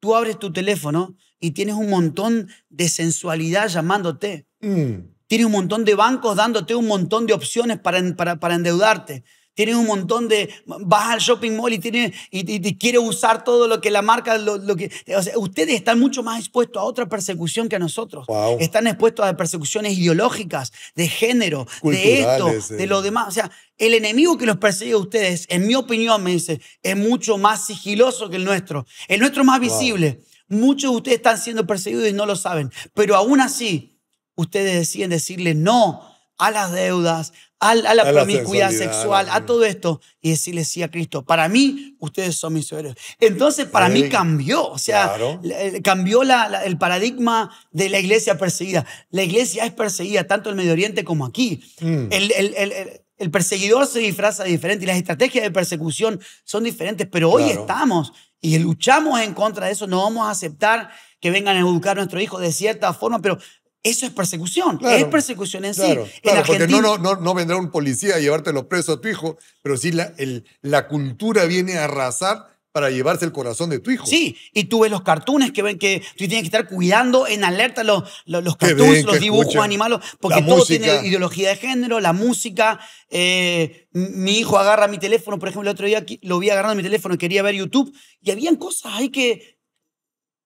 tú 0.00 0.14
abres 0.14 0.38
tu 0.38 0.52
teléfono 0.52 1.16
y 1.40 1.52
tienes 1.52 1.74
un 1.76 1.90
montón 1.90 2.48
de 2.68 2.88
sensualidad 2.88 3.68
llamándote. 3.68 4.46
Mm. 4.60 5.10
Tienes 5.26 5.46
un 5.46 5.52
montón 5.52 5.84
de 5.84 5.94
bancos 5.94 6.36
dándote 6.36 6.74
un 6.74 6.86
montón 6.86 7.26
de 7.26 7.34
opciones 7.34 7.78
para, 7.78 8.02
para, 8.16 8.40
para 8.40 8.54
endeudarte. 8.54 9.24
Tienes 9.52 9.74
un 9.74 9.86
montón 9.86 10.28
de... 10.28 10.48
Vas 10.66 11.08
al 11.08 11.18
shopping 11.18 11.50
mall 11.56 11.72
y, 11.72 11.80
tiene, 11.80 12.14
y, 12.30 12.48
y, 12.48 12.64
y 12.64 12.78
quieres 12.78 13.00
usar 13.02 13.42
todo 13.42 13.66
lo 13.66 13.80
que 13.80 13.90
la 13.90 14.02
marca... 14.02 14.38
Lo, 14.38 14.56
lo 14.56 14.76
que, 14.76 14.88
o 15.16 15.20
sea, 15.20 15.36
ustedes 15.36 15.74
están 15.74 15.98
mucho 15.98 16.22
más 16.22 16.38
expuestos 16.38 16.80
a 16.80 16.84
otra 16.84 17.08
persecución 17.08 17.68
que 17.68 17.74
a 17.74 17.80
nosotros. 17.80 18.24
Wow. 18.28 18.58
Están 18.60 18.86
expuestos 18.86 19.26
a 19.26 19.36
persecuciones 19.36 19.98
ideológicas, 19.98 20.72
de 20.94 21.08
género, 21.08 21.66
de 21.82 22.20
esto, 22.20 22.44
Culturales, 22.44 22.68
de 22.68 22.84
eh. 22.84 22.86
lo 22.86 23.02
demás. 23.02 23.26
O 23.28 23.32
sea, 23.32 23.50
el 23.78 23.94
enemigo 23.94 24.38
que 24.38 24.46
los 24.46 24.58
persigue 24.58 24.92
a 24.92 24.98
ustedes, 24.98 25.44
en 25.48 25.66
mi 25.66 25.74
opinión, 25.74 26.22
me 26.22 26.30
dice, 26.30 26.60
es 26.84 26.96
mucho 26.96 27.36
más 27.36 27.66
sigiloso 27.66 28.30
que 28.30 28.36
el 28.36 28.44
nuestro. 28.44 28.86
El 29.08 29.18
nuestro 29.18 29.42
es 29.42 29.46
más 29.46 29.60
visible. 29.60 30.20
Muchos 30.48 30.90
de 30.90 30.96
ustedes 30.96 31.16
están 31.18 31.38
siendo 31.38 31.66
perseguidos 31.66 32.08
y 32.08 32.12
no 32.12 32.26
lo 32.26 32.36
saben. 32.36 32.70
Pero 32.94 33.16
aún 33.16 33.40
así, 33.40 34.00
ustedes 34.34 34.74
deciden 34.74 35.10
decirle 35.10 35.54
no 35.54 36.02
a 36.38 36.50
las 36.50 36.72
deudas, 36.72 37.32
a, 37.60 37.70
a 37.70 37.74
la 37.74 37.90
A 37.90 37.94
la 37.94 38.12
promiscuidad 38.12 38.70
sexual, 38.70 39.26
a 39.30 39.44
todo 39.44 39.64
esto, 39.64 40.00
y 40.20 40.30
decirle 40.30 40.64
sí 40.64 40.84
a 40.84 40.90
Cristo. 40.90 41.24
Para 41.24 41.48
mí, 41.48 41.96
ustedes 41.98 42.36
son 42.36 42.52
mis 42.54 42.70
héroes. 42.70 42.94
Entonces, 43.18 43.66
para 43.66 43.88
mí 43.88 44.08
cambió. 44.08 44.64
O 44.68 44.78
sea, 44.78 45.08
claro. 45.08 45.40
el- 45.42 45.82
cambió 45.82 46.22
la- 46.22 46.48
la- 46.48 46.64
el 46.64 46.78
paradigma 46.78 47.50
de 47.72 47.88
la 47.88 47.98
iglesia 47.98 48.38
perseguida. 48.38 48.86
La 49.10 49.24
iglesia 49.24 49.64
es 49.64 49.72
perseguida 49.72 50.24
tanto 50.28 50.50
en 50.50 50.56
Medio 50.56 50.70
Oriente 50.72 51.02
como 51.02 51.26
aquí. 51.26 51.60
Mm. 51.80 52.06
El, 52.12 52.32
el- 52.32 52.54
el- 52.56 53.00
el- 53.18 53.30
perseguidor 53.30 53.86
se 53.86 53.98
disfraza 54.00 54.44
diferente 54.44 54.84
y 54.84 54.86
las 54.88 54.96
estrategias 54.96 55.44
de 55.44 55.50
persecución 55.50 56.20
son 56.44 56.64
diferentes, 56.64 57.06
pero 57.10 57.30
hoy 57.30 57.44
Claro. 57.44 57.60
estamos 57.62 58.12
y 58.40 58.58
luchamos 58.58 59.20
en 59.20 59.34
contra 59.34 59.66
de 59.66 59.72
eso. 59.72 59.86
No 59.86 60.02
vamos 60.02 60.26
a 60.26 60.30
aceptar 60.30 60.90
que 61.20 61.30
vengan 61.30 61.56
a 61.56 61.60
educar 61.60 61.92
a 61.92 62.00
nuestro 62.02 62.20
hijo 62.20 62.38
de 62.38 62.52
cierta 62.52 62.92
forma, 62.94 63.20
pero 63.20 63.38
eso 63.82 64.06
es 64.06 64.12
persecución. 64.12 64.78
Claro. 64.78 64.96
Es 64.96 65.04
persecución 65.06 65.64
en 65.64 65.74
Claro, 65.74 66.04
sí. 66.06 66.12
En 66.16 66.20
claro, 66.22 66.42
porque 66.46 66.62
Argentina, 66.62 66.80
no, 66.80 66.98
no, 66.98 67.14
no, 67.14 67.20
no 67.20 67.34
vendrá 67.34 67.56
un 67.56 67.70
policía 67.70 68.16
a 68.16 68.18
llevártelo 68.18 68.68
preso 68.68 68.92
a 68.94 69.00
tu 69.00 69.08
hijo, 69.08 69.36
pero 69.62 69.76
sí 69.76 69.92
la, 69.92 70.12
el- 70.18 70.44
la 70.62 70.88
cultura 70.88 71.44
viene 71.44 71.78
a 71.78 71.84
arrasar 71.84 72.57
para 72.72 72.90
llevarse 72.90 73.24
el 73.24 73.32
corazón 73.32 73.70
de 73.70 73.78
tu 73.78 73.90
hijo. 73.90 74.06
Sí, 74.06 74.36
y 74.52 74.64
tú 74.64 74.80
ves 74.80 74.90
los 74.90 75.02
cartoons 75.02 75.52
que 75.52 75.62
ven 75.62 75.78
que 75.78 76.00
tú 76.00 76.26
tienes 76.28 76.40
que 76.40 76.46
estar 76.46 76.68
cuidando 76.68 77.26
en 77.26 77.42
alerta 77.42 77.82
los, 77.82 78.04
los, 78.26 78.44
los 78.44 78.56
cartoons, 78.56 78.92
ven, 78.92 79.06
los 79.06 79.18
dibujos 79.20 79.56
animados, 79.56 80.04
porque 80.20 80.42
todo 80.42 80.58
música. 80.58 80.84
tiene 80.84 81.08
ideología 81.08 81.48
de 81.48 81.56
género, 81.56 81.98
la 82.00 82.12
música. 82.12 82.78
eh, 83.10 83.88
mi 83.92 84.38
hijo 84.38 84.58
agarra 84.58 84.86
mi 84.86 84.98
teléfono, 84.98 85.38
por 85.38 85.48
ejemplo, 85.48 85.68
el 85.70 85.74
otro 85.74 85.86
día 85.86 86.04
lo 86.22 86.38
vi 86.38 86.50
agarrando 86.50 86.76
mi 86.76 86.82
teléfono 86.82 87.14
y 87.14 87.18
quería 87.18 87.42
ver 87.42 87.54
YouTube, 87.54 87.92
y 88.20 88.30
habían 88.30 88.56
cosas 88.56 88.92
ahí 88.94 89.08
que 89.08 89.58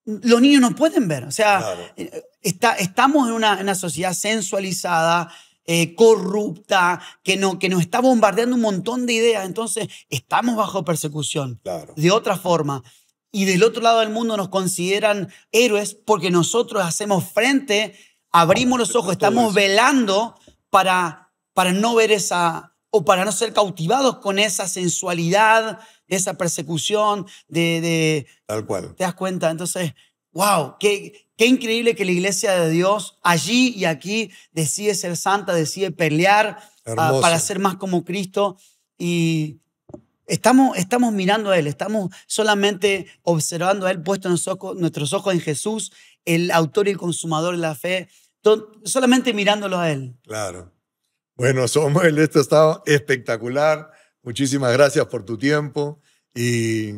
los 0.05 0.41
niños 0.41 0.61
no 0.61 0.75
pueden 0.75 1.07
ver. 1.09 1.25
O 1.25 1.31
sea, 1.31 1.59
Claro. 1.59 1.81
eh, 1.97 2.23
está, 2.41 2.73
estamos 2.75 3.29
en 3.29 3.35
una, 3.35 3.55
en 3.55 3.63
una 3.63 3.75
sociedad 3.75 4.13
sensualizada, 4.15 5.33
eh, 5.67 5.95
corrupta, 5.95 7.01
que, 7.23 7.37
no, 7.37 7.59
que 7.59 7.69
nos 7.69 7.81
está 7.81 8.01
bombardeando 8.01 8.57
un 8.57 8.63
montón 8.63 9.07
de 9.07 9.13
ideas. 9.13 9.47
Entonces, 9.47 9.89
estamos 10.09 10.57
bajo 10.57 10.85
persecución 10.85 11.61
Claro. 11.63 11.95
de 11.97 12.11
otra 12.11 12.37
forma. 12.37 12.83
Y 13.31 13.45
del 13.47 13.63
otro 13.63 13.83
lado 13.83 14.01
del 14.01 14.11
mundo 14.11 14.37
nos 14.37 14.49
consideran 14.49 15.33
héroes 15.53 15.95
porque 15.95 16.31
nosotros 16.31 16.83
hacemos 16.85 17.25
frente, 17.25 17.95
abrimos 18.31 18.79
los 18.79 18.95
ojos, 18.95 19.13
estamos 19.13 19.55
velando 19.55 20.35
para, 20.69 21.33
para 21.55 21.73
no 21.73 21.95
ver 21.95 22.13
esa, 22.13 22.75
o 22.91 23.05
para 23.05 23.25
no 23.25 23.33
ser 23.33 23.55
cautivados 23.55 24.19
con 24.19 24.39
esa 24.39 24.69
sensualidad, 24.69 25.79
esa 26.09 26.35
persecución, 26.35 27.27
de, 27.49 27.81
de, 27.81 28.27
Tal 28.47 28.67
cual. 28.67 28.95
¿Te 28.97 29.05
das 29.05 29.15
cuenta? 29.15 29.51
Entonces, 29.51 29.95
wow, 30.33 30.77
qué, 30.79 31.31
qué 31.43 31.49
increíble 31.49 31.97
que 31.97 32.05
la 32.05 32.13
iglesia 32.13 32.53
de 32.53 32.71
Dios 32.71 33.19
allí 33.21 33.75
y 33.77 33.85
aquí 33.85 34.31
decide 34.53 34.95
ser 34.95 35.17
santa, 35.17 35.53
decide 35.53 35.91
pelear 35.91 36.63
Hermoso. 36.85 37.21
para 37.21 37.37
ser 37.41 37.59
más 37.59 37.75
como 37.75 38.05
Cristo. 38.05 38.57
Y 38.97 39.59
estamos, 40.27 40.79
estamos 40.79 41.13
mirando 41.13 41.51
a 41.51 41.59
Él, 41.59 41.67
estamos 41.67 42.15
solamente 42.29 43.09
observando 43.23 43.87
a 43.87 43.91
Él, 43.91 44.05
puesto 44.05 44.29
nuestros 44.29 44.55
ojos, 44.55 44.77
nuestros 44.77 45.13
ojos 45.13 45.35
en 45.35 45.41
Jesús, 45.41 45.93
el 46.25 46.53
autor 46.53 46.87
y 46.87 46.93
el 46.93 46.97
consumador 46.97 47.57
de 47.57 47.61
la 47.61 47.75
fe, 47.75 48.09
solamente 48.85 49.35
mirándolo 49.35 49.81
a 49.81 49.91
Él. 49.91 50.15
Claro. 50.23 50.73
Bueno, 51.35 51.67
Samuel, 51.67 52.19
esto 52.21 52.39
está 52.39 52.81
espectacular. 52.87 53.91
Muchísimas 54.23 54.73
gracias 54.75 55.07
por 55.07 55.25
tu 55.25 55.37
tiempo. 55.37 56.01
Y, 56.37 56.93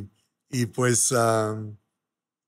y 0.51 0.67
pues 0.67 1.15
ah, 1.17 1.59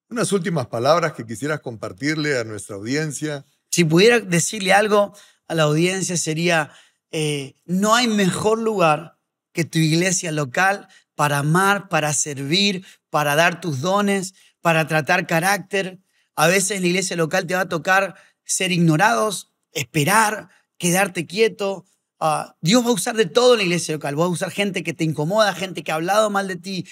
unas 0.08 0.32
últimas 0.32 0.66
palabras 0.66 1.12
que 1.12 1.26
quisieras 1.26 1.60
compartirle 1.60 2.38
a 2.38 2.44
nuestra 2.44 2.76
audiencia. 2.76 3.44
Si 3.70 3.84
pudiera 3.84 4.20
decirle 4.20 4.72
algo 4.72 5.14
a 5.48 5.54
la 5.54 5.64
audiencia 5.64 6.16
sería, 6.16 6.70
eh, 7.10 7.54
no 7.64 7.94
hay 7.94 8.08
mejor 8.08 8.58
lugar 8.58 9.18
que 9.52 9.64
tu 9.64 9.78
iglesia 9.78 10.32
local 10.32 10.88
para 11.14 11.38
amar, 11.38 11.88
para 11.88 12.12
servir, 12.12 12.84
para 13.10 13.34
dar 13.34 13.60
tus 13.60 13.80
dones, 13.80 14.34
para 14.60 14.86
tratar 14.86 15.26
carácter. 15.26 15.98
A 16.34 16.46
veces 16.46 16.80
la 16.80 16.86
iglesia 16.86 17.16
local 17.16 17.46
te 17.46 17.54
va 17.54 17.62
a 17.62 17.68
tocar 17.68 18.14
ser 18.44 18.70
ignorados, 18.70 19.52
esperar, 19.72 20.50
quedarte 20.78 21.26
quieto. 21.26 21.86
Ah, 22.20 22.56
Dios 22.60 22.84
va 22.84 22.90
a 22.90 22.92
usar 22.92 23.16
de 23.16 23.26
todo 23.26 23.54
en 23.54 23.58
la 23.58 23.64
iglesia 23.64 23.94
local. 23.94 24.18
Va 24.18 24.24
a 24.24 24.28
usar 24.28 24.50
gente 24.50 24.82
que 24.82 24.92
te 24.92 25.04
incomoda, 25.04 25.54
gente 25.54 25.82
que 25.82 25.92
ha 25.92 25.96
hablado 25.96 26.30
mal 26.30 26.48
de 26.48 26.56
ti. 26.56 26.86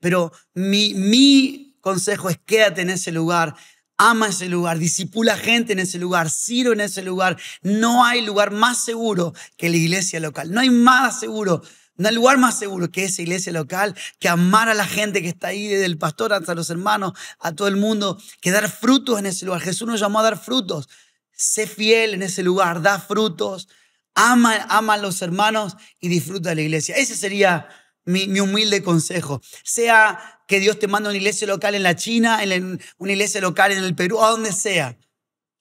Pero 0.00 0.32
mi, 0.54 0.94
mi 0.94 1.69
consejo 1.80 2.30
es 2.30 2.38
quédate 2.44 2.82
en 2.82 2.90
ese 2.90 3.12
lugar. 3.12 3.54
Ama 3.96 4.28
ese 4.28 4.48
lugar, 4.48 4.78
disipula 4.78 5.36
gente 5.36 5.74
en 5.74 5.78
ese 5.78 5.98
lugar, 5.98 6.30
sirve 6.30 6.72
en 6.72 6.80
ese 6.80 7.02
lugar. 7.02 7.36
No 7.62 8.04
hay 8.04 8.22
lugar 8.22 8.50
más 8.50 8.82
seguro 8.82 9.34
que 9.58 9.68
la 9.68 9.76
iglesia 9.76 10.20
local. 10.20 10.50
No 10.52 10.60
hay 10.60 10.70
más 10.70 11.20
seguro 11.20 11.62
No 11.96 12.08
hay 12.08 12.14
lugar 12.14 12.38
más 12.38 12.58
seguro 12.58 12.90
que 12.90 13.04
esa 13.04 13.20
iglesia 13.20 13.52
local, 13.52 13.94
que 14.18 14.30
amar 14.30 14.70
a 14.70 14.74
la 14.74 14.86
gente 14.86 15.20
que 15.20 15.28
está 15.28 15.48
ahí, 15.48 15.68
desde 15.68 15.84
el 15.84 15.98
pastor 15.98 16.32
hasta 16.32 16.54
los 16.54 16.70
hermanos, 16.70 17.12
a 17.38 17.52
todo 17.52 17.68
el 17.68 17.76
mundo, 17.76 18.18
que 18.40 18.50
dar 18.50 18.70
frutos 18.70 19.18
en 19.18 19.26
ese 19.26 19.44
lugar. 19.44 19.60
Jesús 19.60 19.86
nos 19.86 20.00
llamó 20.00 20.20
a 20.20 20.22
dar 20.22 20.38
frutos. 20.38 20.88
Sé 21.30 21.66
fiel 21.66 22.14
en 22.14 22.22
ese 22.22 22.42
lugar, 22.42 22.80
da 22.80 23.00
frutos, 23.00 23.68
ama, 24.14 24.66
ama 24.70 24.94
a 24.94 24.96
los 24.96 25.20
hermanos 25.20 25.76
y 26.00 26.08
disfruta 26.08 26.50
de 26.50 26.54
la 26.54 26.62
iglesia. 26.62 26.96
Ese 26.96 27.14
sería 27.14 27.68
mi, 28.04 28.28
mi, 28.28 28.40
humilde 28.40 28.82
consejo. 28.82 29.40
Sea 29.64 30.42
que 30.46 30.60
Dios 30.60 30.78
te 30.78 30.88
mande 30.88 31.08
una 31.08 31.18
iglesia 31.18 31.46
local 31.46 31.74
en 31.74 31.82
la 31.82 31.96
China, 31.96 32.42
en 32.42 32.80
una 32.98 33.12
iglesia 33.12 33.40
local 33.40 33.72
en 33.72 33.84
el 33.84 33.94
Perú, 33.94 34.22
a 34.22 34.30
donde 34.30 34.52
sea. 34.52 34.96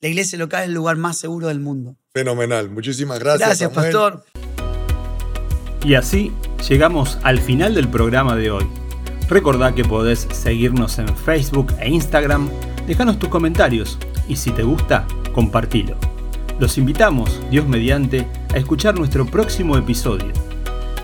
La 0.02 0.08
iglesia 0.08 0.40
local 0.40 0.62
es 0.64 0.68
el 0.70 0.74
lugar 0.74 0.96
más 0.96 1.18
seguro 1.18 1.48
del 1.48 1.60
mundo. 1.60 1.98
Fenomenal. 2.14 2.70
Muchísimas 2.70 3.20
gracias. 3.20 3.48
Gracias, 3.48 3.74
Samuel. 3.74 3.94
pastor. 3.94 4.26
Y 5.86 5.96
así 5.96 6.32
llegamos 6.68 7.18
al 7.24 7.40
final 7.40 7.76
del 7.76 7.90
programa 7.90 8.36
de 8.36 8.52
hoy. 8.52 8.68
Recordá 9.30 9.76
que 9.76 9.84
podés 9.84 10.28
seguirnos 10.32 10.98
en 11.00 11.16
Facebook 11.16 11.74
e 11.80 11.90
Instagram, 11.90 12.50
dejanos 12.88 13.20
tus 13.20 13.30
comentarios 13.30 13.98
y 14.28 14.36
si 14.36 14.52
te 14.52 14.64
gusta, 14.64 15.08
compartilo. 15.34 15.98
Los 16.60 16.78
invitamos, 16.78 17.40
Dios 17.52 17.68
mediante, 17.68 18.28
a 18.54 18.58
escuchar 18.58 18.98
nuestro 18.98 19.26
próximo 19.26 19.78
episodio 19.78 20.49